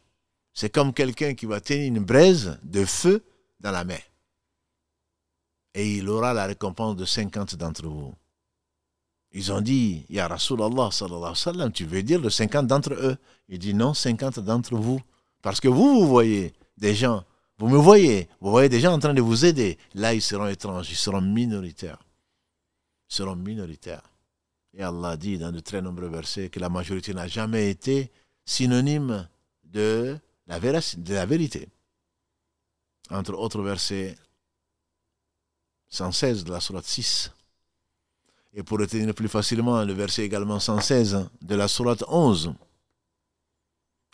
C'est 0.54 0.70
comme 0.70 0.94
quelqu'un 0.94 1.34
qui 1.34 1.46
va 1.46 1.62
tenir 1.62 1.88
une 1.88 2.04
braise 2.04 2.60
de 2.64 2.86
feu 2.86 3.24
dans 3.60 3.72
la 3.72 3.84
main 3.84 4.00
et 5.78 5.98
il 5.98 6.10
aura 6.10 6.34
la 6.34 6.48
récompense 6.48 6.96
de 6.96 7.06
50 7.06 7.56
d'entre 7.56 7.88
vous. 7.88 8.16
Ils 9.32 9.52
ont 9.52 9.62
dit, 9.62 10.06
Ya 10.10 10.28
Rasulallah, 10.28 10.90
sallallahu 10.92 11.22
alayhi 11.22 11.36
sallam, 11.36 11.72
tu 11.72 11.86
veux 11.86 12.02
dire 12.02 12.20
de 12.20 12.30
50 12.30 12.66
d'entre 12.66 12.94
eux? 12.94 13.16
Il 13.48 13.60
dit 13.60 13.76
non, 13.76 13.94
50 13.94 14.40
d'entre 14.40 14.76
vous. 14.76 15.00
Parce 15.44 15.60
que 15.60 15.68
vous, 15.68 16.00
vous 16.00 16.08
voyez 16.08 16.54
des 16.78 16.96
gens, 16.96 17.24
vous 17.60 17.68
me 17.68 17.78
voyez, 17.78 18.28
vous 18.42 18.50
voyez 18.50 18.70
des 18.70 18.80
gens 18.80 18.94
en 18.94 18.98
train 18.98 19.14
de 19.14 19.22
vous 19.22 19.46
aider. 19.46 19.78
Là, 19.94 20.16
ils 20.16 20.22
seront 20.22 20.48
étranges, 20.48 20.90
ils 20.90 20.96
seront 20.96 21.22
minoritaires. 21.22 22.00
Ils 23.12 23.16
seront 23.16 23.36
minoritaires. 23.36 24.02
Et 24.74 24.82
Allah 24.82 25.16
dit 25.16 25.38
dans 25.38 25.52
de 25.52 25.60
très 25.60 25.80
nombreux 25.80 26.10
versets 26.10 26.50
que 26.50 26.60
la 26.60 26.70
majorité 26.70 27.14
n'a 27.14 27.28
jamais 27.28 27.70
été 27.70 28.12
synonyme 28.48 29.28
de 29.66 30.18
la, 30.48 30.60
de 30.60 31.14
la 31.14 31.26
vérité. 31.26 31.68
entre 33.12 33.34
autres 33.34 33.62
versets 33.62 34.18
116 35.90 36.46
de 36.46 36.52
la 36.52 36.60
sourate 36.60 36.86
6. 36.86 37.32
Et 38.54 38.64
pour 38.64 38.80
retenir 38.80 39.14
plus 39.14 39.28
facilement, 39.28 39.84
le 39.84 39.94
verset 39.94 40.24
également 40.24 40.60
116 40.60 41.30
de 41.42 41.56
la 41.56 41.68
sourate 41.68 42.04
11. 42.08 42.54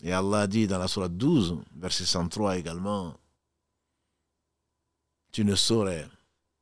Et 0.02 0.12
Allah 0.12 0.48
dit 0.48 0.68
dans 0.68 0.80
la 0.80 0.88
sourate 0.88 1.16
12, 1.16 1.60
verset 1.76 2.06
103 2.06 2.58
également, 2.58 3.16
tu 5.32 5.46
ne 5.46 5.56
saurais 5.56 6.08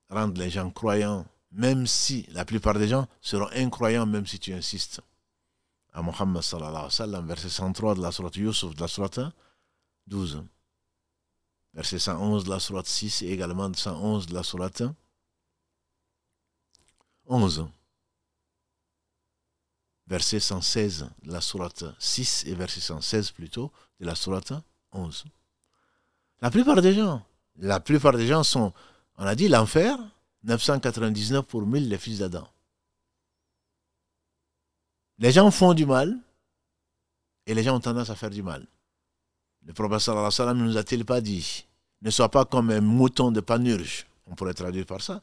rendre 0.10 0.40
les 0.40 0.50
gens 0.50 0.70
croyants, 0.70 1.26
même 1.52 1.88
si 1.88 2.26
la 2.32 2.46
plupart 2.46 2.78
des 2.78 2.88
gens 2.88 3.08
seront 3.22 3.50
incroyants, 3.54 4.06
même 4.06 4.28
si 4.28 4.40
tu 4.40 4.54
insistes. 4.54 5.02
À 5.94 6.02
Muhammad 6.02 6.42
sallallahu 6.42 6.70
alayhi 6.70 6.86
wa 6.86 6.92
sallam, 6.92 7.28
verset 7.28 7.50
103 7.50 7.96
de 7.96 8.02
la 8.02 8.12
sourate 8.12 8.38
Yusuf, 8.38 8.76
de 8.76 8.82
la 8.82 8.88
sourate 8.88 9.20
12. 10.08 10.44
Verset 11.74 12.00
111 12.00 12.44
de 12.46 12.50
la 12.50 12.60
sourate 12.60 12.88
6 12.88 13.22
et 13.24 13.32
également 13.32 13.72
111 13.74 14.28
de 14.28 14.34
la 14.34 14.44
sourate 14.44 14.84
11. 17.26 17.68
Verset 20.08 20.40
116 20.40 21.10
de 21.24 21.32
la 21.32 21.42
sourate 21.42 21.86
6 22.00 22.46
et 22.48 22.56
verset 22.56 22.82
116 22.82 23.32
plutôt 23.32 23.72
de 24.00 24.06
la 24.06 24.16
sourate 24.16 24.54
11. 24.92 25.26
La 26.42 26.52
plupart 26.52 26.82
des 26.82 26.94
gens, 26.94 27.26
la 27.58 27.80
plupart 27.80 28.14
des 28.14 28.28
gens 28.28 28.44
sont, 28.44 28.74
on 29.18 29.26
a 29.26 29.36
dit 29.36 29.48
l'enfer, 29.48 29.98
999 30.44 31.46
pour 31.46 31.66
1000 31.66 31.88
les 31.88 31.98
fils 31.98 32.20
d'Adam. 32.20 32.48
Les 35.22 35.32
gens 35.32 35.50
font 35.52 35.74
du 35.74 35.86
mal 35.86 36.18
et 37.46 37.54
les 37.54 37.64
gens 37.64 37.78
ont 37.78 37.80
tendance 37.80 38.10
à 38.10 38.16
faire 38.16 38.32
du 38.32 38.44
mal. 38.44 38.68
Le 39.66 39.72
prophète 39.72 40.08
ne 40.08 40.54
nous 40.54 40.78
a-t-il 40.78 41.06
pas 41.06 41.22
dit 41.22 41.66
ne 42.02 42.10
sois 42.10 42.30
pas 42.30 42.46
comme 42.46 42.72
un 42.72 42.82
mouton 42.82 43.32
de 43.32 43.42
panurge 43.42 44.08
On 44.26 44.36
pourrait 44.36 44.56
traduire 44.56 44.86
par 44.86 45.02
ça. 45.02 45.22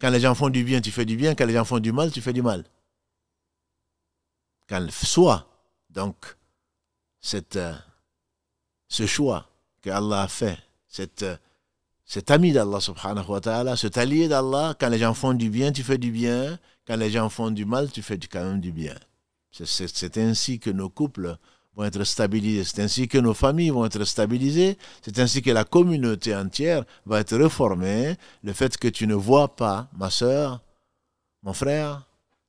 Quand 0.00 0.10
les 0.10 0.20
gens 0.20 0.34
font 0.34 0.50
du 0.50 0.64
bien, 0.64 0.80
tu 0.80 0.90
fais 0.90 1.04
du 1.04 1.16
bien. 1.16 1.36
Quand 1.36 1.46
les 1.46 1.52
gens 1.54 1.64
font 1.64 1.78
du 1.78 1.92
mal, 1.92 2.10
tu 2.10 2.20
fais 2.20 2.32
du 2.32 2.42
mal. 2.42 2.64
Quand 4.68 4.90
soit, 4.90 5.46
donc, 5.90 6.16
cette, 7.20 7.54
euh, 7.56 7.74
ce 8.88 9.06
choix 9.06 9.48
que 9.82 9.90
Allah 9.90 10.22
a 10.22 10.28
fait, 10.28 10.58
euh, 11.22 11.36
cet 12.04 12.30
ami 12.30 12.52
d'Allah 12.52 12.80
subhanahu 12.80 13.28
wa 13.28 13.40
ta'ala, 13.40 13.76
cet 13.76 13.96
allié 13.96 14.26
d'Allah, 14.26 14.74
quand 14.78 14.88
les 14.88 14.98
gens 14.98 15.14
font 15.14 15.34
du 15.34 15.48
bien, 15.48 15.70
tu 15.70 15.84
fais 15.84 15.98
du 15.98 16.10
bien. 16.10 16.58
Quand 16.86 16.96
les 16.96 17.10
gens 17.10 17.28
font 17.28 17.50
du 17.50 17.64
mal, 17.64 17.90
tu 17.90 18.02
fais 18.02 18.18
quand 18.18 18.44
même 18.44 18.60
du 18.60 18.72
bien. 18.72 18.94
C'est 19.50 20.18
ainsi 20.18 20.58
que 20.58 20.70
nos 20.70 20.90
couples 20.90 21.36
vont 21.76 21.84
être 21.84 22.04
stabilisés. 22.04 22.64
C'est 22.64 22.82
ainsi 22.82 23.08
que 23.08 23.18
nos 23.18 23.34
familles 23.34 23.70
vont 23.70 23.84
être 23.84 24.04
stabilisées. 24.04 24.76
C'est 25.02 25.18
ainsi 25.18 25.42
que 25.42 25.50
la 25.50 25.64
communauté 25.64 26.34
entière 26.34 26.84
va 27.06 27.20
être 27.20 27.36
réformée. 27.36 28.16
Le 28.42 28.52
fait 28.52 28.76
que 28.76 28.88
tu 28.88 29.06
ne 29.06 29.14
vois 29.14 29.54
pas, 29.54 29.88
ma 29.96 30.10
soeur, 30.10 30.60
mon 31.42 31.52
frère, 31.52 32.06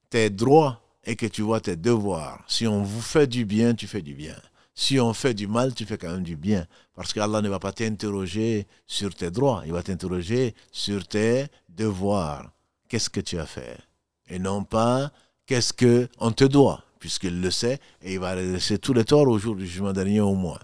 tes 0.09 0.29
droits 0.29 0.81
et 1.03 1.15
que 1.15 1.27
tu 1.27 1.41
vois 1.43 1.61
tes 1.61 1.75
devoirs. 1.75 2.43
Si 2.47 2.65
on 2.67 2.83
vous 2.83 3.01
fait 3.01 3.27
du 3.27 3.45
bien, 3.45 3.73
tu 3.75 3.87
fais 3.87 4.01
du 4.01 4.15
bien. 4.15 4.35
Si 4.73 4.99
on 4.99 5.13
fait 5.13 5.33
du 5.33 5.47
mal, 5.47 5.73
tu 5.73 5.85
fais 5.85 5.97
quand 5.97 6.11
même 6.11 6.23
du 6.23 6.35
bien. 6.35 6.65
Parce 6.95 7.13
qu'Allah 7.13 7.41
ne 7.41 7.49
va 7.49 7.59
pas 7.59 7.71
t'interroger 7.71 8.67
sur 8.87 9.13
tes 9.15 9.31
droits, 9.31 9.63
il 9.65 9.71
va 9.71 9.83
t'interroger 9.83 10.53
sur 10.71 11.07
tes 11.07 11.45
devoirs. 11.69 12.51
Qu'est-ce 12.89 13.09
que 13.09 13.21
tu 13.21 13.39
as 13.39 13.45
fait? 13.45 13.77
Et 14.27 14.39
non 14.39 14.63
pas 14.63 15.11
qu'est-ce 15.45 15.73
qu'on 15.73 16.31
te 16.31 16.43
doit 16.43 16.85
puisqu'il 17.05 17.39
le 17.39 17.51
sait, 17.51 17.79
et 18.01 18.13
il 18.13 18.19
va 18.19 18.33
laisser 18.33 18.79
tous 18.79 18.91
les 18.91 19.05
torts 19.05 19.27
au 19.27 19.37
jour 19.37 19.55
du 19.55 19.67
jugement 19.67 19.93
dernier 19.93 20.21
au 20.21 20.33
moins. 20.33 20.59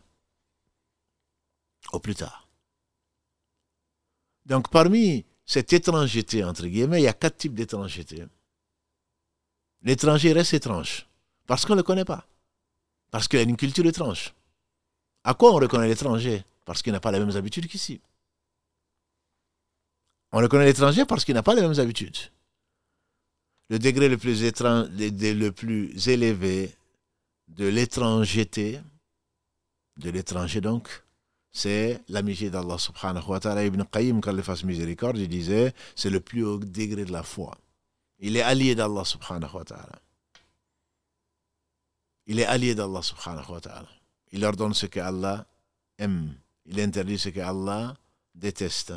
Au 1.92 2.00
plus 2.00 2.16
tard. 2.16 2.48
Donc 4.48 4.72
parmi 4.72 5.24
cette 5.46 5.72
étrangeté, 5.72 6.44
entre 6.44 6.66
guillemets, 6.66 7.02
il 7.02 7.04
y 7.04 7.08
a 7.08 7.14
quatre 7.14 7.38
types 7.38 7.54
d'étrangeté. 7.54 8.26
L'étranger 9.84 10.34
reste 10.34 10.56
étrange, 10.56 11.08
parce 11.46 11.64
qu'on 11.64 11.74
ne 11.74 11.82
le 11.82 11.84
connaît 11.84 12.06
pas, 12.06 12.26
parce 13.12 13.28
qu'il 13.28 13.38
a 13.38 13.44
une 13.44 13.56
culture 13.56 13.86
étrange. 13.86 14.34
À 15.24 15.36
quoi 15.36 15.52
on 15.52 15.58
reconnaît 15.58 15.90
l'étranger? 15.90 16.44
Parce 16.66 16.82
qu'il 16.82 16.92
n'a 16.92 17.00
pas 17.00 17.12
les 17.12 17.20
mêmes 17.20 17.38
habitudes 17.38 17.68
qu'ici. 17.68 18.02
On 20.32 20.40
reconnaît 20.40 20.66
l'étranger 20.66 21.06
parce 21.06 21.24
qu'il 21.24 21.36
n'a 21.36 21.44
pas 21.44 21.54
les 21.54 21.62
mêmes 21.62 21.80
habitudes 21.80 22.18
le 23.72 23.80
degré 23.80 24.10
le 24.10 24.18
plus, 24.18 24.42
le 24.44 25.50
plus 25.52 26.08
élevé 26.10 26.76
de 27.48 27.68
l'étrangeté, 27.68 28.82
de 29.96 30.10
l'étranger 30.10 30.60
donc, 30.60 30.90
c'est 31.54 32.02
l'amitié 32.10 32.50
d'Allah 32.50 32.78
subhanahu 32.78 33.30
wa 33.30 33.40
ta'ala. 33.40 33.64
Ibn 33.64 33.84
Qayyim, 33.84 34.20
quand 34.20 34.36
il 34.36 34.44
fasse 34.44 34.66
miséricorde, 34.66 35.18
il 35.20 35.30
disait, 35.30 35.74
c'est 35.96 36.10
le 36.10 36.20
plus 36.20 36.44
haut 36.44 36.58
degré 36.58 37.06
de 37.06 37.14
la 37.14 37.24
foi. 37.24 37.58
Il 38.20 38.36
est 38.36 38.42
allié 38.42 38.76
d'Allah 38.76 39.06
subhanahu 39.06 39.56
wa 39.56 39.64
ta'ala. 39.64 40.02
Il 42.28 42.40
est 42.40 42.46
allié 42.46 42.76
d'Allah 42.76 43.02
subhanahu 43.02 43.54
wa 43.54 43.62
ta'ala. 43.62 43.90
Il 44.34 44.44
ordonne 44.44 44.74
ce 44.74 44.86
que 44.88 45.00
Allah 45.00 45.46
aime. 45.98 46.36
Il 46.66 46.78
interdit 46.82 47.18
ce 47.18 47.30
que 47.30 47.40
Allah 47.40 47.96
déteste. 48.36 48.94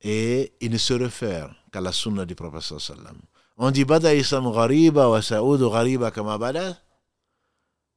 Et 0.00 0.52
il 0.60 0.72
ne 0.72 0.78
se 0.78 0.92
réfère 0.94 1.54
qu'à 1.76 1.82
la 1.82 1.92
sunna 1.92 2.24
du 2.24 2.34
prophète 2.34 2.78
sallam. 2.80 3.18
On 3.58 3.70
dit 3.70 3.84
Bada 3.84 4.14
Islam 4.14 4.50
ghariba 4.50 5.10
wa 5.10 5.20
Saoud 5.20 5.60
ghariba 5.60 6.10
kama 6.10 6.38
bada. 6.38 6.78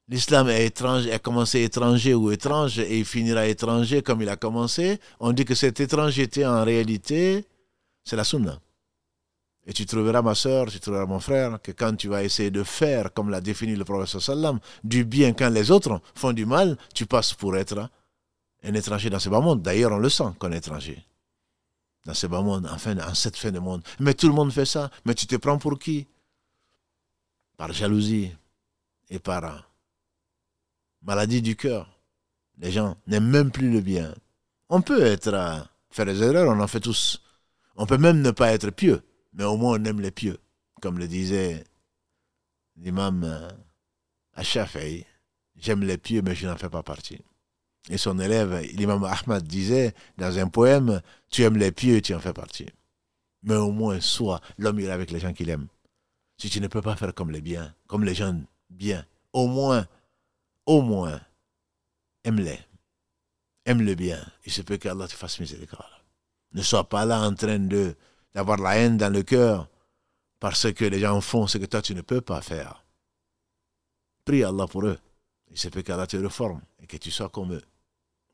L'islam 0.10 0.50
est 0.50 0.66
étrange, 0.66 1.08
a 1.08 1.20
commencé 1.20 1.62
étranger 1.62 2.14
ou 2.14 2.32
étrange 2.32 2.80
et 2.80 2.98
il 3.00 3.06
finira 3.06 3.48
étranger 3.48 4.02
comme 4.02 4.22
il 4.22 4.30
a 4.30 4.36
commencé. 4.36 5.00
On 5.20 5.32
dit 5.32 5.46
que 5.46 5.56
cette 5.56 5.80
étrangeté 5.80 6.46
en 6.46 6.64
réalité, 6.66 7.46
c'est 8.04 8.18
la 8.18 8.24
sunna. 8.24 8.60
Et 9.66 9.72
tu 9.72 9.86
trouveras 9.86 10.22
ma 10.22 10.36
soeur, 10.36 10.70
tu 10.70 10.80
trouveras 10.80 11.06
mon 11.06 11.20
frère, 11.20 11.62
que 11.62 11.72
quand 11.72 11.96
tu 11.96 12.08
vas 12.10 12.24
essayer 12.24 12.52
de 12.52 12.64
faire, 12.64 13.14
comme 13.14 13.30
l'a 13.30 13.40
défini 13.40 13.76
le 13.76 13.86
prophète 13.86 14.20
sallam, 14.20 14.60
du 14.84 15.06
bien 15.06 15.32
quand 15.34 15.50
les 15.50 15.72
autres 15.72 16.02
font 16.16 16.34
du 16.34 16.46
mal, 16.46 16.76
tu 16.94 17.06
passes 17.06 17.34
pour 17.34 17.56
être 17.56 17.88
un 18.64 18.74
étranger 18.74 19.10
dans 19.10 19.20
ce 19.20 19.30
bas 19.30 19.40
monde. 19.40 19.62
D'ailleurs, 19.62 19.94
on 19.94 20.00
le 20.00 20.10
sent 20.10 20.32
qu'on 20.40 20.52
est 20.52 20.58
étranger 20.58 21.06
dans 22.06 22.14
ce 22.14 22.28
bas 22.28 22.42
monde, 22.42 22.68
enfin, 22.72 22.98
en 22.98 23.14
cette 23.14 23.38
fin 23.38 23.52
de 23.52 23.60
monde. 23.60 23.84
Mais 24.00 24.14
tout 24.14 24.28
le 24.28 24.34
monde 24.34 24.52
fait 24.52 24.66
ça. 24.66 24.90
Mais 25.06 25.14
tu 25.14 25.28
te 25.28 25.36
prends 25.36 25.58
pour 25.58 25.78
qui? 25.78 26.08
Par 27.58 27.72
jalousie 27.74 28.32
et 29.10 29.20
par 29.20 29.70
maladie 31.02 31.42
du 31.42 31.56
cœur. 31.56 32.00
Les 32.58 32.72
gens 32.72 32.98
n'aiment 33.08 33.30
même 33.30 33.52
plus 33.52 33.72
le 33.72 33.82
bien. 33.82 34.14
On 34.70 34.82
peut 34.82 35.02
être 35.02 35.68
faire 35.90 36.06
des 36.06 36.22
erreurs, 36.22 36.56
on 36.56 36.60
en 36.60 36.68
fait 36.68 36.80
tous. 36.80 37.22
On 37.76 37.86
peut 37.86 37.98
même 37.98 38.22
ne 38.22 38.32
pas 38.32 38.52
être 38.52 38.70
pieux, 38.72 39.02
mais 39.34 39.46
au 39.46 39.58
moins 39.58 39.80
on 39.80 39.86
aime 39.86 40.02
les 40.02 40.12
pieux. 40.12 40.38
Comme 40.82 41.00
le 41.00 41.08
disait 41.08 41.64
l'imam 42.76 43.24
euh, 43.24 43.50
Achafaï, 44.34 45.06
j'aime 45.56 45.84
les 45.84 45.98
pieux, 45.98 46.22
mais 46.22 46.36
je 46.36 46.48
n'en 46.48 46.58
fais 46.58 46.70
pas 46.70 46.84
partie. 46.84 47.22
Et 47.90 47.98
son 47.98 48.20
élève, 48.20 48.62
l'imam 48.74 49.04
Ahmad, 49.04 49.44
disait 49.44 49.94
dans 50.18 50.38
un 50.38 50.48
poème 50.48 51.02
Tu 51.30 51.44
aimes 51.44 51.58
les 51.58 51.72
pieux, 51.72 52.02
tu 52.02 52.14
en 52.14 52.20
fais 52.20 52.34
partie. 52.34 52.68
Mais 53.44 53.56
au 53.56 53.72
moins, 53.72 54.00
sois 54.00 54.40
l'homme, 54.58 54.80
est 54.80 54.90
avec 54.90 55.12
les 55.12 55.20
gens 55.20 55.34
qu'il 55.34 55.50
aime. 55.50 55.68
Si 56.38 56.50
tu 56.50 56.62
ne 56.62 56.68
peux 56.68 56.82
pas 56.82 56.96
faire 56.96 57.14
comme 57.14 57.32
les 57.32 57.42
biens, 57.42 57.74
comme 57.88 58.04
les 58.04 58.14
gens 58.14 58.40
bien, 58.70 59.06
au 59.34 59.48
moins, 59.48 59.88
au 60.66 60.82
moins, 60.82 61.20
aime-les. 62.24 62.60
Aime 63.66 63.82
le 63.82 63.96
bien. 63.96 64.24
Il 64.46 64.52
se 64.52 64.62
peut 64.62 64.78
qu'Allah 64.78 65.08
te 65.08 65.14
fasse 65.14 65.40
miséricorde. 65.40 65.86
Ne 66.54 66.62
sois 66.62 66.88
pas 66.88 67.06
là 67.06 67.22
en 67.22 67.34
train 67.34 67.60
de 67.60 67.96
d'avoir 68.34 68.58
la 68.60 68.78
haine 68.78 68.98
dans 68.98 69.12
le 69.12 69.24
cœur 69.24 69.68
parce 70.40 70.72
que 70.72 70.86
les 70.86 71.00
gens 71.00 71.20
font 71.20 71.48
ce 71.48 71.58
que 71.58 71.66
toi 71.66 71.82
tu 71.82 71.96
ne 71.96 72.02
peux 72.02 72.22
pas 72.22 72.42
faire. 72.42 72.86
Prie 74.24 74.44
Allah 74.44 74.68
pour 74.68 74.86
eux. 74.86 75.00
Il 75.52 75.58
se 75.58 75.68
peut 75.70 75.82
qu'Allah 75.82 76.06
te 76.06 76.18
reforme 76.18 76.62
et 76.82 76.86
que 76.86 76.98
tu 76.98 77.10
sois 77.10 77.30
comme 77.30 77.54
eux. 77.54 77.64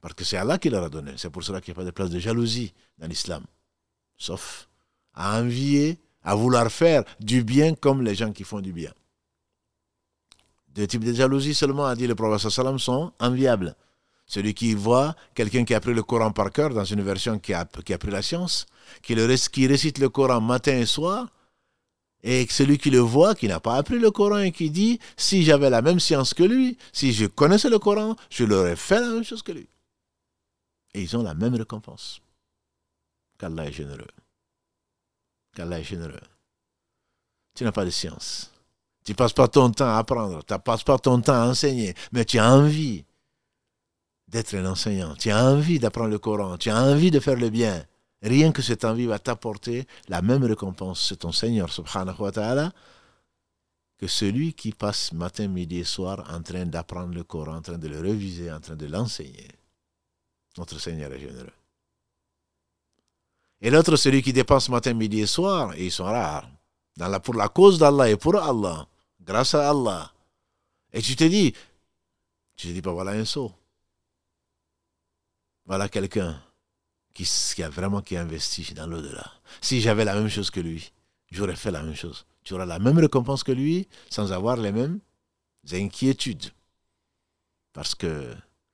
Parce 0.05 0.13
que 0.13 0.23
c'est 0.23 0.37
Allah 0.37 0.59
qui 0.59 0.69
leur 0.69 0.83
a 0.83 0.89
donné. 0.89 1.13
C'est 1.17 1.31
pour 1.31 1.43
cela 1.43 1.59
qu'il 1.61 1.73
n'y 1.73 1.77
a 1.77 1.81
pas 1.81 1.83
de 1.83 1.89
place 1.89 2.11
de 2.11 2.19
jalousie 2.19 2.71
dans 2.99 3.07
l'islam. 3.07 3.43
Sauf 4.15 4.69
à 5.15 5.39
envier, 5.39 5.97
à 6.21 6.35
vouloir 6.35 6.71
faire 6.71 7.03
du 7.19 7.43
bien 7.43 7.73
comme 7.73 8.03
les 8.03 8.13
gens 8.13 8.31
qui 8.31 8.43
font 8.43 8.61
du 8.61 8.71
bien. 8.71 8.91
Deux 10.67 10.85
types 10.85 11.03
de 11.03 11.11
jalousie 11.11 11.55
seulement, 11.55 11.87
a 11.87 11.95
dit 11.95 12.05
le 12.05 12.13
prophète 12.13 12.51
sallam, 12.51 12.77
sont 12.77 13.13
enviables. 13.19 13.75
Celui 14.27 14.53
qui 14.53 14.75
voit 14.75 15.15
quelqu'un 15.33 15.65
qui 15.65 15.73
a 15.73 15.79
pris 15.79 15.95
le 15.95 16.03
Coran 16.03 16.29
par 16.29 16.51
cœur, 16.51 16.69
dans 16.69 16.85
une 16.85 17.01
version 17.01 17.39
qui 17.39 17.55
a, 17.55 17.65
qui 17.83 17.91
a 17.91 17.97
pris 17.97 18.11
la 18.11 18.21
science, 18.21 18.67
qui, 19.01 19.15
le, 19.15 19.25
qui 19.49 19.65
récite 19.65 19.97
le 19.97 20.09
Coran 20.09 20.39
matin 20.39 20.77
et 20.77 20.85
soir, 20.85 21.31
et 22.21 22.45
celui 22.51 22.77
qui 22.77 22.91
le 22.91 22.99
voit, 22.99 23.33
qui 23.33 23.47
n'a 23.47 23.59
pas 23.59 23.77
appris 23.77 23.97
le 23.97 24.11
Coran 24.11 24.37
et 24.37 24.51
qui 24.51 24.69
dit, 24.69 24.99
si 25.17 25.41
j'avais 25.41 25.71
la 25.71 25.81
même 25.81 25.99
science 25.99 26.35
que 26.35 26.43
lui, 26.43 26.77
si 26.93 27.11
je 27.11 27.25
connaissais 27.25 27.71
le 27.71 27.79
Coran, 27.79 28.15
je 28.29 28.43
l'aurais 28.43 28.75
fait 28.75 28.99
la 28.99 29.09
même 29.09 29.23
chose 29.23 29.41
que 29.41 29.51
lui 29.51 29.67
et 30.95 31.01
ils 31.01 31.15
ont 31.17 31.23
la 31.23 31.33
même 31.33 31.55
récompense. 31.55 32.21
Qu'Allah 33.37 33.65
est 33.65 33.73
généreux. 33.73 34.07
Qu'Allah 35.53 35.79
est 35.79 35.83
généreux. 35.83 36.19
Tu 37.53 37.65
n'as 37.65 37.73
pas 37.73 37.85
de 37.85 37.89
science. 37.89 38.51
Tu 39.03 39.13
passes 39.13 39.33
pas 39.33 39.47
ton 39.47 39.69
temps 39.71 39.93
à 39.93 39.97
apprendre, 39.97 40.43
tu 40.43 40.57
passes 40.59 40.83
pas 40.83 40.97
ton 40.97 41.21
temps 41.21 41.33
à 41.33 41.47
enseigner, 41.47 41.93
mais 42.11 42.25
tu 42.25 42.39
as 42.39 42.51
envie 42.51 43.05
d'être 44.27 44.55
un 44.55 44.65
enseignant, 44.65 45.15
tu 45.15 45.29
as 45.29 45.45
envie 45.45 45.77
d'apprendre 45.77 46.09
le 46.09 46.17
Coran, 46.17 46.57
tu 46.57 46.71
as 46.71 46.81
envie 46.81 47.11
de 47.11 47.19
faire 47.19 47.35
le 47.35 47.51
bien, 47.51 47.85
rien 48.23 48.51
que 48.51 48.63
cette 48.63 48.83
envie 48.83 49.05
va 49.05 49.19
t'apporter 49.19 49.85
la 50.07 50.23
même 50.23 50.43
récompense, 50.43 51.07
c'est 51.07 51.17
ton 51.17 51.31
Seigneur 51.31 51.71
subhanahu 51.71 52.19
wa 52.19 52.31
ta'ala, 52.31 52.71
que 53.99 54.07
celui 54.07 54.53
qui 54.53 54.71
passe 54.71 55.13
matin, 55.13 55.47
midi 55.47 55.79
et 55.79 55.83
soir 55.83 56.27
en 56.33 56.41
train 56.41 56.65
d'apprendre 56.65 57.13
le 57.13 57.23
Coran, 57.23 57.57
en 57.57 57.61
train 57.61 57.77
de 57.77 57.87
le 57.87 57.99
réviser, 57.99 58.51
en 58.51 58.59
train 58.59 58.75
de 58.75 58.87
l'enseigner. 58.87 59.49
Notre 60.57 60.79
Seigneur 60.79 61.11
est 61.11 61.19
généreux. 61.19 61.53
Et 63.61 63.69
l'autre, 63.69 63.95
celui 63.95 64.21
qui 64.21 64.33
dépense 64.33 64.69
matin, 64.69 64.93
midi 64.93 65.21
et 65.21 65.27
soir, 65.27 65.73
et 65.75 65.85
ils 65.85 65.91
sont 65.91 66.03
rares, 66.03 66.49
dans 66.97 67.07
la, 67.07 67.19
pour 67.19 67.33
la 67.33 67.49
cause 67.49 67.79
d'Allah 67.79 68.09
et 68.09 68.15
pour 68.15 68.35
Allah, 68.35 68.87
grâce 69.21 69.55
à 69.55 69.69
Allah. 69.69 70.11
Et 70.93 71.01
tu 71.01 71.15
te 71.15 71.23
dis, 71.23 71.53
tu 72.55 72.67
te 72.67 72.73
dis, 72.73 72.81
pas 72.81 72.93
voilà 72.93 73.11
un 73.11 73.25
saut. 73.25 73.51
Voilà 75.65 75.89
quelqu'un 75.89 76.41
qui, 77.13 77.23
qui, 77.23 77.63
a 77.63 77.69
vraiment 77.69 78.01
qui 78.01 78.15
investi 78.15 78.73
dans 78.73 78.87
l'au-delà. 78.87 79.31
Si 79.61 79.81
j'avais 79.81 80.05
la 80.05 80.13
même 80.13 80.29
chose 80.29 80.51
que 80.51 80.59
lui, 80.59 80.91
j'aurais 81.31 81.55
fait 81.55 81.71
la 81.71 81.81
même 81.81 81.95
chose. 81.95 82.25
Tu 82.43 82.53
auras 82.53 82.65
la 82.65 82.77
même 82.77 82.99
récompense 82.99 83.43
que 83.43 83.51
lui 83.51 83.87
sans 84.09 84.31
avoir 84.31 84.57
les 84.57 84.71
mêmes 84.71 84.99
inquiétudes. 85.71 86.51
Parce 87.73 87.95
que 87.95 88.33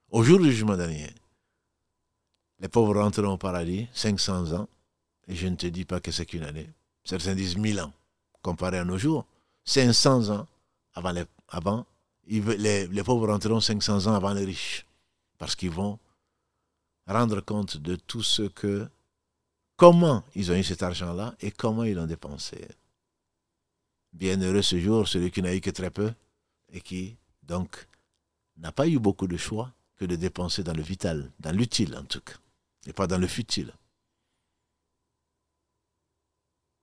au 0.09 0.23
jour 0.23 0.39
du 0.39 0.51
jugement 0.51 0.75
dernier, 0.75 1.09
les 2.61 2.69
pauvres 2.69 3.01
rentreront 3.01 3.33
au 3.33 3.37
paradis 3.37 3.87
500 3.93 4.53
ans, 4.53 4.67
et 5.27 5.35
je 5.35 5.47
ne 5.47 5.55
te 5.55 5.65
dis 5.67 5.85
pas 5.85 5.99
que 5.99 6.11
c'est 6.11 6.25
qu'une 6.25 6.43
année. 6.43 6.69
Certains 7.03 7.35
disent 7.35 7.57
1000 7.57 7.81
ans, 7.81 7.91
comparé 8.41 8.77
à 8.77 8.85
nos 8.85 8.97
jours. 8.97 9.25
500 9.65 10.29
ans 10.29 10.47
avant 10.93 11.11
les, 11.11 12.87
les 12.87 13.03
pauvres 13.03 13.27
rentreront 13.27 13.59
500 13.59 14.07
ans 14.07 14.13
avant 14.13 14.33
les 14.33 14.45
riches. 14.45 14.85
Parce 15.37 15.55
qu'ils 15.55 15.71
vont 15.71 15.97
rendre 17.07 17.41
compte 17.41 17.77
de 17.77 17.95
tout 17.95 18.23
ce 18.23 18.43
que, 18.43 18.87
comment 19.75 20.23
ils 20.35 20.51
ont 20.51 20.55
eu 20.55 20.63
cet 20.63 20.83
argent-là 20.83 21.35
et 21.41 21.51
comment 21.51 21.83
ils 21.83 21.95
l'ont 21.95 22.05
dépensé. 22.05 22.67
Bienheureux 24.13 24.61
ce 24.61 24.79
jour, 24.79 25.07
celui 25.07 25.31
qui 25.31 25.41
n'a 25.41 25.55
eu 25.55 25.61
que 25.61 25.71
très 25.71 25.89
peu 25.89 26.13
et 26.71 26.81
qui, 26.81 27.15
donc, 27.43 27.87
n'a 28.57 28.71
pas 28.71 28.87
eu 28.87 28.99
beaucoup 28.99 29.27
de 29.27 29.37
choix 29.37 29.71
que 29.95 30.05
de 30.05 30.15
dépenser 30.15 30.63
dans 30.63 30.73
le 30.73 30.81
vital, 30.81 31.31
dans 31.39 31.51
l'utile 31.51 31.95
en 31.95 32.03
tout 32.03 32.21
cas, 32.21 32.33
et 32.87 32.93
pas 32.93 33.07
dans 33.07 33.17
le 33.17 33.27
futile. 33.27 33.73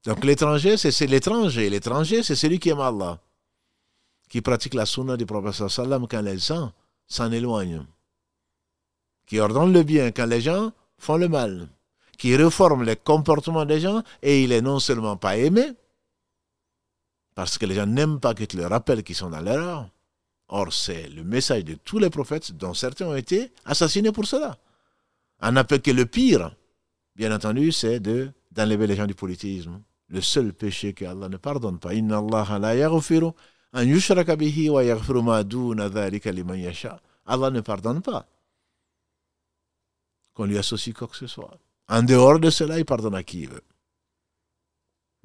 Donc 0.05 0.25
l'étranger, 0.25 0.77
c'est 0.77 1.07
l'étranger. 1.07 1.69
L'étranger, 1.69 2.23
c'est 2.23 2.37
celui 2.37 2.59
qui 2.59 2.71
aime 2.71 2.81
Allah, 2.81 3.21
qui 4.29 4.41
pratique 4.41 4.75
la 4.75 4.87
sunna 4.87 5.17
du 5.17 5.27
prophète 5.27 5.69
sallam 5.69 6.07
quand 6.09 6.23
les 6.23 6.39
gens 6.39 6.73
s'en 7.07 7.31
éloignent, 7.33 7.85
qui 9.27 9.41
ordonne 9.41 9.73
le 9.73 9.83
bien 9.83 10.11
quand 10.11 10.27
les 10.27 10.41
gens 10.41 10.73
font 10.99 11.17
le 11.17 11.29
mal, 11.29 11.69
qui 12.17 12.37
réforme 12.37 12.85
les 12.85 12.97
comportements 12.97 13.65
des 13.65 13.81
gens 13.81 14.03
et 14.23 14.45
il 14.45 14.53
est 14.53 14.63
non 14.63 14.79
seulement 14.79 15.17
pas 15.17 15.37
aimé, 15.37 15.73
parce 17.35 17.59
que 17.59 17.67
les 17.67 17.75
gens 17.75 17.87
n'aiment 17.87 18.21
pas 18.21 18.35
que 18.35 18.45
tu 18.45 18.57
leur 18.57 18.71
rappelles 18.71 19.03
qu'ils 19.03 19.15
sont 19.15 19.31
dans 19.31 19.41
l'erreur. 19.41 19.89
Or, 20.49 20.73
c'est 20.73 21.09
le 21.09 21.23
message 21.23 21.65
de 21.65 21.75
tous 21.75 21.99
les 21.99 22.11
prophètes, 22.11 22.53
dont 22.53 22.73
certains 22.73 23.07
ont 23.07 23.15
été 23.15 23.53
assassinés 23.65 24.13
pour 24.13 24.27
cela. 24.27 24.59
On 25.41 25.53
n'a 25.53 25.65
que 25.65 25.91
le 25.91 26.07
pire, 26.07 26.55
bien 27.15 27.35
entendu, 27.35 27.73
c'est 27.73 28.01
de 28.01 28.31
d'enlever 28.51 28.87
les 28.87 28.97
gens 28.97 29.07
du 29.07 29.15
politisme. 29.15 29.83
Le 30.09 30.21
seul 30.21 30.53
péché 30.53 30.95
que 30.95 31.05
Allah 31.05 31.29
ne 31.29 31.37
pardonne 31.37 31.79
pas. 31.79 31.95
Inna 31.95 32.19
Allah 32.19 32.59
la 32.59 32.75
yaghfiru 32.75 33.31
an 33.73 33.83
yushraka 33.83 34.37
bihi 34.37 34.71
wa 34.71 34.83
yaghfiru 34.83 35.23
ma 35.23 35.45
duna 35.45 35.89
yasha. 36.57 37.01
Allah 37.27 37.51
ne 37.51 37.61
pardonne 37.61 38.01
pas 38.03 38.27
qu'on 40.35 40.47
lui 40.47 40.59
associe 40.59 40.95
quoi 40.95 41.09
que 41.09 41.17
ce 41.17 41.27
soit. 41.27 41.59
En 41.89 42.03
dehors 42.03 42.39
de 42.39 42.51
cela, 42.51 42.79
il 42.79 42.85
pardonne 42.85 43.15
à 43.15 43.23
qui 43.23 43.43
il 43.43 43.49
veut 43.51 43.65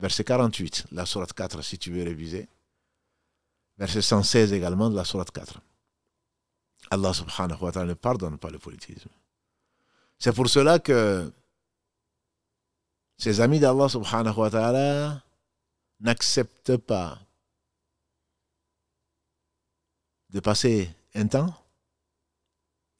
verset 0.04 0.24
48, 0.26 0.88
la 0.92 1.06
sourate 1.06 1.34
4, 1.34 1.62
si 1.62 1.78
tu 1.78 1.92
veux 1.92 2.04
réviser. 2.04 2.48
Verset 3.78 4.02
116 4.02 4.52
également 4.54 4.90
de 4.90 4.96
la 4.96 5.06
sourate 5.06 5.32
4. 5.32 5.62
Allah 6.92 7.14
subhanahu 7.14 7.62
wa 7.62 7.72
ta'ala 7.72 7.88
ne 7.88 7.94
pardonne 7.94 8.38
pas 8.38 8.50
le 8.50 8.60
politisme. 8.60 9.10
C'est 10.24 10.32
pour 10.32 10.48
cela 10.48 10.80
que 10.80 11.30
ces 13.18 13.42
amis 13.42 13.60
d'Allah 13.60 13.90
subhanahu 13.90 14.38
wa 14.38 14.50
ta'ala 14.50 15.22
n'acceptent 16.00 16.78
pas 16.78 17.20
de 20.30 20.40
passer 20.40 20.90
un 21.14 21.28
temps 21.28 21.54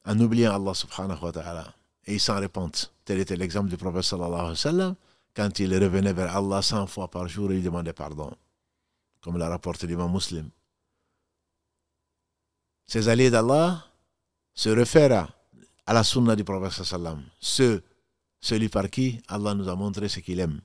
en 0.04 0.20
oubliant 0.20 0.54
Allah 0.54 0.74
subhanahu 0.74 1.18
wa 1.22 1.32
ta'ala. 1.32 1.74
Et 2.04 2.12
ils 2.16 2.20
s'en 2.20 2.38
repentent. 2.38 2.92
Tel 3.06 3.18
était 3.20 3.36
l'exemple 3.36 3.70
du 3.70 3.78
prophète 3.78 4.02
sallallahu 4.02 4.40
alayhi 4.40 4.50
wa 4.50 4.56
sallam 4.56 4.96
quand 5.34 5.58
il 5.60 5.72
revenait 5.82 6.12
vers 6.12 6.36
Allah 6.36 6.60
100 6.60 6.88
fois 6.88 7.10
par 7.10 7.26
jour, 7.26 7.50
il 7.54 7.62
demandait 7.62 7.94
pardon, 7.94 8.36
comme 9.22 9.38
l'a 9.38 9.48
rapporté 9.48 9.86
l'imam 9.86 10.12
muslim. 10.12 10.50
Ces 12.86 13.08
alliés 13.08 13.30
d'Allah 13.30 13.82
se 14.52 14.68
réfèrent 14.68 15.33
à 15.86 15.92
la 15.92 16.04
sunna 16.04 16.34
du 16.36 16.44
prophète 16.44 16.84
sallam, 16.84 17.22
ce, 17.40 17.82
celui 18.40 18.68
par 18.68 18.88
qui 18.90 19.20
Allah 19.28 19.54
nous 19.54 19.68
a 19.68 19.74
montré 19.74 20.08
ce 20.08 20.20
qu'il 20.20 20.40
aime. 20.40 20.60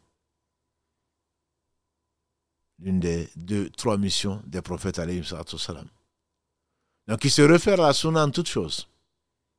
L'une 2.79 2.99
des 2.99 3.29
deux, 3.35 3.69
trois 3.71 3.97
missions 3.97 4.41
des 4.45 4.61
prophètes 4.61 4.99
alayhi 4.99 5.23
sallam. 5.25 5.87
Donc 7.07 7.23
ils 7.23 7.31
se 7.31 7.41
réfèrent 7.41 7.81
à 7.81 7.87
la 7.87 7.93
sunna 7.93 8.23
en 8.23 8.31
toutes 8.31 8.47
choses. 8.47 8.87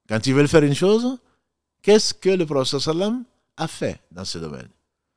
Quand 0.08 0.26
ils 0.26 0.34
veulent 0.34 0.48
faire 0.48 0.62
une 0.62 0.74
chose, 0.74 1.18
qu'est-ce 1.82 2.14
que 2.14 2.30
le 2.30 2.46
prophète 2.46 2.80
sallam 2.80 3.24
a 3.56 3.68
fait 3.68 4.00
dans 4.10 4.24
ce 4.24 4.38
domaine? 4.38 4.68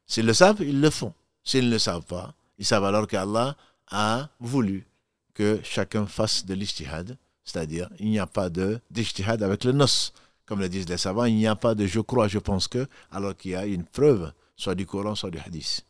S'ils 0.06 0.26
le 0.26 0.34
savent, 0.34 0.62
ils 0.62 0.82
le 0.82 0.90
font. 0.90 1.14
S'ils 1.44 1.66
ne 1.66 1.72
le 1.72 1.80
savent 1.80 2.06
pas, 2.06 2.34
ils 2.58 2.66
savent 2.66 2.86
alors 2.86 3.08
qu'Allah 3.08 3.56
a 3.88 4.30
voulu 4.40 4.86
que 5.34 5.60
chacun 5.64 6.06
fasse 6.06 6.46
de 6.46 6.54
l'ijtihad, 6.54 7.18
c'est-à-dire 7.44 7.90
il 8.00 8.10
n'y 8.10 8.20
a 8.20 8.28
pas 8.28 8.50
de 8.50 8.80
d'ijtihad 8.92 9.42
avec 9.44 9.64
le 9.64 9.72
nos. 9.72 10.14
Comme 10.46 10.60
le 10.60 10.70
disent 10.70 10.90
les 10.90 10.98
savants, 10.98 11.26
il 11.26 11.36
n'y 11.36 11.48
a 11.48 11.56
pas 11.56 11.76
de 11.76 11.86
je 11.86 12.00
crois, 12.00 12.28
je 12.28 12.40
pense 12.40 12.68
que, 12.68 12.88
alors 13.12 13.36
qu'il 13.36 13.52
y 13.52 13.56
a 13.56 13.66
une 13.66 13.86
preuve, 13.86 14.32
soit 14.56 14.76
du 14.76 14.86
Coran, 14.86 15.16
soit 15.16 15.32
du 15.32 15.40
Hadith. 15.40 15.86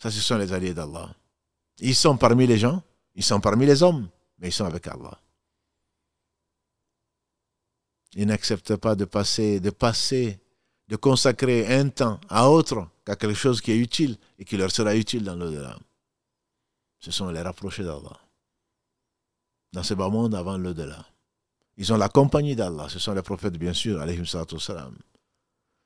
Ça, 0.00 0.10
ce 0.10 0.20
sont 0.20 0.38
les 0.38 0.52
alliés 0.52 0.74
d'Allah. 0.74 1.14
Ils 1.78 1.94
sont 1.94 2.16
parmi 2.16 2.46
les 2.46 2.58
gens, 2.58 2.82
ils 3.14 3.24
sont 3.24 3.40
parmi 3.40 3.66
les 3.66 3.82
hommes, 3.82 4.08
mais 4.38 4.48
ils 4.48 4.52
sont 4.52 4.64
avec 4.64 4.86
Allah. 4.86 5.18
Ils 8.14 8.26
n'acceptent 8.26 8.76
pas 8.76 8.94
de 8.94 9.04
passer, 9.04 9.58
de 9.58 9.70
passer 9.70 10.42
de 10.92 10.96
consacrer 10.96 11.74
un 11.74 11.88
temps 11.88 12.20
à 12.28 12.50
autre 12.50 12.86
qu'à 13.06 13.16
quelque 13.16 13.34
chose 13.34 13.62
qui 13.62 13.72
est 13.72 13.78
utile 13.78 14.18
et 14.38 14.44
qui 14.44 14.58
leur 14.58 14.70
sera 14.70 14.94
utile 14.94 15.24
dans 15.24 15.34
l'au-delà. 15.36 15.78
Ce 16.98 17.10
sont 17.10 17.30
les 17.30 17.40
rapprochés 17.40 17.82
d'Allah. 17.82 18.20
Dans 19.72 19.82
ce 19.82 19.94
bas 19.94 20.10
monde 20.10 20.34
avant 20.34 20.58
l'au-delà. 20.58 21.06
Ils 21.76 21.92
ont 21.92 21.96
la 21.96 22.08
compagnie 22.08 22.54
d'Allah. 22.54 22.86
Ce 22.88 22.98
sont 22.98 23.14
les 23.14 23.22
prophètes, 23.22 23.56
bien 23.56 23.72
sûr, 23.72 24.02
salam. 24.60 24.96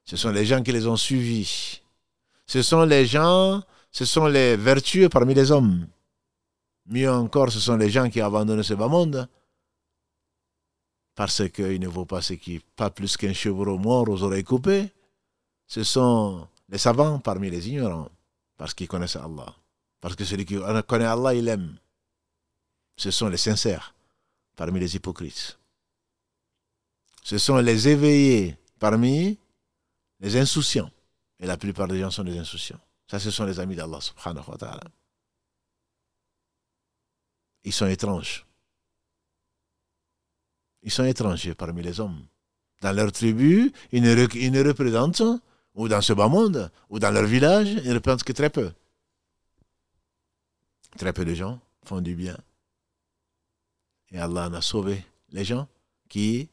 Ce 0.04 0.16
sont 0.16 0.30
les 0.30 0.44
gens 0.44 0.62
qui 0.62 0.72
les 0.72 0.86
ont 0.86 0.96
suivis. 0.96 1.80
Ce 2.46 2.62
sont 2.62 2.84
les 2.84 3.06
gens, 3.06 3.62
ce 3.90 4.04
sont 4.04 4.26
les 4.26 4.56
vertueux 4.56 5.08
parmi 5.08 5.34
les 5.34 5.50
hommes. 5.50 5.86
Mieux 6.86 7.10
encore, 7.10 7.50
ce 7.50 7.58
sont 7.58 7.76
les 7.76 7.90
gens 7.90 8.08
qui 8.08 8.22
ont 8.22 8.26
abandonné 8.26 8.62
ce 8.62 8.74
bas 8.74 8.88
monde 8.88 9.28
parce 11.16 11.48
qu'il 11.48 11.80
ne 11.80 11.88
vaut 11.88 12.04
pas 12.04 12.22
ce 12.22 12.34
qui 12.34 12.60
pas 12.76 12.90
plus 12.90 13.16
qu'un 13.16 13.32
chevreau 13.32 13.78
mort 13.78 14.08
aux 14.08 14.22
oreilles 14.22 14.44
coupées. 14.44 14.92
Ce 15.66 15.82
sont 15.82 16.46
les 16.68 16.78
savants 16.78 17.18
parmi 17.18 17.50
les 17.50 17.68
ignorants, 17.68 18.10
parce 18.56 18.74
qu'ils 18.74 18.86
connaissent 18.86 19.16
Allah. 19.16 19.52
Parce 20.00 20.14
que 20.14 20.24
celui 20.24 20.44
qui 20.44 20.58
connaît 20.86 21.06
Allah, 21.06 21.34
il 21.34 21.48
aime. 21.48 21.78
Ce 22.96 23.10
sont 23.10 23.28
les 23.28 23.38
sincères 23.38 23.94
parmi 24.54 24.78
les 24.78 24.94
hypocrites. 24.94 25.58
Ce 27.26 27.38
sont 27.38 27.56
les 27.56 27.88
éveillés 27.88 28.56
parmi 28.78 29.36
les 30.20 30.36
insouciants. 30.36 30.92
Et 31.40 31.46
la 31.46 31.56
plupart 31.56 31.88
des 31.88 31.98
gens 31.98 32.12
sont 32.12 32.22
des 32.22 32.38
insouciants. 32.38 32.78
Ça, 33.10 33.18
ce 33.18 33.32
sont 33.32 33.44
les 33.44 33.58
amis 33.58 33.74
d'Allah 33.74 34.00
subhanahu 34.00 34.48
wa 34.48 34.56
ta'ala. 34.56 34.84
Ils 37.64 37.72
sont 37.72 37.88
étranges. 37.88 38.46
Ils 40.82 40.92
sont 40.92 41.02
étrangers 41.02 41.56
parmi 41.56 41.82
les 41.82 41.98
hommes. 41.98 42.28
Dans 42.80 42.92
leur 42.92 43.10
tribu, 43.10 43.72
ils 43.90 44.02
ne, 44.04 44.64
représentent, 44.64 45.42
ou 45.74 45.88
dans 45.88 46.02
ce 46.02 46.12
bas 46.12 46.28
monde, 46.28 46.70
ou 46.90 47.00
dans 47.00 47.10
leur 47.10 47.24
village, 47.24 47.70
ils 47.70 47.88
ne 47.88 47.94
représentent 47.94 48.22
que 48.22 48.34
très 48.34 48.50
peu. 48.50 48.70
Très 50.96 51.12
peu 51.12 51.24
de 51.24 51.34
gens 51.34 51.60
font 51.82 52.00
du 52.00 52.14
bien. 52.14 52.38
Et 54.12 54.18
Allah 54.20 54.46
en 54.46 54.54
a 54.54 54.62
sauvé 54.62 55.04
les 55.30 55.44
gens 55.44 55.66
qui 56.08 56.48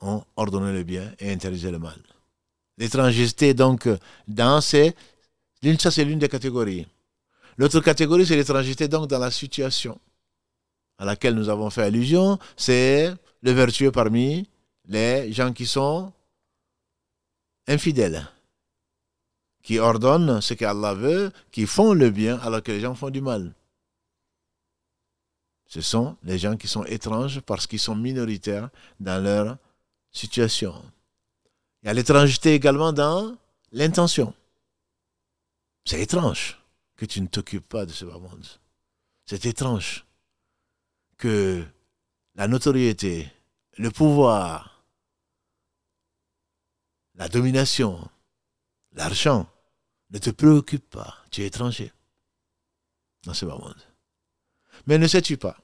ont 0.00 0.22
ordonné 0.36 0.72
le 0.72 0.82
bien 0.82 1.12
et 1.18 1.32
interdit 1.32 1.70
le 1.70 1.78
mal. 1.78 1.98
L'étrangeté, 2.78 3.54
donc, 3.54 3.88
dans 4.26 4.60
ces. 4.60 4.94
Ça, 5.78 5.90
c'est 5.90 6.04
l'une 6.04 6.18
des 6.18 6.28
catégories. 6.28 6.86
L'autre 7.58 7.80
catégorie, 7.80 8.24
c'est 8.24 8.36
l'étrangeté, 8.36 8.88
donc, 8.88 9.08
dans 9.08 9.18
la 9.18 9.30
situation 9.30 9.98
à 11.00 11.04
laquelle 11.04 11.34
nous 11.34 11.48
avons 11.48 11.70
fait 11.70 11.82
allusion, 11.82 12.38
c'est 12.56 13.12
le 13.40 13.52
vertueux 13.52 13.90
parmi 13.90 14.48
les 14.86 15.32
gens 15.32 15.52
qui 15.52 15.66
sont 15.66 16.12
infidèles, 17.66 18.26
qui 19.62 19.78
ordonnent 19.78 20.42
ce 20.42 20.52
qu'Allah 20.52 20.92
veut, 20.92 21.32
qui 21.50 21.66
font 21.66 21.94
le 21.94 22.10
bien 22.10 22.38
alors 22.40 22.62
que 22.62 22.70
les 22.70 22.80
gens 22.80 22.94
font 22.94 23.08
du 23.08 23.22
mal. 23.22 23.54
Ce 25.66 25.80
sont 25.80 26.16
les 26.22 26.38
gens 26.38 26.56
qui 26.56 26.68
sont 26.68 26.84
étranges 26.84 27.40
parce 27.40 27.66
qu'ils 27.66 27.78
sont 27.78 27.94
minoritaires 27.96 28.68
dans 28.98 29.22
leur 29.22 29.56
situation. 30.12 30.74
Il 31.82 31.86
y 31.86 31.88
a 31.88 31.94
l'étrangeté 31.94 32.54
également 32.54 32.92
dans 32.92 33.36
l'intention. 33.72 34.34
C'est 35.84 36.00
étrange 36.00 36.58
que 36.96 37.06
tu 37.06 37.20
ne 37.20 37.26
t'occupes 37.26 37.68
pas 37.68 37.86
de 37.86 37.92
ce 37.92 38.04
bas 38.04 38.18
monde. 38.18 38.46
C'est 39.26 39.46
étrange 39.46 40.04
que 41.16 41.64
la 42.34 42.48
notoriété, 42.48 43.30
le 43.78 43.90
pouvoir, 43.90 44.84
la 47.14 47.28
domination, 47.28 48.10
l'argent 48.92 49.50
ne 50.10 50.18
te 50.18 50.30
préoccupent 50.30 50.90
pas. 50.90 51.16
Tu 51.30 51.42
es 51.42 51.46
étranger 51.46 51.92
dans 53.22 53.34
ce 53.34 53.46
bas 53.46 53.56
monde. 53.56 53.82
Mais 54.86 54.98
ne 54.98 55.06
sais-tu 55.06 55.36
pas 55.36 55.56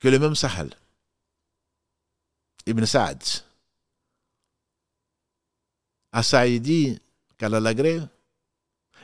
que 0.00 0.08
le 0.08 0.18
même 0.18 0.34
Sahal, 0.34 0.74
Ibn 2.66 2.84
Saad, 2.84 3.22
à 6.12 6.22
Saïdi, 6.22 7.00
qu'Allah 7.36 7.60
l'agrée, 7.60 8.00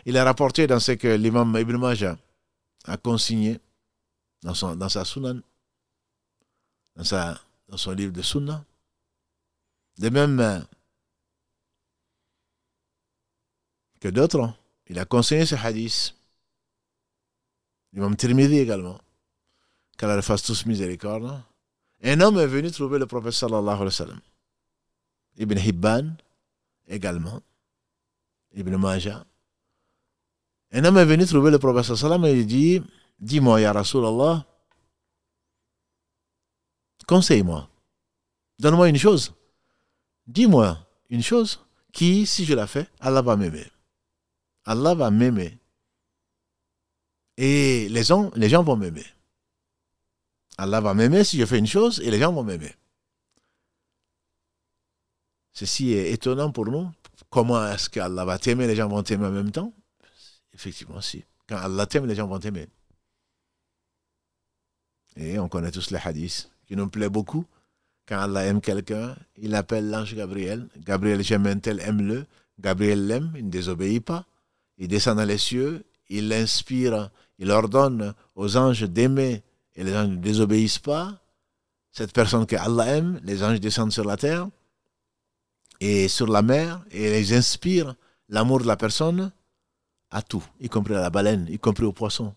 il 0.07 0.17
a 0.17 0.25
rapporté 0.25 0.67
dans 0.67 0.81
ce 0.81 0.93
que 0.93 1.09
l'imam 1.09 1.57
Ibn 1.57 1.77
Majah 1.77 2.19
a 2.85 2.97
consigné 2.97 3.61
dans, 4.43 4.55
son, 4.55 4.77
dans 4.77 4.89
sa 4.89 5.05
Sunan, 5.05 5.41
dans, 6.97 7.05
sa, 7.05 7.41
dans 7.69 7.77
son 7.77 7.93
livre 7.93 8.13
de 8.13 8.23
Sunnah. 8.23 8.65
De 9.99 10.09
même 10.11 10.67
que 14.01 14.09
d'autres, 14.09 14.53
il 14.89 14.99
a 14.99 15.05
consigné 15.05 15.47
ce 15.47 15.55
hadith. 15.55 16.15
L'imam 17.93 18.17
Tirmidhi 18.17 18.59
également 18.59 19.01
qu'Allah 19.97 20.21
fasse 20.21 20.43
tous 20.43 20.67
miséricorde. 20.67 21.41
Un 22.03 22.21
homme 22.21 22.39
est 22.39 22.47
venu 22.47 22.71
trouver 22.71 22.99
le 22.99 23.07
prophète 23.07 23.33
sallallahu 23.33 23.77
alayhi 23.77 23.85
wa 23.85 23.91
sallam. 23.91 24.21
Ibn 25.39 25.59
Hibban 25.59 26.17
également. 26.89 27.41
Ibn 28.55 28.76
Majah. 28.76 29.26
Un 30.72 30.85
homme 30.85 30.99
est 30.99 31.05
venu 31.05 31.26
trouver 31.26 31.51
le 31.51 31.59
prophète 31.59 31.91
et 32.24 32.32
il 32.32 32.47
dit 32.47 32.82
Dis-moi, 33.18 33.61
Ya 33.61 33.72
Rasulallah, 33.72 34.45
conseille-moi. 37.07 37.68
Donne-moi 38.59 38.89
une 38.89 38.99
chose. 38.99 39.35
Dis-moi 40.26 40.78
une 41.11 41.22
chose 41.22 41.61
qui, 41.93 42.26
si 42.26 42.45
je 42.45 42.55
la 42.55 42.66
fais, 42.66 42.89
Allah 43.01 43.22
va 43.22 43.37
m'aimer. 43.37 43.66
Allah 44.64 44.95
va 44.95 45.11
m'aimer. 45.11 45.59
Et 47.37 47.89
les 47.89 48.05
gens, 48.05 48.30
les 48.35 48.49
gens 48.49 48.62
vont 48.62 48.76
m'aimer. 48.76 49.05
Allah 50.57 50.80
va 50.80 50.95
m'aimer 50.95 51.24
si 51.24 51.39
je 51.39 51.47
fais 51.47 51.59
une 51.59 51.66
chose 51.66 52.01
et 52.01 52.11
les 52.11 52.18
gens 52.18 52.32
vont 52.32 52.43
m'aimer. 52.45 52.74
Ceci 55.55 55.93
est 55.93 56.13
étonnant 56.13 56.51
pour 56.51 56.67
nous. 56.67 56.91
Comment 57.31 57.67
est-ce 57.69 57.89
qu'Allah 57.89 58.25
va 58.25 58.39
t'aimer, 58.39 58.67
les 58.67 58.77
gens 58.77 58.89
vont 58.89 59.03
t'aimer 59.03 59.27
en 59.27 59.31
même 59.31 59.51
temps? 59.51 59.73
Effectivement, 60.53 61.01
si. 61.01 61.25
Quand 61.49 61.57
Allah 61.57 61.87
t'aime, 61.87 62.07
les 62.07 62.15
gens 62.15 62.27
vont 62.27 62.39
t'aimer. 62.39 62.67
Et 65.17 65.39
on 65.39 65.49
connaît 65.49 65.71
tous 65.71 65.91
les 65.91 65.99
hadiths 66.05 66.51
qui 66.67 66.75
nous 66.75 66.89
plaît 66.89 67.09
beaucoup. 67.09 67.47
Quand 68.07 68.19
Allah 68.19 68.45
aime 68.45 68.61
quelqu'un, 68.61 69.17
il 69.37 69.55
appelle 69.55 69.89
l'ange 69.89 70.15
Gabriel. 70.15 70.69
Gabriel, 70.77 71.23
j'aime 71.23 71.47
un 71.47 71.59
tel, 71.59 71.81
aime-le. 71.81 72.27
Gabriel 72.61 73.07
l'aime, 73.07 73.33
il 73.37 73.47
ne 73.47 73.51
désobéit 73.51 74.05
pas. 74.05 74.27
Il 74.77 74.89
descend 74.89 75.17
dans 75.17 75.25
les 75.25 75.39
cieux, 75.39 75.85
il 76.09 76.33
inspire, 76.33 77.11
il 77.39 77.51
ordonne 77.51 78.15
aux 78.35 78.57
anges 78.57 78.83
d'aimer 78.83 79.43
et 79.77 79.85
les 79.85 79.97
anges 79.97 80.09
ne 80.09 80.17
désobéissent 80.17 80.79
pas, 80.79 81.21
cette 81.93 82.13
personne 82.13 82.45
que 82.45 82.57
Allah 82.57 82.87
aime, 82.97 83.21
les 83.23 83.45
anges 83.45 83.61
descendent 83.61 83.93
sur 83.93 84.05
la 84.05 84.17
terre 84.17 84.49
et 85.81 86.09
sur 86.09 86.27
la 86.27 86.43
mer 86.43 86.83
et 86.91 87.11
les 87.11 87.33
inspirent 87.35 87.95
l'amour 88.29 88.61
de 88.61 88.66
la 88.66 88.77
personne 88.77 89.31
à 90.11 90.22
tout, 90.22 90.45
y 90.61 90.68
compris 90.68 90.95
à 90.95 91.01
la 91.01 91.11
baleine, 91.11 91.47
y 91.51 91.59
compris 91.59 91.85
au 91.85 91.93
poisson. 91.93 92.35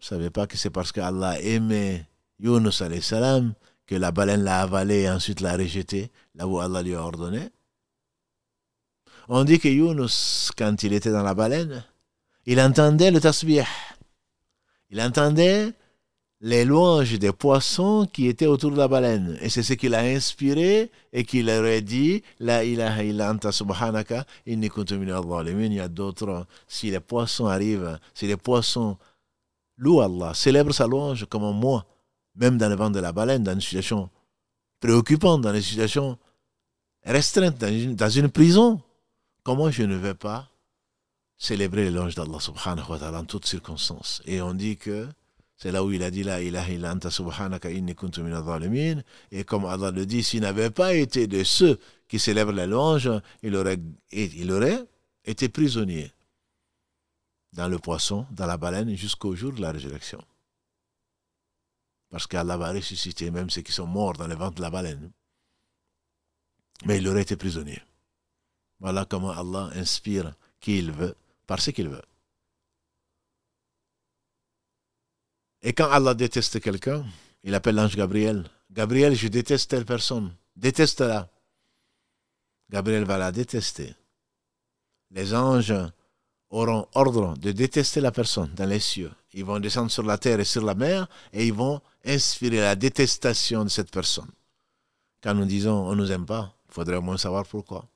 Vous 0.00 0.06
savez 0.06 0.30
pas 0.30 0.46
que 0.46 0.56
c'est 0.56 0.70
parce 0.70 0.92
qu'Allah 0.92 1.40
aimait 1.40 2.06
Yunus 2.38 2.82
salam 3.02 3.52
que 3.86 3.94
la 3.94 4.12
baleine 4.12 4.42
l'a 4.42 4.62
avalé 4.62 5.00
et 5.00 5.10
ensuite 5.10 5.40
l'a 5.40 5.56
rejeté, 5.56 6.10
là 6.34 6.46
où 6.46 6.58
Allah 6.58 6.82
lui 6.82 6.94
a 6.94 7.02
ordonné. 7.02 7.50
On 9.28 9.44
dit 9.44 9.58
que 9.58 9.68
Yunus, 9.68 10.50
quand 10.56 10.82
il 10.82 10.92
était 10.92 11.10
dans 11.10 11.22
la 11.22 11.34
baleine, 11.34 11.84
il 12.46 12.60
entendait 12.60 13.10
le 13.10 13.20
tasbih. 13.20 13.64
Il 14.90 15.00
entendait 15.00 15.72
les 16.42 16.64
louanges 16.64 17.18
des 17.18 17.32
poissons 17.32 18.08
qui 18.10 18.26
étaient 18.26 18.46
autour 18.46 18.70
de 18.70 18.76
la 18.76 18.88
baleine. 18.88 19.38
Et 19.42 19.50
c'est 19.50 19.62
ce 19.62 19.74
qui 19.74 19.88
l'a 19.88 20.00
inspiré 20.00 20.90
et 21.12 21.24
qu'il 21.24 21.50
aurait 21.50 21.82
dit 21.82 22.22
La 22.38 22.64
ilaha 22.64 23.04
illa 23.04 23.30
anta 23.30 23.52
subhanaka 23.52 24.24
inni 24.46 24.70
kuntu 24.70 24.94
Il 24.94 25.72
y 25.74 25.80
a 25.80 25.88
d'autres. 25.88 26.46
Si 26.66 26.90
les 26.90 27.00
poissons 27.00 27.46
arrivent, 27.46 27.98
si 28.14 28.26
les 28.26 28.38
poissons 28.38 28.96
louent 29.76 30.00
Allah, 30.00 30.32
célèbrent 30.34 30.72
sa 30.74 30.86
louange 30.86 31.26
comme 31.26 31.54
moi, 31.54 31.84
même 32.36 32.56
dans 32.56 32.68
le 32.68 32.74
ventre 32.74 32.92
de 32.92 33.00
la 33.00 33.12
baleine, 33.12 33.42
dans 33.42 33.52
une 33.52 33.60
situation 33.60 34.08
préoccupante, 34.80 35.42
dans 35.42 35.54
une 35.54 35.60
situation 35.60 36.18
restreinte, 37.04 37.58
dans 37.58 37.68
une, 37.68 37.94
dans 37.94 38.08
une 38.08 38.30
prison, 38.30 38.80
comment 39.42 39.70
je 39.70 39.82
ne 39.82 39.96
vais 39.96 40.14
pas 40.14 40.48
célébrer 41.36 41.84
les 41.84 41.90
louanges 41.90 42.14
d'Allah 42.14 42.40
subhanahu 42.40 42.90
wa 42.90 42.98
ta'ala 42.98 43.20
en 43.20 43.24
toutes 43.24 43.46
circonstances 43.46 44.22
Et 44.24 44.40
on 44.40 44.54
dit 44.54 44.76
que 44.78 45.06
c'est 45.60 45.72
là 45.72 45.84
où 45.84 45.92
il 45.92 46.02
a 46.02 46.10
dit 46.10 46.22
La 46.22 46.40
ilaha 46.40 46.72
illa 46.72 46.92
anta 46.92 47.10
subhanaka 47.10 47.70
inni 47.70 47.94
kuntu 47.94 48.22
Et 49.30 49.44
comme 49.44 49.66
Allah 49.66 49.90
le 49.90 50.06
dit, 50.06 50.22
s'il 50.22 50.40
n'avait 50.40 50.70
pas 50.70 50.94
été 50.94 51.26
de 51.26 51.44
ceux 51.44 51.78
qui 52.08 52.18
célèbrent 52.18 52.52
la 52.52 52.66
louange, 52.66 53.10
il 53.42 53.54
aurait, 53.54 53.78
il 54.10 54.50
aurait 54.52 54.82
été 55.22 55.50
prisonnier 55.50 56.10
dans 57.52 57.68
le 57.68 57.78
poisson, 57.78 58.26
dans 58.30 58.46
la 58.46 58.56
baleine, 58.56 58.96
jusqu'au 58.96 59.36
jour 59.36 59.52
de 59.52 59.60
la 59.60 59.72
résurrection. 59.72 60.24
Parce 62.08 62.26
qu'Allah 62.26 62.56
va 62.56 62.72
ressusciter 62.72 63.30
même 63.30 63.50
ceux 63.50 63.60
qui 63.60 63.72
sont 63.72 63.86
morts 63.86 64.14
dans 64.14 64.26
le 64.26 64.34
ventre 64.36 64.54
de 64.56 64.62
la 64.62 64.70
baleine. 64.70 65.10
Mais 66.86 66.98
il 66.98 67.06
aurait 67.06 67.22
été 67.22 67.36
prisonnier. 67.36 67.82
Voilà 68.78 69.04
comment 69.04 69.30
Allah 69.30 69.70
inspire 69.74 70.32
qui 70.58 70.78
il 70.78 70.90
veut, 70.90 71.14
par 71.46 71.60
ce 71.60 71.70
qu'il 71.70 71.90
veut. 71.90 72.02
Et 75.62 75.72
quand 75.72 75.90
Allah 75.90 76.14
déteste 76.14 76.60
quelqu'un, 76.60 77.04
il 77.42 77.54
appelle 77.54 77.74
l'ange 77.76 77.96
Gabriel. 77.96 78.48
Gabriel, 78.70 79.14
je 79.14 79.28
déteste 79.28 79.70
telle 79.70 79.84
personne. 79.84 80.32
Déteste-la. 80.56 81.28
Gabriel 82.70 83.04
va 83.04 83.18
la 83.18 83.32
détester. 83.32 83.94
Les 85.10 85.34
anges 85.34 85.74
auront 86.50 86.86
ordre 86.94 87.36
de 87.36 87.52
détester 87.52 88.00
la 88.00 88.12
personne 88.12 88.52
dans 88.54 88.66
les 88.66 88.80
cieux. 88.80 89.10
Ils 89.32 89.44
vont 89.44 89.60
descendre 89.60 89.90
sur 89.90 90.02
la 90.02 90.18
terre 90.18 90.40
et 90.40 90.44
sur 90.44 90.64
la 90.64 90.74
mer 90.74 91.08
et 91.32 91.46
ils 91.46 91.52
vont 91.52 91.80
inspirer 92.04 92.60
la 92.60 92.76
détestation 92.76 93.64
de 93.64 93.68
cette 93.68 93.90
personne. 93.90 94.30
Quand 95.22 95.34
nous 95.34 95.44
disons 95.44 95.86
on 95.88 95.94
ne 95.94 96.02
nous 96.02 96.12
aime 96.12 96.26
pas, 96.26 96.54
il 96.68 96.74
faudrait 96.74 96.96
au 96.96 97.02
moins 97.02 97.18
savoir 97.18 97.46
pourquoi. 97.46 97.86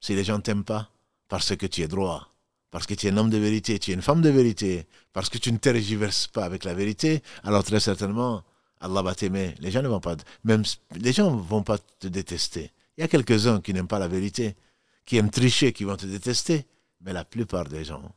Si 0.00 0.14
les 0.14 0.24
gens 0.24 0.36
ne 0.36 0.42
t'aiment 0.42 0.64
pas, 0.64 0.90
parce 1.28 1.56
que 1.56 1.66
tu 1.66 1.82
es 1.82 1.88
droit, 1.88 2.28
parce 2.70 2.86
que 2.86 2.94
tu 2.94 3.06
es 3.06 3.10
un 3.10 3.16
homme 3.16 3.30
de 3.30 3.38
vérité, 3.38 3.78
tu 3.78 3.90
es 3.90 3.94
une 3.94 4.02
femme 4.02 4.22
de 4.22 4.28
vérité, 4.28 4.86
parce 5.12 5.28
que 5.28 5.38
tu 5.38 5.52
ne 5.52 5.58
tergiverses 5.58 6.26
pas 6.26 6.44
avec 6.44 6.64
la 6.64 6.74
vérité, 6.74 7.22
alors 7.42 7.64
très 7.64 7.80
certainement, 7.80 8.44
Allah 8.80 9.02
va 9.02 9.14
t'aimer. 9.14 9.54
Les 9.60 9.70
gens 9.70 9.82
ne 9.82 9.88
vont 9.88 10.00
pas, 10.00 10.16
même 10.44 10.62
les 10.96 11.12
gens 11.12 11.34
vont 11.34 11.62
pas 11.62 11.78
te 11.78 12.08
détester. 12.08 12.72
Il 12.96 13.00
y 13.00 13.04
a 13.04 13.08
quelques-uns 13.08 13.60
qui 13.60 13.72
n'aiment 13.72 13.88
pas 13.88 13.98
la 13.98 14.08
vérité, 14.08 14.56
qui 15.04 15.16
aiment 15.16 15.30
tricher, 15.30 15.72
qui 15.72 15.84
vont 15.84 15.96
te 15.96 16.06
détester, 16.06 16.66
mais 17.00 17.12
la 17.12 17.24
plupart 17.24 17.64
des 17.66 17.84
gens, 17.84 18.14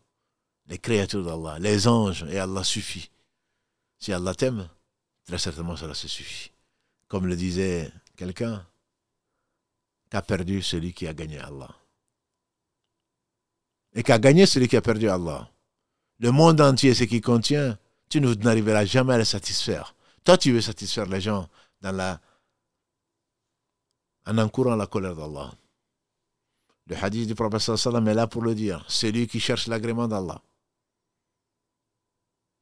les 0.68 0.78
créatures 0.78 1.24
d'Allah, 1.24 1.60
les 1.60 1.88
anges 1.88 2.26
et 2.30 2.40
Allah 2.40 2.64
suffit. 2.64 3.10
Si 3.98 4.14
Allah 4.14 4.34
t'aime, 4.34 4.70
très 5.26 5.38
certainement 5.38 5.76
cela 5.76 5.94
se 5.94 6.08
suffit. 6.08 6.52
Comme 7.08 7.28
le 7.28 7.36
disait 7.36 7.92
quelqu'un, 8.16 8.66
qu'a 10.10 10.22
perdu 10.22 10.62
celui 10.62 10.94
qui 10.94 11.08
a 11.08 11.14
gagné 11.14 11.40
Allah 11.40 11.79
et 14.00 14.04
qu'a 14.04 14.18
gagné 14.18 14.46
celui 14.46 14.70
qui 14.70 14.78
a 14.78 14.82
perdu 14.82 15.10
Allah. 15.10 15.52
Le 16.20 16.32
monde 16.32 16.62
entier, 16.62 16.94
ce 16.94 17.04
qui 17.04 17.20
contient, 17.20 17.78
tu 18.08 18.22
n'arriveras 18.22 18.86
jamais 18.86 19.16
à 19.16 19.18
le 19.18 19.26
satisfaire. 19.26 19.94
Toi, 20.24 20.38
tu 20.38 20.54
veux 20.54 20.62
satisfaire 20.62 21.06
les 21.06 21.20
gens 21.20 21.50
en 21.84 22.18
encourant 24.38 24.78
la 24.78 24.88
colère 24.88 25.18
d'Allah. 25.18 25.52
Le 26.88 26.96
hadith 26.96 27.28
du 27.28 27.36
prophète 27.36 27.60
sallam 27.60 28.08
est 28.08 28.14
là 28.14 28.26
pour 28.26 28.42
le 28.42 28.56
dire. 28.56 28.86
Celui 28.88 29.28
qui 29.28 29.42
cherche 29.42 29.68
l'agrément 29.68 30.08
d'Allah. 30.08 30.42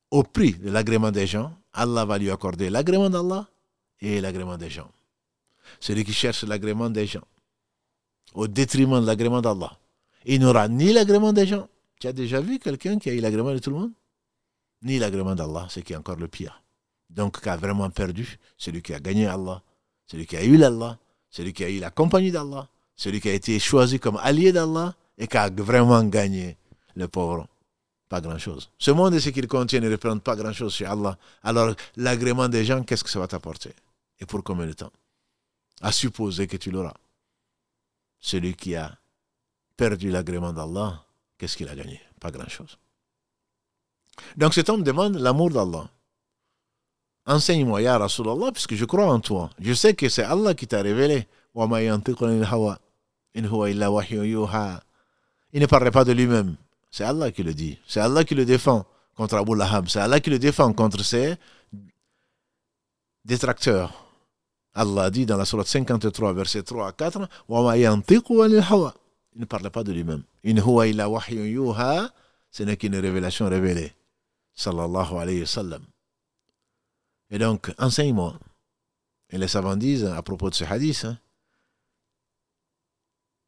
Au 0.10 0.24
prix 0.24 0.54
de 0.54 0.72
l'agrément 0.72 1.12
des 1.12 1.28
gens, 1.28 1.56
Allah 1.72 2.04
va 2.04 2.18
lui 2.18 2.32
accorder 2.32 2.72
l'agrément 2.72 3.12
d'Allah 3.12 3.48
et 4.00 4.22
l'agrément 4.22 4.58
des 4.58 4.72
gens. 4.72 4.90
Celui 5.80 6.04
qui 6.04 6.14
cherche 6.14 6.46
l'agrément 6.46 6.90
des 6.90 7.06
gens 7.06 7.28
au 8.34 8.48
détriment 8.48 9.02
de 9.02 9.06
l'agrément 9.06 9.42
d'Allah, 9.42 9.78
il 10.36 10.42
n'aura 10.42 10.68
ni 10.68 10.94
l'agrément 10.94 11.34
des 11.34 11.48
gens. 11.48 11.68
Tu 12.00 12.08
as 12.08 12.14
déjà 12.14 12.42
vu 12.42 12.60
quelqu'un 12.60 13.00
qui 13.00 13.10
a 13.10 13.14
eu 13.14 13.20
l'agrément 13.20 13.54
de 13.54 13.60
tout 13.60 13.70
le 13.72 13.78
monde? 13.78 13.92
Ni 14.84 15.00
l'agrément 15.00 15.36
d'Allah, 15.36 15.68
ce 15.70 15.80
qui 15.80 15.94
est 15.94 15.96
encore 15.96 16.18
le 16.18 16.28
pire. 16.28 16.62
Donc, 17.10 17.42
qui 17.42 17.50
a 17.50 17.58
vraiment 17.58 17.90
perdu, 17.90 18.38
celui 18.58 18.82
qui 18.82 18.94
a 18.94 19.00
gagné 19.00 19.26
Allah, 19.26 19.64
celui 20.06 20.26
qui 20.26 20.38
a 20.38 20.44
eu 20.44 20.58
l'Allah, 20.58 21.00
celui 21.30 21.54
qui 21.54 21.64
a 21.64 21.70
eu 21.70 21.80
la 21.80 21.90
compagnie 21.90 22.32
d'Allah, 22.32 22.68
celui 22.96 23.22
qui 23.22 23.30
a 23.30 23.34
été 23.34 23.58
choisi 23.60 24.00
comme 24.00 24.18
allié 24.18 24.52
d'Allah 24.52 24.96
et 25.18 25.28
qui 25.28 25.38
a 25.38 25.50
vraiment 25.50 26.04
gagné 26.04 26.58
le 26.96 27.08
pauvre. 27.08 27.48
Pas 28.10 28.22
grand-chose. 28.22 28.70
Ce 28.78 28.92
monde 28.92 29.14
et 29.16 29.20
ce 29.20 29.30
qu'il 29.30 29.48
contient 29.48 29.80
ne 29.80 29.92
représente 29.92 30.24
pas 30.24 30.36
grand-chose 30.36 30.74
chez 30.74 30.86
Allah. 30.86 31.18
Alors, 31.44 31.74
l'agrément 31.96 32.48
des 32.48 32.64
gens, 32.64 32.84
qu'est-ce 32.84 33.04
que 33.04 33.10
ça 33.10 33.20
va 33.20 33.28
t'apporter? 33.28 33.74
Et 34.20 34.26
pour 34.26 34.44
combien 34.44 34.66
de 34.66 34.74
temps? 34.74 34.92
À 35.82 35.92
supposer 35.92 36.48
que 36.48 36.58
tu 36.58 36.72
l'auras. 36.72 36.94
Celui 38.20 38.56
qui 38.56 38.76
a 38.76 38.98
perdu 39.78 40.10
l'agrément 40.10 40.52
d'Allah, 40.52 41.04
qu'est-ce 41.38 41.56
qu'il 41.56 41.70
a 41.70 41.76
gagné? 41.76 42.02
Pas 42.20 42.32
grand-chose. 42.32 42.78
Donc 44.36 44.54
cet 44.54 44.70
homme 44.70 44.84
demande 44.84 45.16
l'amour 45.16 45.52
d'Allah. 45.52 45.90
Enseigne-moi, 47.28 47.82
Ya 47.82 47.98
Rasulallah, 47.98 48.52
puisque 48.52 48.76
je 48.76 48.86
crois 48.86 49.06
en 49.06 49.20
toi. 49.20 49.50
Je 49.60 49.74
sais 49.74 49.94
que 49.94 50.10
c'est 50.10 50.24
Allah 50.24 50.54
qui 50.54 50.66
t'a 50.66 50.82
révélé. 50.82 51.28
Il 51.56 51.62
ne 55.62 55.66
parlait 55.66 55.92
pas 55.92 56.06
de 56.06 56.12
lui-même. 56.14 56.56
C'est 56.90 57.04
Allah 57.04 57.32
qui 57.32 57.44
le 57.44 57.54
dit. 57.54 57.78
C'est 57.86 58.00
Allah 58.00 58.24
qui 58.24 58.34
le 58.34 58.46
défend 58.46 58.86
contre 59.16 59.36
Abu 59.36 59.56
Lahab. 59.56 59.88
C'est 59.88 60.00
Allah 60.00 60.20
qui 60.20 60.30
le 60.30 60.40
défend 60.40 60.72
contre 60.74 61.04
ses 61.04 61.36
détracteurs. 63.26 64.06
Allah 64.74 65.10
dit 65.10 65.26
dans 65.26 65.38
la 65.38 65.46
sourate 65.46 65.68
53, 65.68 66.34
verset 66.34 66.64
3 66.64 66.88
à 66.88 66.92
4, 66.94 67.28
Il 69.38 69.42
ne 69.42 69.46
parlait 69.46 69.70
pas 69.70 69.84
de 69.84 69.94
lui-même. 69.94 70.24
Ce 72.50 72.64
n'est 72.64 72.76
qu'une 72.76 72.96
révélation 72.96 73.48
révélée. 73.48 73.94
Sallallahu 74.56 75.14
alayhi 75.16 75.42
wa 75.42 75.46
sallam. 75.46 75.84
Et 77.30 77.38
donc, 77.38 77.72
enseigne-moi. 77.78 78.40
Et 79.30 79.38
les 79.38 79.48
savants 79.48 79.76
disent 79.76 80.06
à 80.06 80.24
propos 80.24 80.50
de 80.50 80.56
ce 80.56 80.64
hadith, 80.64 81.06
hein, 81.06 81.20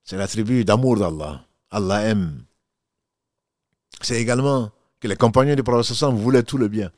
c'est 0.04 0.18
l'attribut 0.18 0.64
d'amour 0.64 0.98
d'Allah. 0.98 1.44
Allah 1.72 2.04
aime. 2.04 2.44
C'est 4.02 4.22
également 4.22 4.72
que 5.00 5.08
les 5.08 5.16
compagnons 5.16 5.56
du 5.56 5.64
prophète 5.64 6.04
voulaient 6.04 6.44
tout 6.44 6.60
le 6.60 6.68
bien. 6.68 6.92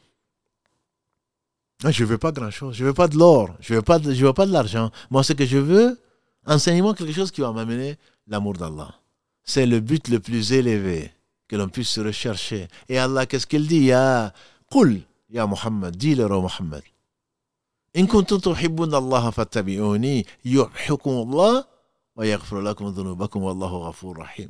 Je 1.88 2.04
ne 2.04 2.10
veux 2.10 2.18
pas 2.18 2.34
grand-chose. 2.34 2.76
Je 2.76 2.84
ne 2.84 2.90
veux 2.90 2.94
pas 2.94 3.08
de 3.08 3.18
l'or. 3.18 3.56
Je 3.62 3.74
ne 3.74 3.78
veux 3.78 3.84
pas 3.84 4.00
veux 4.00 4.34
pas 4.34 4.46
de 4.46 4.52
l'argent. 4.52 4.92
Moi, 5.10 5.24
ce 5.24 5.32
que 5.32 5.46
je 5.46 5.58
veux, 5.58 5.98
enseigne-moi 6.46 6.94
quelque 6.94 7.14
chose 7.14 7.32
qui 7.32 7.40
va 7.40 7.54
m'amener 7.54 7.98
l'amour 8.32 8.54
d'Allah. 8.54 8.96
C'est 9.44 9.68
le 9.68 9.80
but 9.80 10.08
le 10.08 10.20
plus 10.20 10.54
élevé 10.54 11.12
que 11.48 11.58
l'on 11.58 11.68
puisse 11.68 12.00
rechercher. 12.00 12.68
Et 12.88 12.98
Allah, 12.98 13.26
qu'est-ce 13.26 13.46
qu'il 13.46 13.68
dit? 13.68 13.86
Ya 13.92 14.34
Qul, 14.72 15.02
Ya 15.30 15.46
Muhammad, 15.46 15.96
dis-leur 15.96 16.32
au 16.32 16.42
Muhammad. 16.42 16.84
Allah 17.94 18.08
wa 22.16 22.26
yaghfir 22.26 22.62
lakum 22.62 22.94
dhunubakum 22.94 23.44
wallahu 23.44 23.86
ghafur 23.86 24.18
rahim. 24.18 24.50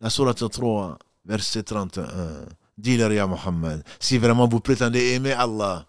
La 0.00 0.10
sourate 0.10 0.48
3, 0.48 0.98
verset 1.24 1.62
31. 1.62 2.46
Dis-leur, 2.76 3.12
Ya 3.12 3.26
Muhammad, 3.26 3.82
si 3.98 4.18
vraiment 4.18 4.46
vous 4.46 4.60
prétendez 4.60 5.14
aimer 5.14 5.32
Allah, 5.32 5.86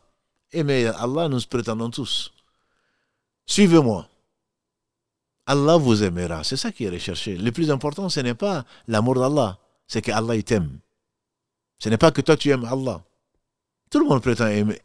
aimer 0.54 0.88
Allah, 0.98 1.28
nous 1.28 1.42
prétendons 1.42 1.90
tous. 1.90 2.32
Suivez-moi. 3.46 4.08
Allah 5.48 5.78
vous 5.78 6.04
aimera. 6.04 6.44
C'est 6.44 6.58
ça 6.58 6.72
qui 6.72 6.84
est 6.84 6.90
recherché. 6.90 7.38
Le 7.38 7.52
plus 7.52 7.72
important, 7.72 8.10
ce 8.10 8.20
n'est 8.20 8.36
pas 8.36 8.66
l'amour 8.88 9.16
d'Allah, 9.16 9.58
c'est 9.88 10.02
que 10.02 10.12
Allah 10.12 10.40
t'aime. 10.44 10.80
Ce 11.80 11.90
n'est 11.90 11.98
pas 11.98 12.12
que 12.12 12.22
toi 12.22 12.36
tu 12.36 12.50
aimes 12.50 12.66
Allah. 12.66 13.02
Tout 13.90 14.00
le 14.00 14.06
monde 14.06 14.22
prétend 14.22 14.48
aimer, 14.48 14.78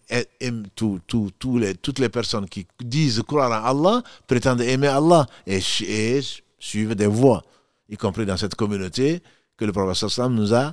toutes 0.77 1.99
les 1.99 2.09
personnes 2.09 2.49
qui 2.49 2.67
disent 2.81 3.23
croire 3.27 3.51
en 3.51 3.67
Allah 3.67 4.03
prétendent 4.29 4.61
aimer 4.61 4.87
Allah 4.87 5.27
et, 5.45 5.61
et 5.83 6.21
suivent 6.61 6.95
des 6.95 7.09
voies, 7.09 7.43
y 7.89 7.97
compris 7.97 8.25
dans 8.25 8.37
cette 8.37 8.55
communauté 8.55 9.21
que 9.57 9.65
le 9.65 9.73
prophète 9.73 10.19
nous 10.31 10.55
a 10.55 10.73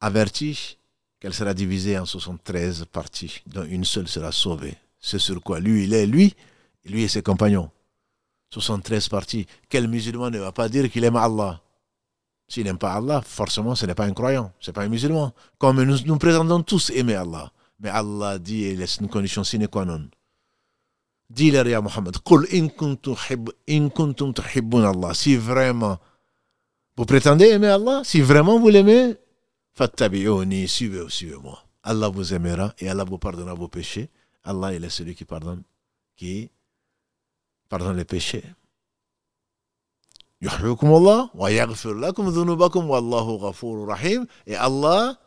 averti 0.00 0.76
qu'elle 1.18 1.32
sera 1.32 1.54
divisée 1.54 1.98
en 1.98 2.04
73 2.04 2.84
parties, 2.92 3.40
dont 3.46 3.64
une 3.64 3.86
seule 3.86 4.08
sera 4.08 4.30
sauvée. 4.30 4.76
C'est 5.00 5.18
sur 5.18 5.40
quoi? 5.42 5.58
Lui, 5.58 5.84
il 5.84 5.94
est, 5.94 6.06
lui, 6.06 6.34
lui 6.84 7.04
et 7.04 7.08
ses 7.08 7.22
compagnons. 7.22 7.70
73 8.50 9.08
parties. 9.08 9.46
Quel 9.68 9.88
musulman 9.88 10.30
ne 10.30 10.38
va 10.38 10.52
pas 10.52 10.68
dire 10.68 10.90
qu'il 10.90 11.04
aime 11.04 11.16
Allah? 11.16 11.60
S'il 12.48 12.64
n'aime 12.64 12.78
pas 12.78 12.94
Allah, 12.94 13.22
forcément, 13.22 13.74
ce 13.74 13.86
n'est 13.86 13.94
pas 13.94 14.04
un 14.04 14.12
croyant, 14.12 14.52
ce 14.60 14.70
n'est 14.70 14.72
pas 14.72 14.82
un 14.82 14.88
musulman. 14.88 15.32
Comme 15.58 15.82
nous 15.82 15.98
nous 16.04 16.18
présentons 16.18 16.62
tous 16.62 16.90
aimer 16.90 17.14
Allah. 17.14 17.50
Mais 17.80 17.88
Allah 17.88 18.38
dit, 18.38 18.64
et 18.64 18.76
laisse 18.76 18.98
une 19.00 19.08
condition 19.08 19.44
sine 19.44 19.66
qua 19.68 19.84
non. 19.84 20.08
Dis-leur, 21.28 21.66
ya 21.66 21.80
Muhammad, 21.80 22.16
Allah. 24.84 25.14
Si 25.14 25.36
vraiment 25.36 25.98
vous 26.96 27.04
prétendez 27.04 27.46
aimer 27.46 27.68
Allah, 27.68 28.02
si 28.04 28.20
vraiment 28.20 28.58
vous 28.58 28.68
l'aimez, 28.68 29.16
Fattabi'uni, 29.74 30.68
suivez, 30.68 31.04
suivez-moi. 31.10 31.62
Allah 31.82 32.08
vous 32.08 32.32
aimera 32.32 32.74
et 32.78 32.88
Allah 32.88 33.04
vous 33.04 33.18
pardonnera 33.18 33.54
vos 33.54 33.68
péchés. 33.68 34.08
Allah, 34.42 34.72
il 34.72 34.82
est 34.82 34.90
celui 34.90 35.14
qui 35.14 35.26
pardonne, 35.26 35.62
qui 36.16 36.50
pardonne 37.68 37.96
les 37.96 38.04
péchés. 38.04 38.44
Et 40.40 40.48
Allah, 44.56 45.18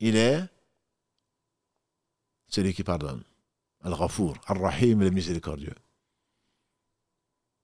il 0.00 0.16
est 0.16 0.42
celui 2.48 2.74
qui 2.74 2.82
pardonne. 2.82 3.22
Al-Ghafour, 3.84 4.34
Al-Rahim, 4.46 5.00
le 5.00 5.10
miséricordieux. 5.10 5.74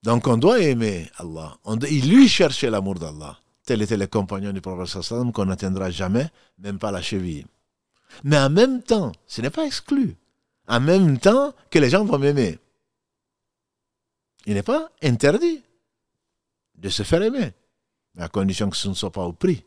Donc 0.04 0.26
on 0.26 0.36
doit 0.36 0.60
aimer 0.60 1.10
Allah. 1.16 1.56
On 1.64 1.76
doit, 1.76 1.88
il 1.88 2.08
lui 2.08 2.28
chercher 2.28 2.70
l'amour 2.70 2.94
d'Allah. 2.94 3.38
Tel 3.64 3.82
était 3.82 3.96
le 3.96 4.06
compagnon 4.06 4.52
du 4.52 4.60
prophète 4.60 5.02
qu'on 5.32 5.46
n'atteindra 5.46 5.90
jamais, 5.90 6.28
même 6.58 6.78
pas 6.78 6.92
la 6.92 7.00
cheville. 7.00 7.46
Mais 8.22 8.38
en 8.38 8.50
même 8.50 8.82
temps, 8.82 9.12
ce 9.26 9.40
n'est 9.40 9.50
pas 9.50 9.64
exclu. 9.66 10.16
En 10.68 10.80
même 10.80 11.18
temps 11.18 11.52
que 11.70 11.78
les 11.78 11.90
gens 11.90 12.04
vont 12.04 12.18
m'aimer. 12.18 12.58
Il 14.46 14.54
n'est 14.54 14.62
pas 14.62 14.90
interdit 15.02 15.62
de 16.76 16.88
se 16.88 17.02
faire 17.02 17.22
aimer, 17.22 17.52
à 18.18 18.28
condition 18.28 18.68
que 18.68 18.76
ce 18.76 18.88
ne 18.88 18.94
soit 18.94 19.12
pas 19.12 19.24
au 19.24 19.32
prix 19.32 19.64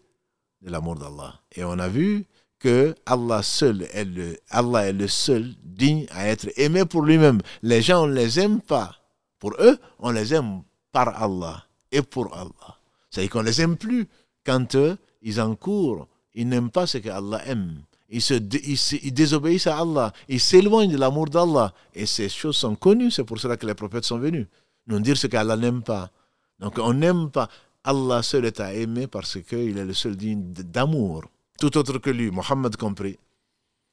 de 0.61 0.69
l'amour 0.69 0.95
d'Allah. 0.95 1.39
Et 1.55 1.63
on 1.63 1.79
a 1.79 1.87
vu 1.87 2.25
que 2.59 2.95
Allah 3.05 3.43
seul 3.43 3.87
est 3.93 4.05
le, 4.05 4.37
Allah 4.49 4.87
est 4.87 4.93
le 4.93 5.07
seul 5.07 5.53
digne 5.63 6.05
à 6.11 6.27
être 6.27 6.49
aimé 6.57 6.85
pour 6.85 7.03
lui-même. 7.03 7.39
Les 7.61 7.81
gens, 7.81 8.03
on 8.03 8.07
ne 8.07 8.13
les 8.15 8.39
aime 8.39 8.61
pas 8.61 8.95
pour 9.39 9.53
eux, 9.59 9.77
on 9.99 10.11
les 10.11 10.33
aime 10.33 10.61
par 10.91 11.21
Allah 11.21 11.65
et 11.91 12.01
pour 12.01 12.35
Allah. 12.35 12.77
C'est-à-dire 13.09 13.31
qu'on 13.31 13.41
ne 13.41 13.47
les 13.47 13.61
aime 13.61 13.77
plus 13.77 14.07
quand 14.45 14.75
euh, 14.75 14.95
ils 15.21 15.39
encourent, 15.41 16.07
ils 16.33 16.47
n'aiment 16.47 16.71
pas 16.71 16.87
ce 16.87 16.97
qu'Allah 16.99 17.41
aime. 17.45 17.81
Ils, 18.09 18.21
se, 18.21 18.35
ils, 18.35 19.13
désobéissent 19.13 19.67
à 19.67 19.79
Allah, 19.79 20.13
ils 20.29 20.39
s'éloignent 20.39 20.91
de 20.91 20.97
l'amour 20.97 21.27
d'Allah. 21.27 21.73
Et 21.93 22.05
ces 22.05 22.29
choses 22.29 22.55
sont 22.55 22.75
connues, 22.75 23.11
c'est 23.11 23.25
pour 23.25 23.37
cela 23.39 23.57
que 23.57 23.65
les 23.65 23.73
prophètes 23.73 24.05
sont 24.05 24.17
venus. 24.17 24.47
Nous 24.87 24.99
dire 24.99 25.17
ce 25.17 25.27
qu'Allah 25.27 25.57
n'aime 25.57 25.83
pas. 25.83 26.11
Donc 26.59 26.79
on 26.79 26.93
n'aime 26.93 27.29
pas. 27.29 27.49
Allah 27.83 28.21
seul 28.23 28.45
est 28.45 28.59
à 28.59 28.73
aimer 28.73 29.07
parce 29.07 29.41
qu'il 29.41 29.77
est 29.77 29.85
le 29.85 29.93
seul 29.93 30.15
digne 30.15 30.51
d'amour. 30.53 31.23
Tout 31.59 31.77
autre 31.77 31.97
que 31.99 32.09
lui, 32.09 32.31
Mohammed 32.31 32.75
compris. 32.75 33.17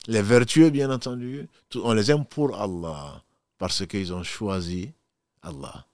Les 0.07 0.23
vertueux, 0.23 0.71
bien 0.71 0.91
entendu, 0.91 1.49
on 1.77 1.95
les 1.95 2.11
aime 2.11 2.27
pour 2.27 2.61
Allah, 2.61 3.23
parce 3.57 3.87
qu'ils 3.87 4.13
ont 4.13 4.23
choisi 4.23 4.93
Allah. 5.43 5.87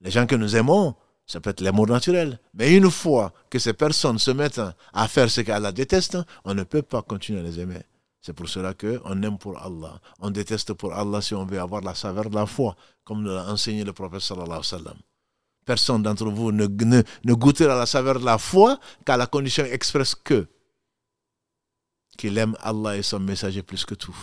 Les 0.00 0.10
gens 0.10 0.26
que 0.26 0.34
nous 0.34 0.56
aimons, 0.56 0.94
ça 1.26 1.40
peut 1.40 1.50
être 1.50 1.60
l'amour 1.60 1.88
naturel. 1.88 2.38
Mais 2.54 2.74
une 2.74 2.90
fois 2.90 3.32
que 3.50 3.58
ces 3.58 3.74
personnes 3.74 4.18
se 4.18 4.30
mettent 4.30 4.62
à 4.92 5.08
faire 5.08 5.30
ce 5.30 5.42
qu'Allah 5.42 5.72
déteste, 5.72 6.18
on 6.44 6.54
ne 6.54 6.62
peut 6.62 6.82
pas 6.82 7.02
continuer 7.02 7.40
à 7.40 7.42
les 7.42 7.60
aimer. 7.60 7.82
C'est 8.24 8.32
pour 8.32 8.48
cela 8.48 8.72
qu'on 8.72 9.22
aime 9.22 9.36
pour 9.36 9.58
Allah. 9.58 10.00
On 10.18 10.30
déteste 10.30 10.72
pour 10.72 10.94
Allah 10.94 11.20
si 11.20 11.34
on 11.34 11.44
veut 11.44 11.60
avoir 11.60 11.82
la 11.82 11.94
saveur 11.94 12.30
de 12.30 12.34
la 12.34 12.46
foi, 12.46 12.74
comme 13.04 13.22
l'a 13.26 13.46
enseigné 13.50 13.84
le 13.84 13.92
prophète 13.92 14.20
sallallahu 14.20 14.46
alayhi 14.46 14.60
wa 14.60 14.78
sallam. 14.78 14.96
Personne 15.66 16.02
d'entre 16.02 16.30
vous 16.30 16.50
ne, 16.50 16.66
goûtera 17.34 17.76
la 17.76 17.84
saveur 17.84 18.18
de 18.18 18.24
la 18.24 18.38
foi 18.38 18.80
qu'à 19.04 19.18
la 19.18 19.26
condition 19.26 19.66
expresse 19.66 20.14
que 20.14 20.46
qu'il 22.16 22.38
aime 22.38 22.56
Allah 22.62 22.96
et 22.96 23.02
son 23.02 23.20
messager 23.20 23.62
plus 23.62 23.84
que 23.84 23.94
tout. 23.94 24.16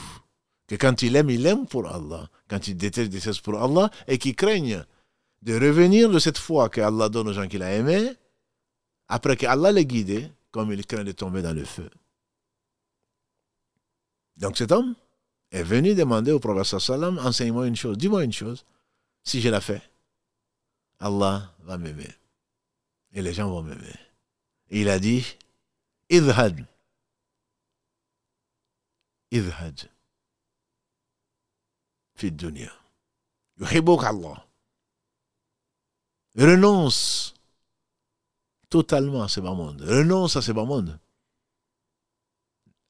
Que 0.68 0.76
quand 0.76 1.04
il 1.04 1.16
aime, 1.16 1.30
il 1.30 1.46
aime 1.46 1.68
pour 1.68 1.88
Allah. 1.88 2.28
Quand 2.50 2.68
il 2.68 2.76
déteste, 2.76 3.06
il 3.06 3.10
déteste 3.12 3.42
pour 3.42 3.62
Allah 3.62 3.92
et 4.08 4.18
qu'il 4.18 4.36
craigne 4.36 4.84
de 5.44 5.54
revenir 5.54 6.10
de 6.10 6.18
cette 6.18 6.40
foi 6.40 6.70
que 6.70 6.82
Allah 6.82 7.08
donne 7.08 7.28
aux 7.28 7.34
gens 7.34 7.48
qu'il 7.48 7.62
a 7.62 7.72
aimés, 7.72 8.14
après 9.10 9.38
qu'Allah 9.38 9.72
les 9.72 9.86
guidé, 9.86 10.32
comme 10.50 10.72
il 10.72 10.88
craint 10.88 11.04
de 11.04 11.12
tomber 11.12 11.44
dans 11.44 11.54
le 11.54 11.66
feu. 11.66 11.90
Donc 14.42 14.58
cet 14.58 14.72
homme 14.72 14.96
est 15.52 15.64
venu 15.64 15.94
demander 15.94 16.32
au 16.32 16.40
prophète 16.40 16.80
sallam, 16.80 17.20
enseigne-moi 17.20 17.68
une 17.68 17.76
chose, 17.76 17.98
dis-moi 17.98 18.24
une 18.24 18.34
chose. 18.34 18.66
Si 19.24 19.40
je 19.40 19.50
la 19.50 19.62
fais, 19.62 19.82
Allah 21.00 21.54
va 21.60 21.78
m'aimer. 21.78 22.10
Et 23.14 23.22
les 23.22 23.34
gens 23.34 23.50
vont 23.50 23.62
m'aimer. 23.62 23.96
Et 24.72 24.82
il 24.82 24.90
a 24.90 25.00
dit, 25.00 25.38
idhad. 26.10 26.66
Idhad. 29.30 29.90
Fit 32.16 32.32
dunya. 32.32 32.72
Allah. 33.60 34.48
Renonce 36.36 37.36
totalement 38.70 39.22
à 39.22 39.28
ce 39.28 39.40
bas 39.40 39.54
monde. 39.54 39.82
Renonce 39.82 40.36
à 40.36 40.42
ce 40.42 40.52
bas 40.52 40.66
monde. 40.66 40.98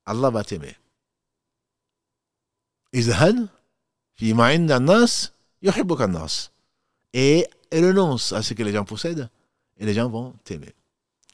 Allah 0.06 0.30
va 0.30 0.44
t'aimer. 0.46 0.78
Et 7.14 7.48
renonce 7.74 8.34
à 8.34 8.42
ce 8.42 8.54
que 8.54 8.64
les 8.64 8.74
gens 8.74 8.86
possèdent 8.86 9.30
et 9.78 9.86
les 9.86 9.94
gens 9.94 10.10
vont 10.10 10.34
t'aimer. 10.44 10.74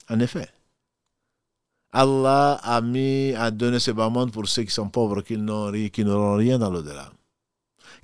En 0.10 0.20
effet, 0.20 0.48
Allah 1.92 2.60
a 2.64 2.82
mis, 2.82 3.34
a 3.34 3.52
donné 3.52 3.80
ce 3.80 3.92
bas 3.92 4.12
pour 4.32 4.48
ceux 4.48 4.64
qui 4.64 4.72
sont 4.72 4.90
pauvres, 4.90 5.22
qui 5.22 5.38
n'auront 5.38 6.36
rien 6.36 6.60
dans 6.60 6.70
l'au-delà. 6.70 7.12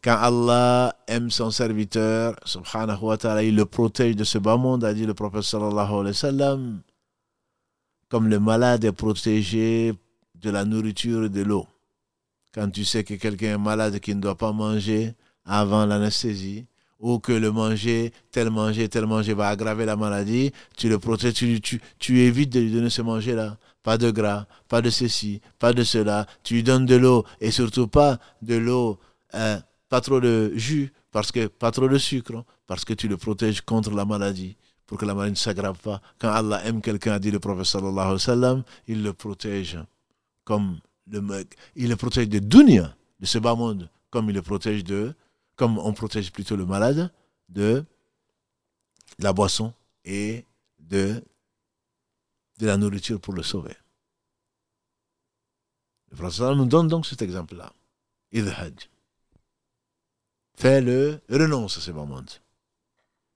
Quand 0.04 0.18
Allah 0.18 0.96
aime 1.08 1.30
son 1.32 1.52
serviteur, 1.52 2.36
subhanahu 2.44 3.04
wa 3.04 3.18
ta'ala, 3.18 3.44
il 3.44 3.56
le 3.56 3.66
protège 3.66 4.16
de 4.16 4.24
ce 4.24 4.38
bas 4.38 4.58
monde, 4.58 4.84
a 4.84 4.94
dit 4.94 5.06
le 5.06 5.14
prophète 5.14 5.44
sallallahu 5.44 5.94
alayhi 5.94 6.26
wa 6.26 6.58
comme 8.10 8.28
le 8.28 8.40
malade 8.40 8.84
est 8.84 8.92
protégé 8.92 9.94
de 10.36 10.50
la 10.50 10.66
nourriture 10.66 11.26
et 11.26 11.30
de 11.30 11.42
l'eau. 11.42 11.66
Quand 12.54 12.70
tu 12.70 12.86
sais 12.86 13.04
que 13.04 13.16
quelqu'un 13.16 13.56
est 13.56 13.58
malade 13.58 14.00
qui 14.00 14.14
ne 14.16 14.22
doit 14.22 14.38
pas 14.38 14.52
manger 14.52 15.14
avant 15.46 15.86
l'anesthésie, 15.86 16.66
ou 17.00 17.20
que 17.20 17.34
le 17.34 17.52
manger, 17.52 18.14
tel 18.32 18.50
manger, 18.50 18.88
tel 18.88 19.06
manger 19.06 19.34
va 19.34 19.50
aggraver 19.50 19.86
la 19.86 19.98
maladie, 19.98 20.54
tu 20.78 20.88
le 20.88 21.00
protèges, 21.00 21.34
tu, 21.34 21.60
tu, 21.60 21.82
tu 22.00 22.22
évites 22.22 22.52
de 22.54 22.62
lui 22.62 22.72
donner 22.72 22.90
ce 22.90 23.02
manger-là. 23.02 23.58
Pas 23.84 23.98
de 23.98 24.10
gras, 24.10 24.46
pas 24.70 24.82
de 24.82 24.90
ceci, 24.90 25.42
pas 25.60 25.74
de 25.74 25.84
cela. 25.84 26.26
Tu 26.44 26.54
lui 26.54 26.64
donnes 26.64 26.86
de 26.86 26.96
l'eau, 26.96 27.26
et 27.42 27.52
surtout 27.52 27.88
pas 27.88 28.20
de 28.42 28.56
l'eau 28.56 29.00
euh, 29.36 29.60
pas 29.90 30.00
trop 30.00 30.22
de 30.22 30.54
jus, 30.56 30.94
parce 31.12 31.32
que 31.32 31.48
pas 31.48 31.72
trop 31.72 31.90
de 31.90 31.98
sucre, 31.98 32.46
parce 32.68 32.86
que 32.86 32.94
tu 32.94 33.10
le 33.10 33.18
protèges 33.18 33.62
contre 33.62 33.92
la 33.92 34.06
maladie, 34.06 34.56
pour 34.88 34.98
que 34.98 35.06
la 35.06 35.14
maladie 35.14 35.34
ne 35.34 35.38
s'aggrave 35.38 35.78
pas. 35.80 36.02
Quand 36.20 36.32
Allah 36.32 36.62
aime 36.66 36.82
quelqu'un, 36.82 37.14
a 37.14 37.20
dit 37.20 37.32
le 37.32 37.40
prophète 37.40 37.66
sallallahu 37.66 38.00
alayhi 38.00 38.14
wa 38.14 38.20
sallam, 38.20 38.64
il 38.88 39.04
le 39.04 39.12
protège 39.12 39.78
comme 40.46 40.78
il 41.08 41.90
le 41.90 41.96
protège 41.96 42.30
de 42.30 42.40
dunya, 42.40 42.96
de 43.20 43.26
ce 43.26 43.38
bas 43.38 43.56
monde, 43.56 43.90
comme 44.10 44.30
il 44.30 44.36
le 44.36 44.42
protège 44.42 44.84
de, 44.84 45.14
comme 45.56 45.78
on 45.78 45.94
protège 45.94 46.32
plutôt 46.32 46.56
le 46.56 46.66
malade 46.66 47.12
de 47.50 47.86
la 49.20 49.34
boisson 49.34 49.74
et 50.06 50.46
de, 50.80 51.24
de 52.60 52.66
la 52.66 52.78
nourriture 52.78 53.20
pour 53.20 53.34
le 53.34 53.44
sauver. 53.44 53.76
Le 56.12 56.18
prophète 56.18 56.56
nous 56.56 56.66
donne 56.66 56.88
donc 56.88 57.06
cet 57.06 57.22
exemple-là. 57.22 57.74
Idhaj. 58.32 58.90
Fais-le, 60.56 61.22
renonce 61.30 61.78
à 61.78 61.82
ce 61.82 61.92
bas 61.92 62.06
monde. 62.06 62.30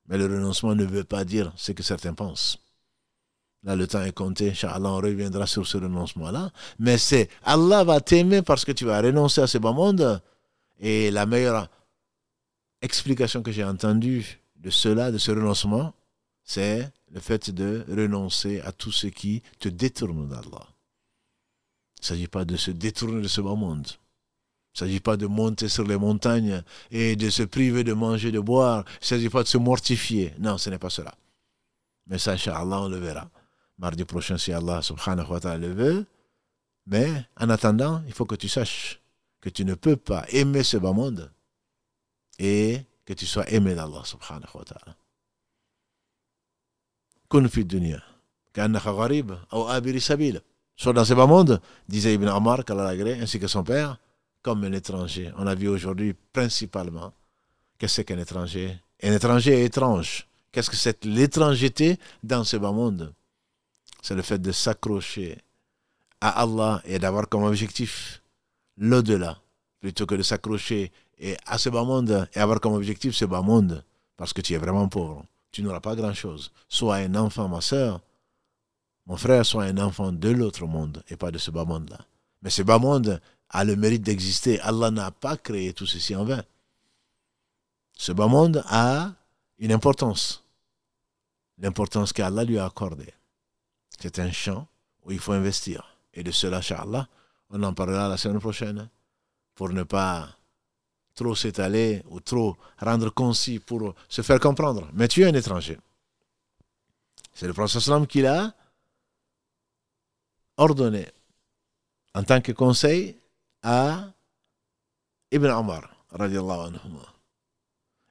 Mais 0.08 0.18
le 0.18 0.26
renoncement 0.26 0.76
ne 0.76 0.86
veut 0.86 1.04
pas 1.04 1.26
dire 1.26 1.52
ce 1.58 1.72
que 1.72 1.84
certains 1.84 2.14
pensent. 2.14 2.60
Là, 3.64 3.76
le 3.76 3.88
temps 3.88 4.04
est 4.04 4.12
compté. 4.12 4.52
Inch'Allah, 4.52 4.90
on 4.90 4.98
reviendra 4.98 5.48
sur 5.48 5.66
ce 5.68 5.78
renoncement-là. 5.78 6.52
Mais 6.80 6.98
c'est 6.98 7.30
Allah 7.44 7.84
va 7.84 8.00
t'aimer 8.02 8.42
parce 8.42 8.66
que 8.66 8.72
tu 8.72 8.86
vas 8.86 9.02
renoncer 9.02 9.42
à 9.42 9.48
ce 9.48 9.58
bas 9.58 9.74
monde. 9.74 10.22
Et 10.80 11.12
la 11.12 11.26
meilleure 11.26 11.70
explication 12.82 13.42
que 13.42 13.52
j'ai 13.52 13.64
entendue 13.64 14.40
de 14.58 14.70
cela, 14.70 15.12
de 15.12 15.18
ce 15.18 15.32
renoncement, 15.32 15.94
c'est 16.44 16.92
le 17.12 17.20
fait 17.20 17.50
de 17.52 17.86
renoncer 17.90 18.62
à 18.62 18.72
tout 18.72 18.92
ce 18.92 19.08
qui 19.08 19.42
te 19.60 19.70
détourne 19.70 20.28
d'Allah. 20.30 20.68
Il 21.98 22.02
ne 22.02 22.06
s'agit 22.06 22.28
pas 22.28 22.46
de 22.46 22.56
se 22.56 22.72
détourner 22.72 23.22
de 23.22 23.28
ce 23.28 23.42
bas 23.42 23.56
monde. 23.56 23.88
Il 23.88 24.84
ne 24.84 24.88
s'agit 24.88 25.00
pas 25.00 25.18
de 25.18 25.26
monter 25.26 25.68
sur 25.68 25.84
les 25.84 25.98
montagnes 25.98 26.62
et 26.92 27.16
de 27.16 27.30
se 27.32 27.42
priver 27.42 27.84
de 27.84 27.94
manger, 27.94 28.32
de 28.32 28.40
boire. 28.40 28.86
Il 28.88 29.00
ne 29.02 29.06
s'agit 29.06 29.30
pas 29.30 29.42
de 29.42 29.48
se 29.48 29.58
mortifier. 29.58 30.34
Non, 30.38 30.60
ce 30.60 30.70
n'est 30.70 30.78
pas 30.78 30.92
cela. 30.92 31.16
Mais 32.06 32.20
ça, 32.20 32.34
Inch'Allah, 32.34 32.82
on 32.82 32.88
le 32.88 32.98
verra. 32.98 33.28
Mardi 33.78 34.06
prochain, 34.06 34.38
si 34.38 34.52
Allah 34.52 34.82
subhanahu 34.82 35.30
wa 35.30 35.40
ta'ala 35.40 35.58
le 35.58 35.74
veut. 35.74 36.06
Mais 36.88 37.26
en 37.38 37.50
attendant, 37.50 38.02
il 38.08 38.14
faut 38.14 38.26
que 38.26 38.36
tu 38.36 38.48
saches 38.48 39.00
que 39.42 39.50
tu 39.50 39.66
ne 39.66 39.76
peux 39.76 39.98
pas 39.98 40.26
aimer 40.30 40.64
ce 40.64 40.78
bas 40.78 40.94
monde 40.94 41.32
et 42.40 42.82
que 43.06 43.14
tu 43.14 43.26
sois 43.26 43.50
aimé 43.52 43.76
d'Allah 43.76 44.04
subhanahu 44.04 44.56
wa 44.56 44.64
ta'ala. 44.64 44.96
Gharib 48.54 49.32
ou 49.52 49.68
abiri 49.68 50.02
sabil. 50.02 50.42
Soit 50.76 50.94
dans 50.94 51.06
ce 51.06 51.14
bas 51.14 51.26
monde, 51.26 51.60
disait 51.88 52.14
Ibn 52.14 52.30
qu'Allah 52.64 52.94
ainsi 53.22 53.40
que 53.40 53.48
son 53.48 53.64
père, 53.64 53.98
comme 54.42 54.64
un 54.64 54.72
étranger. 54.72 55.32
On 55.38 55.48
a 55.48 55.56
vu 55.56 55.68
aujourd'hui 55.68 56.14
principalement 56.32 57.14
qu'est-ce 57.78 58.02
qu'un 58.02 58.20
étranger. 58.20 58.78
Un 59.04 59.14
étranger 59.14 59.54
est 59.54 59.66
étrange. 59.66 60.28
Qu'est-ce 60.52 60.70
que 60.70 60.76
c'est 60.76 61.06
l'étrangeté 61.06 61.98
dans 62.24 62.44
ce 62.44 62.58
bas 62.58 62.72
monde? 62.72 63.14
C'est 64.08 64.16
le 64.16 64.22
fait 64.22 64.40
de 64.40 64.54
s'accrocher 64.54 65.38
à 66.22 66.44
Allah 66.44 66.82
et 66.86 66.98
d'avoir 66.98 67.28
comme 67.28 67.44
objectif 67.44 68.22
l'au-delà, 68.78 69.38
plutôt 69.82 70.06
que 70.06 70.16
de 70.16 70.22
s'accrocher 70.24 70.94
à 71.46 71.58
ce 71.58 71.68
bas 71.68 71.84
monde 71.84 72.30
et 72.34 72.40
avoir 72.40 72.62
comme 72.62 72.72
objectif 72.72 73.14
ce 73.14 73.26
bas 73.26 73.42
monde, 73.42 73.84
parce 74.16 74.32
que 74.32 74.40
tu 74.40 74.54
es 74.54 74.58
vraiment 74.58 74.88
pauvre. 74.88 75.26
Tu 75.52 75.62
n'auras 75.62 75.82
pas 75.82 75.94
grand-chose. 75.94 76.54
Sois 76.70 76.96
un 76.96 77.16
enfant, 77.16 77.50
ma 77.50 77.60
soeur, 77.60 78.00
mon 79.08 79.18
frère, 79.18 79.46
soit 79.46 79.66
un 79.66 79.78
enfant 79.78 80.14
de 80.14 80.30
l'autre 80.30 80.66
monde 80.66 81.04
et 81.10 81.18
pas 81.18 81.30
de 81.30 81.38
ce 81.38 81.52
bas 81.52 81.66
monde-là. 81.66 82.00
Mais 82.44 82.50
ce 82.50 82.62
bas 82.62 82.80
monde 82.80 83.20
a 83.50 83.66
le 83.66 83.76
mérite 83.76 84.04
d'exister. 84.04 84.58
Allah 84.62 84.90
n'a 84.90 85.12
pas 85.12 85.36
créé 85.36 85.74
tout 85.74 85.86
ceci 85.86 86.16
en 86.16 86.24
vain. 86.24 86.46
Ce 87.92 88.14
bas 88.14 88.28
monde 88.28 88.64
a 88.68 89.12
une 89.60 89.74
importance. 89.74 90.46
L'importance 91.58 92.14
qu'Allah 92.14 92.46
lui 92.46 92.58
a 92.58 92.68
accordée. 92.68 93.12
C'est 93.98 94.20
un 94.20 94.32
champ 94.32 94.68
où 95.04 95.12
il 95.12 95.20
faut 95.20 95.34
investir. 95.34 95.98
Et 96.14 96.24
de 96.24 96.32
cela, 96.32 96.58
Inch'Allah, 96.58 97.08
on 97.50 97.62
en 97.64 97.74
parlera 97.74 98.08
la 98.08 98.18
semaine 98.18 98.40
prochaine 98.40 98.90
pour 99.56 99.70
ne 99.70 99.84
pas 99.84 100.30
trop 101.16 101.36
s'étaler 101.36 102.04
ou 102.10 102.20
trop 102.20 102.56
rendre 102.80 103.10
concis 103.10 103.60
pour 103.60 103.96
se 104.08 104.22
faire 104.22 104.40
comprendre. 104.40 104.88
Mais 104.94 105.08
tu 105.08 105.24
es 105.24 105.26
un 105.26 105.34
étranger. 105.34 105.78
C'est 107.34 107.48
le 107.48 107.54
prophète 107.54 108.08
qui 108.08 108.22
l'a 108.22 108.54
ordonné 110.58 111.08
en 112.14 112.24
tant 112.24 112.42
que 112.42 112.52
conseil 112.52 113.16
à 113.62 114.08
Ibn 115.32 115.48
Omar, 115.48 115.90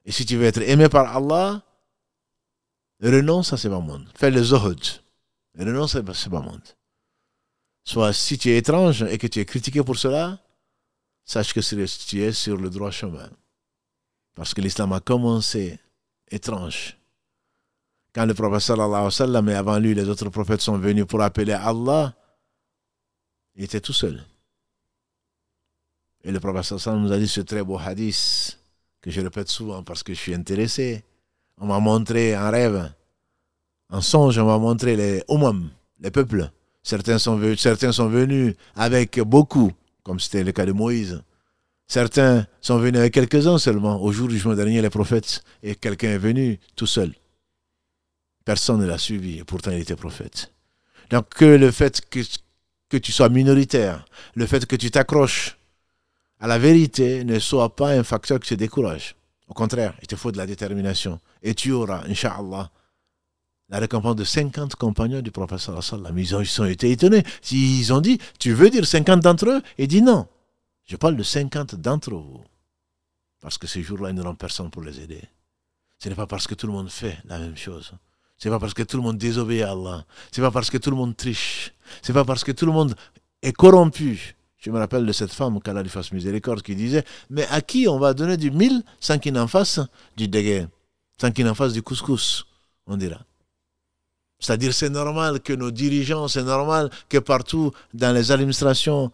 Et 0.05 0.11
si 0.11 0.25
tu 0.25 0.37
veux 0.37 0.45
être 0.45 0.61
aimé 0.61 0.87
par 0.87 1.15
Allah, 1.15 1.61
renonce 3.01 3.53
à 3.53 3.57
ce 3.57 3.67
bas 3.67 3.79
monde. 3.79 4.07
Fais 4.15 4.31
le 4.31 4.43
zuhud. 4.43 4.79
Renonce 5.57 5.95
à 5.95 6.13
ce 6.13 6.29
monde. 6.29 6.61
Soit 7.83 8.13
si 8.13 8.37
tu 8.37 8.49
es 8.49 8.57
étrange 8.57 9.03
et 9.03 9.17
que 9.17 9.27
tu 9.27 9.39
es 9.39 9.45
critiqué 9.45 9.83
pour 9.83 9.97
cela, 9.97 10.39
sache 11.23 11.53
que 11.53 11.61
tu 12.05 12.21
es 12.21 12.31
sur 12.31 12.57
le 12.57 12.69
droit 12.69 12.91
chemin. 12.91 13.29
Parce 14.35 14.53
que 14.53 14.61
l'islam 14.61 14.93
a 14.93 14.99
commencé 14.99 15.79
étrange. 16.29 16.97
Quand 18.13 18.25
le 18.25 18.33
prophète 18.33 18.61
sallallahu 18.61 18.93
alayhi 18.93 19.05
wa 19.05 19.11
sallam 19.11 19.49
et 19.49 19.55
avant 19.55 19.79
lui 19.79 19.93
les 19.93 20.07
autres 20.09 20.29
prophètes 20.29 20.61
sont 20.61 20.77
venus 20.77 21.05
pour 21.05 21.21
appeler 21.21 21.53
Allah, 21.53 22.15
il 23.55 23.63
était 23.63 23.81
tout 23.81 23.93
seul. 23.93 24.23
Et 26.23 26.31
le 26.31 26.39
prophète 26.39 26.87
nous 26.87 27.11
a 27.11 27.17
dit 27.17 27.27
ce 27.27 27.41
très 27.41 27.63
beau 27.63 27.77
hadith 27.79 28.59
que 29.01 29.09
je 29.09 29.21
répète 29.21 29.49
souvent 29.49 29.83
parce 29.83 30.03
que 30.03 30.13
je 30.13 30.19
suis 30.19 30.33
intéressé. 30.33 31.03
On 31.57 31.67
m'a 31.67 31.79
montré 31.79 32.37
en 32.37 32.51
rêve, 32.51 32.91
en 33.89 34.01
songe, 34.01 34.37
on 34.37 34.45
m'a 34.45 34.57
montré 34.57 34.95
les 34.95 35.23
umam, 35.29 35.69
les 35.99 36.11
peuples. 36.11 36.49
Certains 36.83 37.19
sont, 37.19 37.35
venus, 37.35 37.59
certains 37.59 37.91
sont 37.91 38.07
venus 38.07 38.55
avec 38.75 39.19
beaucoup, 39.19 39.71
comme 40.03 40.19
c'était 40.19 40.43
le 40.43 40.51
cas 40.51 40.65
de 40.65 40.71
Moïse. 40.71 41.21
Certains 41.87 42.45
sont 42.61 42.77
venus 42.77 42.99
avec 42.99 43.13
quelques-uns 43.13 43.57
seulement. 43.57 44.01
Au 44.01 44.11
jour 44.11 44.27
du 44.27 44.35
jugement 44.35 44.55
dernier, 44.55 44.81
les 44.81 44.89
prophètes, 44.89 45.43
et 45.63 45.75
quelqu'un 45.75 46.09
est 46.09 46.17
venu 46.17 46.59
tout 46.75 46.85
seul. 46.85 47.13
Personne 48.45 48.79
ne 48.81 48.85
l'a 48.85 48.97
suivi, 48.97 49.39
et 49.39 49.43
pourtant 49.43 49.71
il 49.71 49.79
était 49.79 49.95
prophète. 49.95 50.53
Donc 51.09 51.29
que 51.29 51.45
le 51.45 51.71
fait 51.71 52.01
que, 52.09 52.19
que 52.89 52.97
tu 52.97 53.11
sois 53.11 53.29
minoritaire, 53.29 54.05
le 54.35 54.45
fait 54.45 54.65
que 54.65 54.75
tu 54.75 54.91
t'accroches 54.91 55.57
à 56.39 56.47
la 56.47 56.57
vérité 56.57 57.23
ne 57.23 57.39
soit 57.39 57.75
pas 57.75 57.91
un 57.91 58.03
facteur 58.03 58.39
qui 58.39 58.49
te 58.49 58.55
décourage. 58.55 59.15
Au 59.47 59.53
contraire, 59.53 59.93
il 60.01 60.07
te 60.07 60.15
faut 60.15 60.31
de 60.31 60.37
la 60.37 60.45
détermination. 60.45 61.19
Et 61.41 61.55
tu 61.55 61.71
auras, 61.71 62.03
Inch'Allah, 62.07 62.69
la 63.69 63.79
récompense 63.79 64.15
de 64.15 64.23
50 64.23 64.75
compagnons 64.75 65.21
du 65.21 65.31
professeur 65.31 65.83
sallam. 65.83 66.17
Ils 66.17 66.35
ont, 66.35 66.41
ils 66.41 66.61
ont 66.61 66.65
été 66.65 66.91
étonnés. 66.91 67.23
Ils 67.51 67.91
ont 67.93 68.01
dit, 68.01 68.17
tu 68.39 68.53
veux 68.53 68.69
dire 68.69 68.85
50 68.85 69.21
d'entre 69.21 69.49
eux? 69.49 69.61
Il 69.77 69.87
dit 69.87 70.01
non. 70.01 70.27
Je 70.85 70.95
parle 70.95 71.17
de 71.17 71.23
50 71.23 71.75
d'entre 71.75 72.11
vous. 72.11 72.43
Parce 73.41 73.57
que 73.57 73.67
ces 73.67 73.83
jours-là, 73.83 74.09
ils 74.09 74.15
n'auront 74.15 74.35
personne 74.35 74.69
pour 74.69 74.83
les 74.83 74.99
aider. 75.01 75.21
Ce 75.99 76.09
n'est 76.09 76.15
pas 76.15 76.27
parce 76.27 76.47
que 76.47 76.55
tout 76.55 76.67
le 76.67 76.73
monde 76.73 76.89
fait 76.89 77.17
la 77.25 77.39
même 77.39 77.57
chose. 77.57 77.91
Ce 78.37 78.47
n'est 78.47 78.53
pas 78.53 78.59
parce 78.59 78.73
que 78.73 78.83
tout 78.83 78.97
le 78.97 79.03
monde 79.03 79.17
désobéit 79.17 79.63
à 79.63 79.71
Allah. 79.71 80.05
Ce 80.31 80.39
n'est 80.39 80.47
pas 80.47 80.51
parce 80.51 80.69
que 80.69 80.77
tout 80.77 80.89
le 80.89 80.95
monde 80.95 81.17
triche. 81.17 81.73
Ce 82.01 82.11
n'est 82.11 82.13
pas 82.13 82.25
parce 82.25 82.43
que 82.43 82.51
tout 82.51 82.65
le 82.65 82.71
monde 82.71 82.95
est 83.41 83.51
corrompu. 83.51 84.35
Je 84.57 84.71
me 84.71 84.79
rappelle 84.79 85.05
de 85.05 85.11
cette 85.11 85.33
femme, 85.33 85.59
qu'Allah 85.61 85.83
lui 85.83 85.89
fasse 85.89 86.11
miséricorde, 86.11 86.61
qui 86.61 86.75
disait 86.75 87.03
Mais 87.29 87.47
à 87.47 87.61
qui 87.61 87.87
on 87.87 87.99
va 87.99 88.13
donner 88.13 88.37
du 88.37 88.51
mille 88.51 88.83
sans 88.99 89.19
qu'il 89.19 89.37
en 89.37 89.47
fasse 89.47 89.79
du 90.15 90.27
déguet 90.27 90.67
Sans 91.19 91.31
qu'il 91.31 91.47
en 91.47 91.53
fasse 91.53 91.73
du 91.73 91.81
couscous, 91.81 92.45
on 92.85 92.97
dira. 92.97 93.26
C'est-à-dire, 94.39 94.73
c'est 94.73 94.89
normal 94.89 95.39
que 95.41 95.53
nos 95.53 95.71
dirigeants, 95.71 96.27
c'est 96.27 96.43
normal 96.43 96.89
que 97.09 97.17
partout 97.17 97.71
dans 97.93 98.13
les 98.13 98.31
administrations 98.31 99.11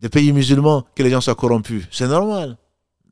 des 0.00 0.10
pays 0.10 0.32
musulmans, 0.32 0.86
que 0.94 1.02
les 1.02 1.10
gens 1.10 1.22
soient 1.22 1.34
corrompus. 1.34 1.86
C'est 1.90 2.08
normal. 2.08 2.58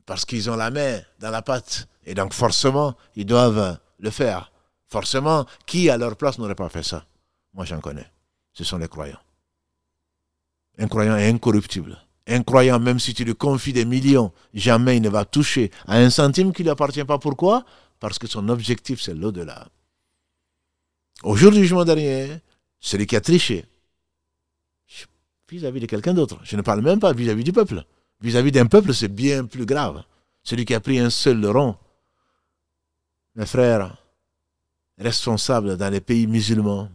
Parce 0.05 0.25
qu'ils 0.25 0.49
ont 0.49 0.55
la 0.55 0.69
main 0.69 0.99
dans 1.19 1.31
la 1.31 1.41
pâte. 1.41 1.87
Et 2.05 2.13
donc, 2.13 2.33
forcément, 2.33 2.95
ils 3.15 3.25
doivent 3.25 3.79
le 3.99 4.09
faire. 4.11 4.51
Forcément, 4.87 5.45
qui 5.65 5.89
à 5.89 5.97
leur 5.97 6.15
place 6.15 6.37
n'aurait 6.37 6.53
pas 6.53 6.69
fait 6.69 6.83
ça? 6.83 7.05
Moi, 7.55 7.65
j'en 7.65 7.79
connais. 7.79 8.05
Ce 8.53 8.63
sont 8.63 8.77
les 8.77 8.87
croyants. 8.87 9.19
Un 10.77 10.87
croyant 10.87 11.17
est 11.17 11.27
incorruptible. 11.27 11.97
Un 12.27 12.43
croyant, 12.43 12.79
même 12.79 12.99
si 12.99 13.13
tu 13.13 13.23
lui 13.23 13.35
confies 13.35 13.73
des 13.73 13.85
millions, 13.85 14.31
jamais 14.53 14.97
il 14.97 15.01
ne 15.01 15.09
va 15.09 15.25
toucher 15.25 15.71
à 15.87 15.97
un 15.97 16.09
centime 16.09 16.53
qui 16.53 16.61
ne 16.61 16.65
lui 16.65 16.71
appartient 16.71 17.03
pas. 17.03 17.17
Pourquoi? 17.17 17.65
Parce 17.99 18.19
que 18.19 18.27
son 18.27 18.49
objectif, 18.49 19.01
c'est 19.01 19.13
l'au-delà. 19.13 19.67
Au 21.25 21.35
jour 21.35 21.51
du 21.51 21.57
jugement 21.57 21.83
dernier, 21.83 22.39
celui 22.79 23.07
qui 23.07 23.15
a 23.15 23.19
triché, 23.19 23.65
vis-à-vis 25.49 25.79
de 25.79 25.87
quelqu'un 25.87 26.13
d'autre, 26.13 26.39
je 26.43 26.55
ne 26.55 26.61
parle 26.61 26.81
même 26.81 26.99
pas 26.99 27.13
vis-à-vis 27.13 27.43
du 27.43 27.51
peuple. 27.51 27.83
Vis-à-vis 28.21 28.51
d'un 28.51 28.67
peuple, 28.67 28.93
c'est 28.93 29.07
bien 29.07 29.45
plus 29.45 29.65
grave. 29.65 30.03
Celui 30.43 30.65
qui 30.65 30.75
a 30.75 30.79
pris 30.79 30.99
un 30.99 31.09
seul 31.09 31.43
rond, 31.47 31.77
mes 33.33 33.47
frères, 33.47 33.97
responsables 34.99 35.77
dans 35.77 35.89
les 35.89 35.99
pays 35.99 36.27
musulmans, 36.27 36.89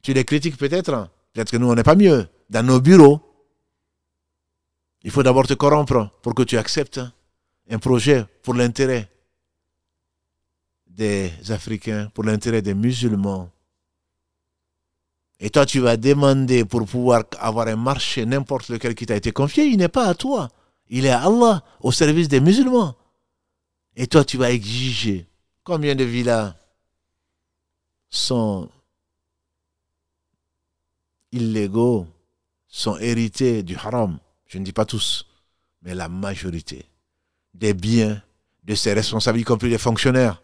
tu 0.00 0.12
les 0.12 0.24
critiques 0.24 0.56
peut-être, 0.56 1.08
peut-être 1.32 1.50
que 1.50 1.56
nous 1.56 1.68
on 1.68 1.74
n'est 1.74 1.82
pas 1.82 1.96
mieux, 1.96 2.28
dans 2.50 2.64
nos 2.64 2.80
bureaux. 2.80 3.20
Il 5.02 5.10
faut 5.10 5.24
d'abord 5.24 5.48
te 5.48 5.54
corrompre 5.54 6.08
pour 6.22 6.36
que 6.36 6.44
tu 6.44 6.56
acceptes 6.56 7.00
un 7.68 7.78
projet 7.80 8.24
pour 8.44 8.54
l'intérêt 8.54 9.11
des 10.96 11.32
Africains, 11.50 12.10
pour 12.14 12.24
l'intérêt 12.24 12.62
des 12.62 12.74
musulmans. 12.74 13.50
Et 15.40 15.50
toi, 15.50 15.66
tu 15.66 15.80
vas 15.80 15.96
demander 15.96 16.64
pour 16.64 16.86
pouvoir 16.86 17.24
avoir 17.38 17.66
un 17.66 17.76
marché, 17.76 18.24
n'importe 18.26 18.68
lequel 18.68 18.94
qui 18.94 19.06
t'a 19.06 19.16
été 19.16 19.32
confié, 19.32 19.64
il 19.64 19.78
n'est 19.78 19.88
pas 19.88 20.06
à 20.06 20.14
toi. 20.14 20.48
Il 20.88 21.06
est 21.06 21.10
à 21.10 21.24
Allah, 21.24 21.64
au 21.80 21.90
service 21.90 22.28
des 22.28 22.40
musulmans. 22.40 22.94
Et 23.96 24.06
toi, 24.06 24.24
tu 24.24 24.36
vas 24.36 24.50
exiger 24.50 25.26
combien 25.64 25.94
de 25.94 26.04
villas 26.04 26.54
sont 28.08 28.68
illégaux, 31.32 32.06
sont 32.68 32.98
hérités 32.98 33.62
du 33.62 33.74
haram? 33.76 34.18
Je 34.46 34.58
ne 34.58 34.64
dis 34.64 34.72
pas 34.72 34.84
tous, 34.84 35.26
mais 35.80 35.94
la 35.94 36.08
majorité 36.08 36.84
des 37.54 37.74
biens 37.74 38.22
de 38.64 38.74
ces 38.74 38.92
responsables, 38.92 39.40
y 39.40 39.44
compris 39.44 39.70
les 39.70 39.78
fonctionnaires, 39.78 40.40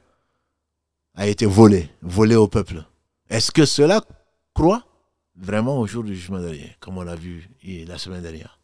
a 1.19 1.27
été 1.27 1.47
volé, 1.47 1.91
volé 2.01 2.37
au 2.37 2.47
peuple. 2.47 2.85
Est-ce 3.29 3.51
que 3.51 3.67
cela 3.67 4.01
croit 4.55 4.85
vraiment 5.37 5.79
au 5.81 5.87
jour 5.87 6.05
du 6.05 6.15
jugement 6.15 6.39
dernier, 6.39 6.77
comme 6.79 6.97
on 6.97 7.03
l'a 7.03 7.17
vu 7.17 7.51
la 7.65 7.99
semaine 7.99 8.23
dernière? 8.23 8.61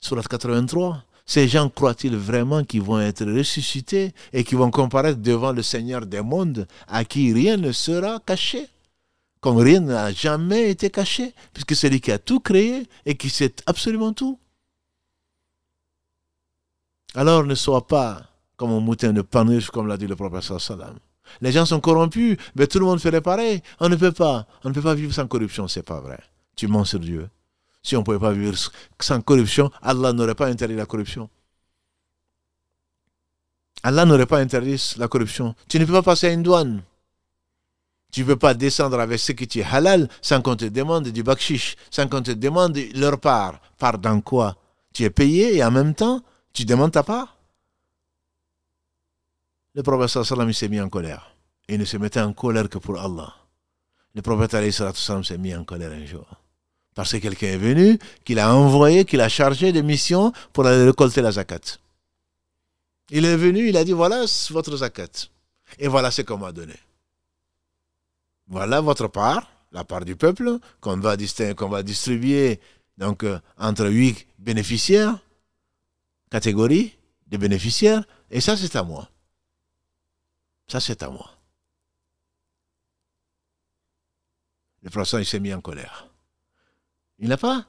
Surat 0.00 0.22
83. 0.22 1.02
Ces 1.24 1.48
gens 1.48 1.70
croient-ils 1.70 2.16
vraiment 2.16 2.62
qu'ils 2.62 2.82
vont 2.82 3.00
être 3.00 3.24
ressuscités 3.24 4.12
et 4.34 4.44
qu'ils 4.44 4.58
vont 4.58 4.70
comparaître 4.70 5.18
devant 5.18 5.52
le 5.52 5.62
Seigneur 5.62 6.04
des 6.04 6.20
mondes 6.20 6.68
à 6.86 7.06
qui 7.06 7.32
rien 7.32 7.56
ne 7.56 7.72
sera 7.72 8.20
caché? 8.20 8.66
Comme 9.40 9.56
rien 9.56 9.80
n'a 9.80 10.12
jamais 10.12 10.70
été 10.70 10.90
caché, 10.90 11.32
puisque 11.54 11.74
c'est 11.74 11.88
lui 11.88 12.02
qui 12.02 12.12
a 12.12 12.18
tout 12.18 12.40
créé 12.40 12.86
et 13.06 13.16
qui 13.16 13.30
sait 13.30 13.54
absolument 13.66 14.12
tout. 14.12 14.38
Alors 17.14 17.44
ne 17.44 17.54
sois 17.54 17.86
pas 17.86 18.22
comme 18.56 18.72
un 18.72 18.80
mouton 18.80 19.12
de 19.12 19.22
panurge, 19.22 19.70
comme 19.70 19.86
l'a 19.86 19.96
dit 19.96 20.06
le 20.06 20.16
professeur 20.16 20.60
Salam. 20.60 20.98
Les 21.40 21.52
gens 21.52 21.66
sont 21.66 21.80
corrompus, 21.80 22.36
mais 22.54 22.66
tout 22.66 22.78
le 22.78 22.86
monde 22.86 23.00
ferait 23.00 23.20
pareil. 23.20 23.62
On 23.80 23.88
ne 23.88 23.96
peut 23.96 24.12
pas. 24.12 24.46
On 24.64 24.68
ne 24.68 24.74
peut 24.74 24.82
pas 24.82 24.94
vivre 24.94 25.12
sans 25.12 25.26
corruption, 25.26 25.68
c'est 25.68 25.82
pas 25.82 26.00
vrai. 26.00 26.18
Tu 26.56 26.66
mens 26.66 26.84
sur 26.84 26.98
Dieu. 26.98 27.28
Si 27.82 27.96
on 27.96 28.00
ne 28.00 28.04
pouvait 28.04 28.18
pas 28.18 28.32
vivre 28.32 28.56
sans 29.00 29.20
corruption, 29.20 29.70
Allah 29.80 30.12
n'aurait 30.12 30.34
pas 30.34 30.48
interdit 30.48 30.74
la 30.74 30.86
corruption. 30.86 31.30
Allah 33.82 34.04
n'aurait 34.04 34.26
pas 34.26 34.38
interdit 34.38 34.94
la 34.98 35.06
corruption. 35.06 35.54
Tu 35.68 35.78
ne 35.78 35.84
peux 35.84 35.92
pas 35.92 36.02
passer 36.02 36.26
à 36.26 36.32
une 36.32 36.42
douane. 36.42 36.82
Tu 38.10 38.22
ne 38.22 38.26
peux 38.26 38.36
pas 38.36 38.54
descendre 38.54 38.98
avec 38.98 39.20
ce 39.20 39.32
qui 39.32 39.60
est 39.60 39.64
halal 39.64 40.08
sans 40.22 40.40
qu'on 40.40 40.56
te 40.56 40.64
demande 40.64 41.08
du 41.08 41.22
bakshish, 41.22 41.76
sans 41.90 42.08
qu'on 42.08 42.22
te 42.22 42.32
demande 42.32 42.76
leur 42.94 43.20
part. 43.20 43.60
Part 43.78 43.98
dans 43.98 44.20
quoi? 44.20 44.56
Tu 44.92 45.04
es 45.04 45.10
payé 45.10 45.56
et 45.56 45.64
en 45.64 45.70
même 45.70 45.94
temps, 45.94 46.22
tu 46.58 46.64
demandes 46.64 46.90
ta 46.90 47.04
part? 47.04 47.36
Le 49.74 49.82
prophète 49.84 50.24
sallam 50.24 50.52
s'est 50.52 50.68
mis 50.68 50.80
en 50.80 50.88
colère. 50.88 51.32
Il 51.68 51.78
ne 51.78 51.84
se 51.84 51.96
mettait 51.96 52.20
en 52.20 52.32
colère 52.32 52.68
que 52.68 52.78
pour 52.78 52.98
Allah. 52.98 53.32
Le 54.12 54.22
prophète 54.22 54.72
sallam 54.72 55.22
s'est 55.22 55.38
mis 55.38 55.54
en 55.54 55.62
colère 55.62 55.92
un 55.92 56.04
jour. 56.04 56.26
Parce 56.96 57.12
que 57.12 57.18
quelqu'un 57.18 57.46
est 57.46 57.58
venu, 57.58 57.96
qu'il 58.24 58.40
a 58.40 58.52
envoyé, 58.52 59.04
qu'il 59.04 59.20
a 59.20 59.28
chargé 59.28 59.70
de 59.70 59.82
mission 59.82 60.32
pour 60.52 60.66
aller 60.66 60.84
récolter 60.84 61.22
la 61.22 61.30
zakat. 61.30 61.78
Il 63.10 63.24
est 63.24 63.36
venu, 63.36 63.68
il 63.68 63.76
a 63.76 63.84
dit 63.84 63.92
voilà 63.92 64.24
votre 64.50 64.76
zakat. 64.78 65.28
Et 65.78 65.86
voilà 65.86 66.10
ce 66.10 66.22
qu'on 66.22 66.38
m'a 66.38 66.50
donné. 66.50 66.74
Voilà 68.48 68.80
votre 68.80 69.06
part, 69.06 69.48
la 69.70 69.84
part 69.84 70.04
du 70.04 70.16
peuple, 70.16 70.58
qu'on 70.80 70.96
va, 70.96 71.16
qu'on 71.56 71.68
va 71.68 71.84
distribuer 71.84 72.58
donc, 72.96 73.22
euh, 73.22 73.38
entre 73.58 73.86
huit 73.86 74.26
bénéficiaires 74.40 75.20
catégorie 76.30 76.96
de 77.26 77.36
bénéficiaires, 77.36 78.04
et 78.30 78.40
ça 78.40 78.56
c'est 78.56 78.76
à 78.76 78.82
moi. 78.82 79.08
Ça 80.66 80.80
c'est 80.80 81.02
à 81.02 81.10
moi. 81.10 81.30
Le 84.82 84.90
professeur 84.90 85.20
il 85.20 85.26
s'est 85.26 85.40
mis 85.40 85.52
en 85.52 85.60
colère. 85.60 86.08
Il 87.18 87.28
n'a 87.28 87.36
pas 87.36 87.66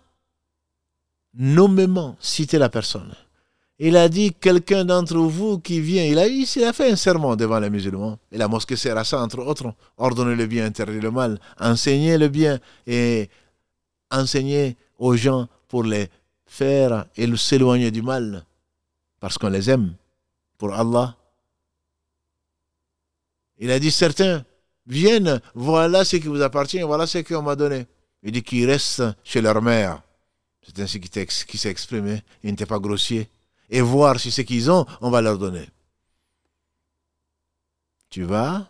nommément 1.34 2.16
cité 2.20 2.58
la 2.58 2.70
personne. 2.70 3.14
Il 3.82 3.96
a 3.96 4.10
dit 4.10 4.34
quelqu'un 4.34 4.84
d'entre 4.84 5.16
vous 5.16 5.60
qui 5.60 5.80
vient, 5.80 6.04
il 6.04 6.20
a, 6.20 6.28
il 6.28 6.64
a 6.66 6.74
fait 6.74 6.92
un 6.92 6.98
serment 6.98 7.38
devant 7.38 7.60
les 7.60 7.70
musulmans. 7.70 8.20
Et 8.30 8.38
la 8.38 8.50
mosquée 8.50 8.76
sert 8.76 8.98
à 8.98 9.06
ça, 9.06 9.22
entre 9.22 9.40
autres. 9.40 9.74
Ordonner 9.98 10.36
le 10.36 10.48
bien, 10.48 10.66
interdire 10.66 11.02
le 11.02 11.12
mal, 11.12 11.40
enseigner 11.58 12.18
le 12.18 12.28
bien 12.28 12.60
et 12.86 13.30
enseigner 14.12 14.76
aux 14.98 15.16
gens 15.16 15.48
pour 15.70 15.84
les 15.84 16.10
faire 16.46 17.06
et 17.16 17.34
s'éloigner 17.38 17.90
du 17.90 18.02
mal 18.02 18.46
parce 19.20 19.38
qu'on 19.38 19.50
les 19.50 19.70
aime 19.70 19.96
pour 20.58 20.74
Allah. 20.74 21.16
Il 23.58 23.72
a 23.72 23.80
dit 23.80 23.92
certains 23.92 24.46
viennent, 24.86 25.42
voilà 25.54 26.04
ce 26.04 26.18
qui 26.18 26.28
vous 26.28 26.42
appartient, 26.42 26.82
voilà 26.82 27.06
ce 27.08 27.20
qu'on 27.20 27.42
m'a 27.42 27.56
donné. 27.56 27.88
Il 28.24 28.32
dit 28.32 28.44
qu'ils 28.44 28.70
restent 28.70 29.04
chez 29.24 29.42
leur 29.42 29.62
mère. 29.62 30.02
C'est 30.62 30.80
ainsi 30.80 31.00
qu'il 31.00 31.60
s'est 31.60 31.70
exprimé. 31.70 32.22
Il 32.44 32.52
n'était 32.52 32.66
pas 32.66 32.80
grossier. 32.80 33.30
Et 33.70 33.82
voir 33.82 34.20
si 34.20 34.32
ce 34.32 34.42
qu'ils 34.42 34.70
ont, 34.70 34.86
on 35.02 35.10
va 35.10 35.22
leur 35.22 35.38
donner. 35.38 35.68
Tu 38.10 38.24
vas 38.24 38.68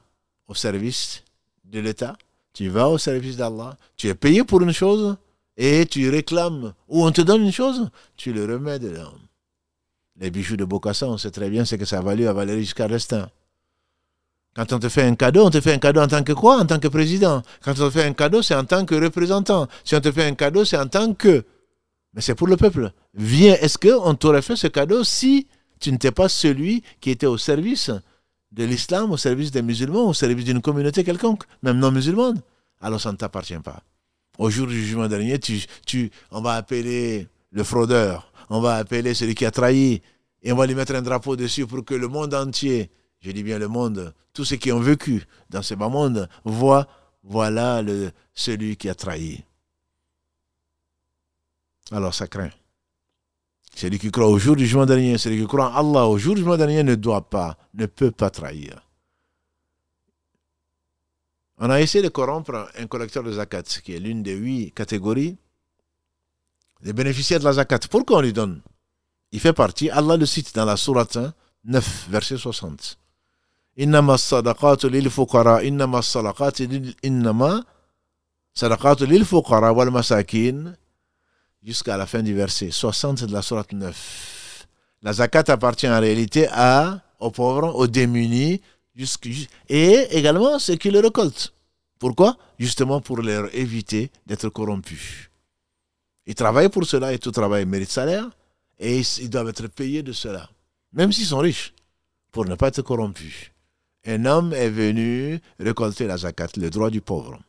au 0.47 0.54
service 0.54 1.24
de 1.64 1.80
l'État, 1.80 2.18
tu 2.54 2.68
vas 2.70 2.89
au 2.89 2.97
service 2.97 3.38
d'Allah, 3.38 3.78
tu 3.95 4.08
es 4.08 4.16
payé 4.16 4.43
pour 4.43 4.62
une 4.62 4.74
chose 4.74 5.16
et 5.56 5.86
tu 5.86 6.10
réclames 6.10 6.74
ou 6.88 7.06
on 7.06 7.12
te 7.12 7.22
donne 7.22 7.43
une 7.43 7.52
chose, 7.52 7.89
tu 8.18 8.34
le 8.34 8.45
remets 8.45 8.80
dedans. 8.80 9.14
Les 10.20 10.32
bijoux 10.32 10.57
de 10.57 10.65
Bokassa, 10.65 11.07
on 11.07 11.17
sait 11.17 11.32
très 11.32 11.49
bien 11.49 11.63
ce 11.63 11.76
que 11.76 11.86
ça 11.86 11.99
a 11.99 12.01
valu 12.01 12.28
à 12.28 12.34
Valéry 12.34 12.61
Giscard 12.61 12.89
d'Estaing. 12.89 13.30
Quand 14.53 14.74
on 14.74 14.80
te 14.80 14.89
fait 14.89 15.03
un 15.03 15.15
cadeau, 15.15 15.45
on 15.45 15.49
te 15.49 15.61
fait 15.61 15.74
un 15.74 15.78
cadeau 15.78 16.01
en 16.01 16.07
tant 16.07 16.24
que 16.24 16.34
quoi? 16.34 16.59
En 16.59 16.65
tant 16.65 16.80
que 16.80 16.89
président. 16.89 17.41
Quand 17.63 17.72
on 17.80 17.88
te 17.88 17.89
fait 17.91 18.03
un 18.03 18.13
cadeau, 18.13 18.41
c'est 18.41 18.55
en 18.55 18.65
tant 18.65 18.84
que 18.84 18.95
représentant. 18.95 19.67
Si 19.86 19.95
on 19.95 20.01
te 20.01 20.11
fait 20.11 20.26
un 20.26 20.36
cadeau, 20.36 20.65
c'est 20.65 20.78
en 20.78 20.88
tant 20.88 21.13
que... 21.13 21.45
Mais 22.13 22.22
c'est 22.22 22.36
pour 22.36 22.47
le 22.47 22.57
peuple. 22.57 22.91
Viens, 23.13 23.55
est-ce 23.61 23.78
qu'on 23.78 24.15
t'aurait 24.15 24.41
fait 24.41 24.57
ce 24.57 24.67
cadeau 24.67 25.03
si 25.03 25.47
tu 25.80 25.91
n'étais 25.91 26.11
pas 26.11 26.28
celui 26.28 26.84
qui 26.99 27.11
était 27.11 27.28
au 27.28 27.38
service 27.38 27.91
de 28.51 28.63
l'islam, 28.65 29.11
au 29.11 29.17
service 29.17 29.51
des 29.51 29.61
musulmans, 29.61 30.09
au 30.09 30.13
service 30.13 30.43
d'une 30.43 30.61
communauté 30.61 31.03
quelconque, 31.03 31.43
même 31.63 31.78
non 31.78 31.91
musulmane? 31.91 32.41
Alors 32.82 32.99
ça 32.99 33.11
ne 33.11 33.17
t'appartient 33.17 33.59
pas. 33.59 33.84
Au 34.38 34.49
jour 34.49 34.67
du 34.67 34.74
jugement 34.84 35.07
dernier, 35.07 35.39
tu, 35.39 35.61
tu, 35.86 36.11
on 36.32 36.41
va 36.41 36.53
appeler 36.53 37.28
le 37.51 37.63
fraudeur, 37.63 38.32
on 38.50 38.62
va 38.62 38.76
appeler 38.76 39.14
celui 39.14 39.36
qui 39.36 39.45
a 39.45 39.52
trahi, 39.52 40.02
et 40.41 40.52
on 40.52 40.56
va 40.56 40.66
lui 40.66 40.76
mettre 40.76 40.95
un 40.95 41.02
drapeau 41.02 41.36
dessus 41.36 41.68
pour 41.68 41.84
que 41.86 41.93
le 41.93 42.08
monde 42.08 42.34
entier 42.34 42.91
je 43.22 43.32
dis 43.32 43.43
bien 43.43 43.60
le 43.60 43.68
monde, 43.68 44.14
tous 44.34 44.45
ceux 44.45 44.56
qui 44.56 44.72
ont 44.72 44.80
vécu 44.80 45.26
dans 45.50 45.62
ce 45.62 45.74
bas 45.74 45.89
monde, 45.89 46.30
voient, 46.45 46.88
voilà 47.24 47.82
celui 48.34 48.78
qui 48.78 48.89
a 48.89 48.95
trahi. 48.95 49.43
Alors 51.91 52.14
ça 52.14 52.28
craint. 52.28 52.52
Celui 53.76 54.00
qui 54.00 54.12
croit 54.12 54.28
au 54.28 54.39
jour 54.39 54.56
du 54.56 54.66
jugement 54.66 54.86
dernier, 54.86 55.18
celui 55.18 55.41
qui 55.41 55.47
croit 55.47 55.70
en 55.70 55.76
Allah 55.76 56.08
au 56.08 56.18
jour 56.18 56.34
du 56.34 56.41
jugement 56.41 56.58
dernier 56.58 56.84
ne 56.84 56.95
doit 56.95 57.30
pas, 57.30 57.58
ne 57.74 57.86
peut 57.86 58.12
pas 58.12 58.30
trahir. 58.30 58.86
On 61.58 61.70
a 61.70 61.82
essayé 61.82 62.02
de 62.02 62.10
corrompre 62.10 62.70
un 62.78 62.88
collecteur 62.88 63.24
de 63.24 63.34
zakat, 63.34 63.64
qui 63.84 63.93
est 63.93 64.00
l'une 64.00 64.24
des 64.24 64.36
huit 64.36 64.72
catégories 64.72 65.38
les 66.82 66.94
bénéficiaires 66.94 67.40
de 67.40 67.46
la 67.46 67.54
zakat. 67.54 67.80
Pourquoi 67.90 68.18
on 68.18 68.22
lui 68.22 68.34
donne? 68.34 68.62
Il 69.32 69.40
fait 69.40 69.54
partie, 69.54 69.90
Allah 69.90 70.18
le 70.18 70.26
cite 70.26 70.56
dans 70.56 70.66
la 70.66 70.78
sourate 70.78 71.18
hein, 71.18 71.34
9, 71.66 72.08
verset 72.10 72.38
60. 72.38 72.98
Jusqu'à 81.64 81.98
la 81.98 82.06
fin 82.06 82.24
du 82.24 82.34
verset 82.34 82.72
60 82.72 83.26
de 83.26 83.34
la 83.34 83.42
sourate 83.42 83.74
9. 83.74 84.68
La 85.02 85.14
zakat 85.14 85.44
appartient 85.48 85.88
en 85.88 86.00
réalité 86.00 86.48
à, 86.52 87.02
aux 87.20 87.32
pauvres, 87.32 87.76
aux 87.76 87.88
démunis, 87.88 88.62
et 89.70 90.08
également 90.12 90.60
ceux 90.60 90.76
qui 90.76 90.92
le 90.92 91.00
récoltent. 91.00 91.54
Pourquoi? 92.00 92.38
Justement 92.58 93.02
pour 93.02 93.22
leur 93.22 93.54
éviter 93.56 94.12
d'être 94.26 94.50
corrompus. 94.50 95.29
Ils 96.30 96.36
travaillent 96.36 96.70
pour 96.70 96.86
cela 96.86 97.12
et 97.12 97.18
tout 97.18 97.32
travail 97.32 97.66
mérite 97.66 97.90
salaire, 97.90 98.30
et 98.78 99.00
ils 99.00 99.32
doivent 99.32 99.50
être 99.50 99.66
payés 99.66 100.04
de 100.04 100.12
cela, 100.12 100.48
même 100.94 101.12
s'ils 101.12 101.26
sont 101.26 101.40
riches, 101.40 101.74
pour 102.32 102.46
ne 102.46 102.54
pas 102.54 102.68
être 102.68 102.84
corrompus. 102.84 103.50
Un 104.06 104.26
homme 104.26 104.54
est 104.54 104.70
venu 104.70 105.42
récolter 105.60 106.06
la 106.06 106.18
zakat, 106.18 106.50
le 106.58 106.70
droit 106.70 106.92
du 106.92 107.02
pauvre. 107.02 107.40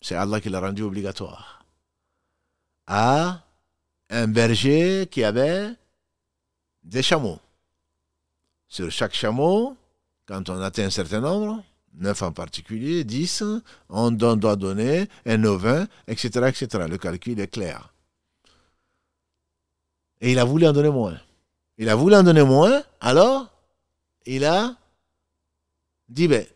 C'est 0.00 0.16
Allah 0.16 0.40
qui 0.40 0.48
l'a 0.48 0.58
rendu 0.58 0.82
obligatoire. 0.82 1.64
À 2.88 3.44
un 4.10 4.26
berger 4.26 5.06
qui 5.08 5.22
avait 5.22 5.70
des 6.82 7.04
chameaux. 7.04 7.38
Sur 8.66 8.90
chaque 8.90 9.14
chameau, 9.14 9.76
quand 10.26 10.50
on 10.50 10.60
atteint 10.62 10.86
un 10.86 10.90
certain 10.90 11.20
nombre, 11.20 11.62
neuf 11.94 12.22
en 12.22 12.32
particulier, 12.32 13.04
dix, 13.04 13.44
on 13.88 14.10
doit 14.10 14.56
donner 14.56 15.06
un 15.26 15.44
ovin, 15.44 15.86
etc., 16.08 16.48
etc. 16.48 16.86
Le 16.90 16.98
calcul 16.98 17.38
est 17.38 17.46
clair. 17.46 17.92
Et 20.20 20.32
il 20.32 20.38
a 20.38 20.44
voulu 20.44 20.66
en 20.66 20.72
donner 20.72 20.90
moins. 20.90 21.18
Il 21.78 21.88
a 21.88 21.94
voulu 21.94 22.14
en 22.14 22.22
donner 22.22 22.42
moins, 22.42 22.82
alors 23.00 23.52
il 24.24 24.44
a 24.44 24.76
dit, 26.08 26.28
ben, 26.28 26.46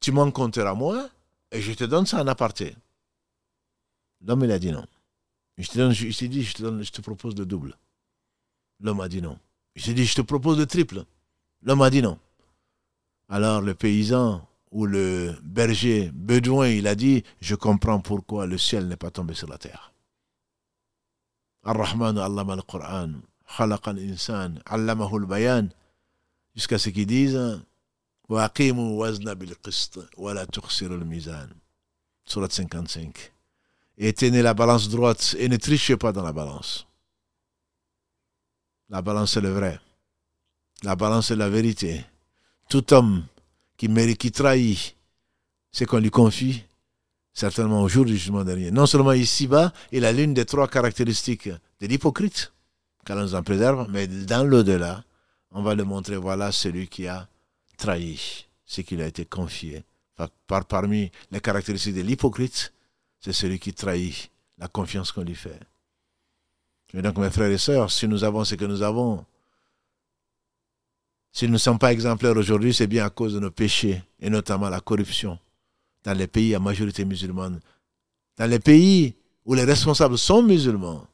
tu 0.00 0.12
m'en 0.12 0.30
compteras 0.30 0.74
moins 0.74 1.08
et 1.50 1.60
je 1.60 1.72
te 1.72 1.84
donne 1.84 2.04
ça 2.04 2.20
en 2.20 2.26
aparté. 2.26 2.76
L'homme, 4.26 4.44
il 4.44 4.50
a 4.50 4.58
dit 4.58 4.72
non. 4.72 4.86
Je 5.56 5.68
te 5.68 6.24
dit, 6.26 6.42
je 6.42 6.92
te, 6.92 7.00
propose 7.00 7.36
le 7.36 7.46
double. 7.46 7.76
L'homme 8.80 9.00
a 9.00 9.08
dit 9.08 9.22
non. 9.22 9.38
Je 9.76 9.92
dit, 9.92 10.04
je 10.04 10.16
te 10.16 10.22
propose 10.22 10.58
le 10.58 10.66
triple. 10.66 11.04
L'homme 11.62 11.82
a 11.82 11.90
dit 11.90 12.02
non. 12.02 12.18
Alors 13.28 13.60
le 13.60 13.74
paysan 13.74 14.46
ou 14.70 14.86
le 14.86 15.34
berger 15.42 16.10
bédouin, 16.12 16.68
il 16.68 16.86
a 16.86 16.94
dit, 16.94 17.22
je 17.40 17.54
comprends 17.54 18.00
pourquoi 18.00 18.46
le 18.46 18.58
ciel 18.58 18.88
n'est 18.88 18.96
pas 18.96 19.10
tombé 19.10 19.34
sur 19.34 19.48
la 19.48 19.56
terre 19.56 19.93
bayan 25.26 25.68
jusqu'à 26.54 26.78
ce 26.78 26.90
qu'ils 26.90 27.06
disent 27.06 27.62
la 28.28 29.38
Et 33.96 34.12
tenez 34.12 34.42
la 34.42 34.54
balance 34.54 34.88
droite 34.88 35.36
et 35.38 35.48
ne 35.48 35.56
trichez 35.56 35.96
pas 35.96 36.12
dans 36.12 36.22
la 36.22 36.32
balance. 36.32 36.86
La 38.88 39.02
balance 39.02 39.36
est 39.36 39.40
le 39.40 39.52
vrai. 39.52 39.80
La 40.82 40.96
balance 40.96 41.30
est 41.30 41.36
la 41.36 41.48
vérité. 41.48 42.04
Tout 42.68 42.92
homme 42.92 43.24
qui, 43.76 43.88
mérite, 43.88 44.18
qui 44.18 44.32
trahit 44.32 44.96
ce 45.72 45.84
qu'on 45.84 45.98
lui 45.98 46.10
confie 46.10 46.64
certainement 47.34 47.82
au 47.82 47.88
jour 47.88 48.04
du 48.04 48.16
jugement 48.16 48.44
dernier. 48.44 48.70
Non 48.70 48.86
seulement 48.86 49.12
ici-bas, 49.12 49.72
il 49.92 50.04
a 50.04 50.12
l'une 50.12 50.32
des 50.32 50.46
trois 50.46 50.68
caractéristiques 50.68 51.48
de 51.48 51.86
l'hypocrite, 51.86 52.52
qu'Allah 53.04 53.22
nous 53.22 53.34
en 53.34 53.42
préserve, 53.42 53.86
mais 53.90 54.06
dans 54.06 54.44
l'au-delà, 54.44 55.04
on 55.50 55.62
va 55.62 55.74
le 55.74 55.84
montrer, 55.84 56.16
voilà 56.16 56.52
celui 56.52 56.88
qui 56.88 57.06
a 57.06 57.28
trahi 57.76 58.46
ce 58.64 58.80
qui 58.80 58.96
lui 58.96 59.02
a 59.02 59.06
été 59.06 59.24
confié. 59.26 59.84
Par, 60.46 60.64
parmi 60.64 61.10
les 61.30 61.40
caractéristiques 61.40 61.96
de 61.96 62.00
l'hypocrite, 62.00 62.72
c'est 63.20 63.32
celui 63.32 63.58
qui 63.58 63.72
trahit 63.72 64.30
la 64.58 64.68
confiance 64.68 65.12
qu'on 65.12 65.22
lui 65.22 65.34
fait. 65.34 65.58
Et 66.92 67.02
donc, 67.02 67.18
mes 67.18 67.30
frères 67.30 67.50
et 67.50 67.58
sœurs, 67.58 67.90
si 67.90 68.06
nous 68.06 68.22
avons 68.22 68.44
ce 68.44 68.54
que 68.54 68.64
nous 68.64 68.82
avons, 68.82 69.24
si 71.32 71.46
nous 71.46 71.54
ne 71.54 71.58
sommes 71.58 71.80
pas 71.80 71.92
exemplaires 71.92 72.36
aujourd'hui, 72.36 72.72
c'est 72.72 72.86
bien 72.86 73.04
à 73.04 73.10
cause 73.10 73.34
de 73.34 73.40
nos 73.40 73.50
péchés, 73.50 74.02
et 74.20 74.30
notamment 74.30 74.68
la 74.68 74.80
corruption, 74.80 75.38
dans 76.04 76.16
les 76.16 76.26
pays 76.26 76.54
à 76.54 76.60
majorité 76.60 77.04
musulmane. 77.04 77.60
Dans 78.36 78.46
les 78.48 78.60
pays 78.60 79.16
où 79.44 79.54
les 79.54 79.64
responsables 79.64 80.18
sont 80.18 80.42
musulmans, 80.42 81.06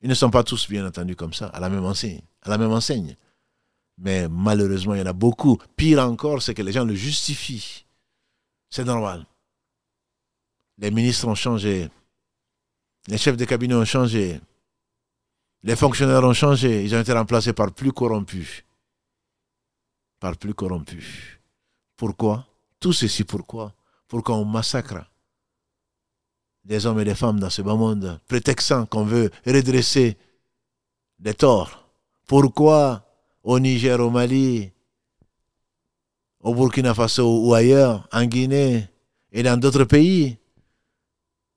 ils 0.00 0.08
ne 0.08 0.14
sont 0.14 0.30
pas 0.30 0.44
tous 0.44 0.68
bien 0.68 0.86
entendus 0.86 1.16
comme 1.16 1.32
ça, 1.34 1.46
à 1.46 1.60
la 1.60 1.68
même 1.68 1.84
enseigne. 1.84 2.22
À 2.42 2.50
la 2.50 2.58
même 2.58 2.72
enseigne. 2.72 3.16
Mais 3.98 4.28
malheureusement, 4.28 4.94
il 4.94 5.00
y 5.00 5.02
en 5.02 5.06
a 5.06 5.12
beaucoup. 5.12 5.58
Pire 5.74 6.00
encore, 6.00 6.42
c'est 6.42 6.54
que 6.54 6.62
les 6.62 6.72
gens 6.72 6.84
le 6.84 6.94
justifient. 6.94 7.84
C'est 8.70 8.84
normal. 8.84 9.26
Les 10.78 10.90
ministres 10.90 11.26
ont 11.28 11.34
changé. 11.34 11.88
Les 13.08 13.18
chefs 13.18 13.36
de 13.36 13.44
cabinet 13.44 13.74
ont 13.74 13.84
changé. 13.84 14.40
Les 15.62 15.76
fonctionnaires 15.76 16.22
ont 16.24 16.34
changé. 16.34 16.84
Ils 16.84 16.94
ont 16.94 17.00
été 17.00 17.12
remplacés 17.12 17.54
par 17.54 17.72
plus 17.72 17.92
corrompus. 17.92 18.64
Par 20.20 20.36
plus 20.36 20.54
corrompus. 20.54 21.06
Pourquoi? 21.96 22.46
Tout 22.78 22.92
ceci 22.92 23.24
pourquoi? 23.24 23.72
Pourquoi 24.08 24.36
on 24.36 24.44
massacre 24.44 25.04
des 26.66 26.84
hommes 26.84 27.00
et 27.00 27.04
des 27.04 27.14
femmes 27.14 27.38
dans 27.38 27.50
ce 27.50 27.62
bas 27.62 27.76
monde, 27.76 28.20
prétextant 28.26 28.86
qu'on 28.86 29.04
veut 29.04 29.30
redresser 29.46 30.16
les 31.20 31.34
torts. 31.34 31.88
Pourquoi 32.26 33.06
au 33.44 33.60
Niger, 33.60 34.00
au 34.00 34.10
Mali, 34.10 34.72
au 36.40 36.54
Burkina 36.54 36.92
Faso 36.92 37.46
ou 37.46 37.54
ailleurs, 37.54 38.08
en 38.12 38.24
Guinée 38.24 38.88
et 39.30 39.42
dans 39.44 39.56
d'autres 39.58 39.84
pays, 39.84 40.36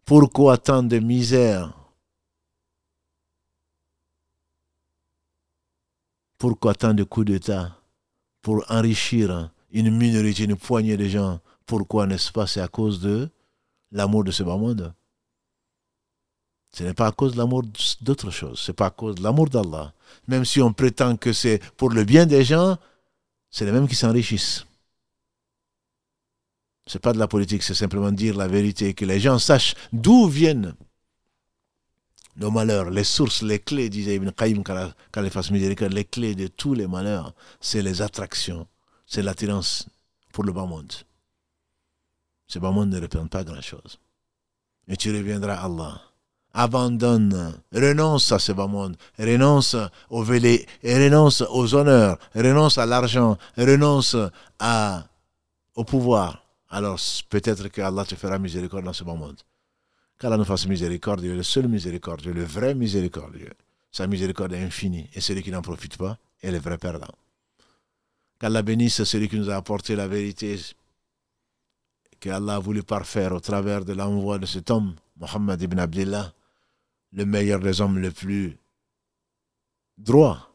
pourquoi 0.06 0.57
tant 0.57 0.84
de 0.84 0.99
misère? 0.99 1.73
Pourquoi 6.38 6.73
tant 6.76 6.94
de 6.94 7.03
coups 7.03 7.28
d'État 7.28 7.76
pour 8.41 8.64
enrichir 8.69 9.52
une 9.72 9.95
minorité, 9.95 10.45
une 10.45 10.56
poignée 10.56 10.95
de 10.95 11.07
gens 11.07 11.40
Pourquoi 11.70 12.08
n'est-ce 12.08 12.32
pas 12.32 12.48
C'est 12.48 12.62
à 12.62 12.68
cause 12.68 13.00
de 13.00 13.30
l'amour 13.91 14.24
de 14.24 14.32
ce 14.32 14.41
bas 14.41 14.58
monde. 14.58 14.91
Ce 16.72 16.82
n'est 16.84 16.96
pas 16.96 17.06
à 17.06 17.12
cause 17.12 17.34
de 17.34 17.38
l'amour 17.38 17.64
d'autre 18.02 18.32
chose, 18.32 18.60
c'est 18.66 18.74
pas 18.74 18.88
à 18.88 18.90
cause 18.90 19.14
de 19.14 19.22
l'amour 19.22 19.50
d'Allah. 19.50 19.94
Même 20.28 20.46
si 20.46 20.62
on 20.62 20.74
prétend 20.74 21.16
que 21.16 21.32
c'est 21.32 21.60
pour 21.78 21.91
le 21.91 22.06
bien 22.06 22.26
des 22.26 22.44
gens, 22.44 22.80
c'est 23.52 23.66
les 23.66 23.72
mêmes 23.72 23.88
qui 23.88 23.94
s'enrichissent 23.94 24.66
n'est 26.91 27.00
pas 27.00 27.14
de 27.14 27.20
la 27.20 27.28
politique, 27.28 27.62
c'est 27.62 27.76
simplement 27.76 28.12
dire 28.12 28.36
la 28.36 28.48
vérité, 28.48 28.96
que 28.96 29.06
les 29.06 29.20
gens 29.20 29.38
sachent 29.38 29.76
d'où 29.94 30.28
viennent 30.28 30.74
nos 32.36 32.50
malheurs, 32.50 32.90
les 32.90 33.04
sources, 33.04 33.44
les 33.44 33.60
clés, 33.60 33.90
disait 33.90 34.16
Ibn 34.16 34.32
Qayyim 34.32 34.64
les 35.91 36.06
clés 36.06 36.34
de 36.34 36.48
tous 36.48 36.74
les 36.74 36.88
malheurs, 36.88 37.36
c'est 37.62 37.84
les 37.84 38.02
attractions, 38.02 38.66
c'est 39.06 39.22
l'attirance 39.22 39.88
pour 40.34 40.44
le 40.44 40.52
bas 40.52 40.66
monde. 40.66 40.91
Ce 42.49 42.59
bas 42.59 42.71
monde 42.71 42.89
ne 42.89 42.99
représente 42.99 43.30
pas 43.30 43.45
grand-chose. 43.45 43.97
Et 44.89 44.97
tu 44.97 45.15
reviendras 45.15 45.55
à 45.55 45.65
Allah. 45.65 46.01
Abandonne, 46.53 47.53
renonce 47.71 48.31
à 48.34 48.39
ce 48.39 48.51
bas 48.51 48.67
monde, 48.67 48.97
renonce 49.17 49.77
au 50.09 50.23
vélé, 50.23 50.65
renonce 50.84 51.41
aux 51.49 51.76
honneurs, 51.76 52.19
renonce 52.35 52.77
à 52.77 52.85
l'argent, 52.85 53.38
renonce 53.55 54.17
au 55.76 55.84
pouvoir 55.85 56.49
alors 56.69 56.99
peut-être 57.30 57.67
que 57.69 57.81
Allah 57.81 58.05
te 58.05 58.15
fera 58.15 58.38
miséricorde 58.38 58.85
dans 58.85 58.93
ce 58.93 59.03
bon 59.03 59.17
monde. 59.17 59.39
Qu'Allah 60.19 60.38
nous 60.38 60.45
fasse 60.45 60.67
miséricorde, 60.67 61.23
est 61.23 61.34
le 61.34 61.43
seul 61.43 61.67
miséricordieux, 61.67 62.34
le 62.34 62.43
vrai 62.43 62.76
miséricordieux. 62.76 63.53
Sa 63.91 64.05
miséricorde 64.05 64.53
est 64.53 64.63
infinie 64.63 65.09
et 65.13 65.21
celui 65.21 65.41
qui 65.41 65.51
n'en 65.51 65.61
profite 65.61 65.97
pas 65.97 66.17
est 66.41 66.51
le 66.51 66.59
vrai 66.59 66.77
perdant. 66.77 67.13
Qu'Allah 68.39 68.61
bénisse 68.61 69.03
celui 69.03 69.27
qui 69.27 69.38
nous 69.38 69.49
a 69.49 69.55
apporté 69.55 69.95
la 69.95 70.07
vérité 70.07 70.59
qu'Allah 72.20 72.56
a 72.56 72.60
voulu 72.60 72.84
parfaire 72.84 73.34
au 73.34 73.40
travers 73.40 73.86
de 73.86 73.94
l'envoi 73.94 74.40
de 74.40 74.46
cet 74.46 74.72
homme, 74.72 74.96
Mohammed 75.18 75.62
ibn 75.62 75.80
Abdullah, 75.80 76.34
le 77.14 77.26
meilleur 77.26 77.60
des 77.60 77.82
hommes 77.82 78.00
le 78.00 78.12
plus 78.12 78.58
droit, 79.98 80.52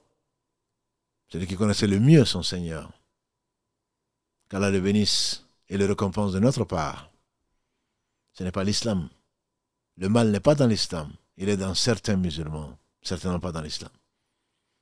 celui 1.28 1.46
qui 1.46 1.56
connaissait 1.56 1.86
le 1.86 2.00
mieux 2.00 2.24
son 2.24 2.42
Seigneur 2.42 2.90
qu'Allah 4.48 4.70
le 4.70 4.80
bénisse 4.80 5.44
et 5.68 5.76
le 5.76 5.86
récompense 5.86 6.32
de 6.32 6.38
notre 6.38 6.64
part. 6.64 7.10
Ce 8.34 8.44
n'est 8.44 8.52
pas 8.52 8.64
l'islam. 8.64 9.08
Le 9.96 10.08
mal 10.08 10.30
n'est 10.30 10.40
pas 10.40 10.54
dans 10.54 10.66
l'islam. 10.66 11.12
Il 11.36 11.48
est 11.48 11.56
dans 11.56 11.74
certains 11.74 12.16
musulmans, 12.16 12.78
certainement 13.02 13.40
pas 13.40 13.52
dans 13.52 13.62
l'islam. 13.62 13.90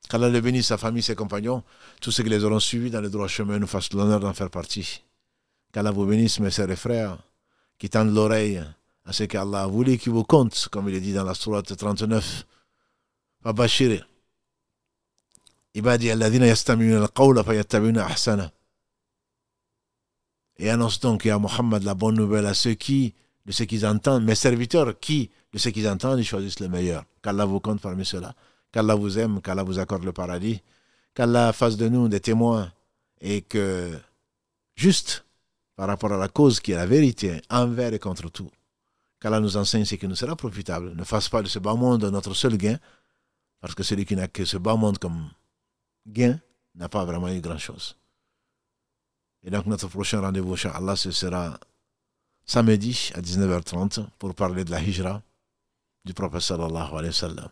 Qu'Allah 0.09 0.29
le 0.29 0.41
bénisse, 0.41 0.67
sa 0.67 0.77
famille, 0.77 1.01
ses 1.01 1.15
compagnons, 1.15 1.63
tous 2.01 2.11
ceux 2.11 2.23
qui 2.23 2.29
les 2.29 2.43
auront 2.43 2.59
suivis 2.59 2.91
dans 2.91 3.01
le 3.01 3.09
droit 3.09 3.27
chemin 3.27 3.57
nous 3.57 3.67
fassent 3.67 3.93
l'honneur 3.93 4.19
d'en 4.19 4.33
faire 4.33 4.49
partie. 4.49 5.03
Qu'Allah 5.73 5.91
vous 5.91 6.05
bénisse, 6.05 6.39
mes 6.39 6.51
sœurs 6.51 6.69
et 6.69 6.75
frères, 6.75 7.17
qui 7.79 7.89
tendent 7.89 8.13
l'oreille 8.13 8.63
à 9.05 9.11
ce 9.11 9.23
qu'Allah 9.23 9.63
a 9.63 9.67
voulu 9.67 9.97
qu'il 9.97 10.13
vous 10.13 10.23
compte, 10.23 10.67
comme 10.71 10.87
il 10.87 10.95
est 10.95 11.01
dit 11.01 11.13
dans 11.13 11.23
la 11.23 11.33
sourate 11.33 11.75
39. 11.75 12.45
Fabashir. 13.41 14.07
Ibadi 15.73 16.11
ahsana. 16.11 18.51
Et 20.57 20.69
annonce 20.69 20.99
donc 20.99 21.25
à 21.25 21.39
Mohammed 21.39 21.81
la 21.81 21.95
bonne 21.95 22.15
nouvelle 22.15 22.45
à 22.45 22.53
ceux 22.53 22.75
qui, 22.75 23.15
de 23.47 23.51
ceux 23.51 23.65
qui 23.65 23.83
entendent, 23.83 24.23
mes 24.23 24.35
serviteurs 24.35 24.99
qui, 24.99 25.31
de 25.51 25.57
ceux 25.57 25.71
qui 25.71 25.89
entendent, 25.89 26.19
ils 26.19 26.25
choisissent 26.25 26.59
le 26.59 26.69
meilleur. 26.69 27.03
Qu'Allah 27.23 27.45
vous 27.45 27.59
compte 27.59 27.81
parmi 27.81 28.05
ceux-là. 28.05 28.35
Qu'Allah 28.71 28.93
vous 28.93 29.17
aime, 29.17 29.41
qu'Allah 29.41 29.63
vous 29.63 29.79
accorde 29.79 30.03
le 30.03 30.13
paradis. 30.13 30.61
Qu'Allah 31.15 31.51
fasse 31.51 31.77
de 31.77 31.89
nous 31.89 32.07
des 32.07 32.19
témoins 32.19 32.71
et 33.19 33.41
que, 33.41 33.97
juste 34.75 35.25
par 35.76 35.88
rapport 35.88 36.12
à 36.12 36.16
la 36.16 36.28
cause 36.28 36.60
qui 36.60 36.72
est 36.72 36.76
la 36.76 36.86
vérité, 36.86 37.40
envers 37.50 37.92
et 37.94 37.98
contre 37.98 38.28
tout, 38.30 38.50
qu'Allah 39.20 39.40
nous 39.40 39.56
enseigne 39.56 39.84
ce 39.84 39.94
qui 39.94 40.08
nous 40.08 40.16
sera 40.16 40.34
profitable. 40.36 40.94
Ne 40.94 41.04
fasse 41.04 41.28
pas 41.28 41.42
de 41.42 41.48
ce 41.48 41.58
bas 41.58 41.74
monde 41.74 42.04
notre 42.04 42.34
seul 42.34 42.56
gain, 42.56 42.78
parce 43.60 43.74
que 43.74 43.82
celui 43.82 44.04
qui 44.04 44.16
n'a 44.16 44.28
que 44.28 44.44
ce 44.44 44.56
bas 44.56 44.76
monde 44.76 44.98
comme 44.98 45.30
gain 46.06 46.40
n'a 46.74 46.88
pas 46.88 47.04
vraiment 47.04 47.28
eu 47.28 47.40
grand-chose. 47.40 47.96
Et 49.44 49.50
donc 49.50 49.66
notre 49.66 49.88
prochain 49.88 50.20
rendez-vous, 50.20 50.56
Allah, 50.72 50.96
ce 50.96 51.10
sera 51.10 51.58
samedi 52.44 53.12
à 53.14 53.20
19h30 53.20 54.06
pour 54.18 54.34
parler 54.34 54.64
de 54.64 54.70
la 54.70 54.82
hijra 54.82 55.22
du 56.04 56.14
prophète 56.14 56.40
sallallahu 56.40 56.92
alayhi 56.92 57.08
wa 57.08 57.12
sallam. 57.12 57.48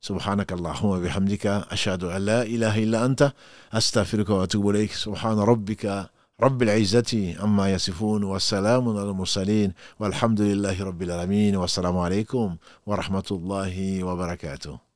سبحانك 0.00 0.52
اللهم 0.52 0.88
وبحمدك 0.88 1.46
أشهد 1.46 2.04
أن 2.04 2.22
لا 2.22 2.42
إله 2.42 2.84
إلا 2.84 3.04
أنت 3.04 3.32
أستغفرك 3.72 4.30
وأتوب 4.30 4.70
إليك 4.70 4.92
سبحان 4.92 5.38
ربك 5.38 6.10
رب 6.41 6.61
العزة 6.61 7.35
عما 7.39 7.73
يصفون 7.73 8.23
والسلام 8.23 8.89
على 8.89 9.09
المرسلين 9.09 9.73
والحمد 9.99 10.41
لله 10.41 10.83
رب 10.83 11.01
العالمين 11.01 11.55
والسلام 11.55 11.97
عليكم 11.97 12.57
ورحمة 12.85 13.23
الله 13.31 14.03
وبركاته. 14.03 14.92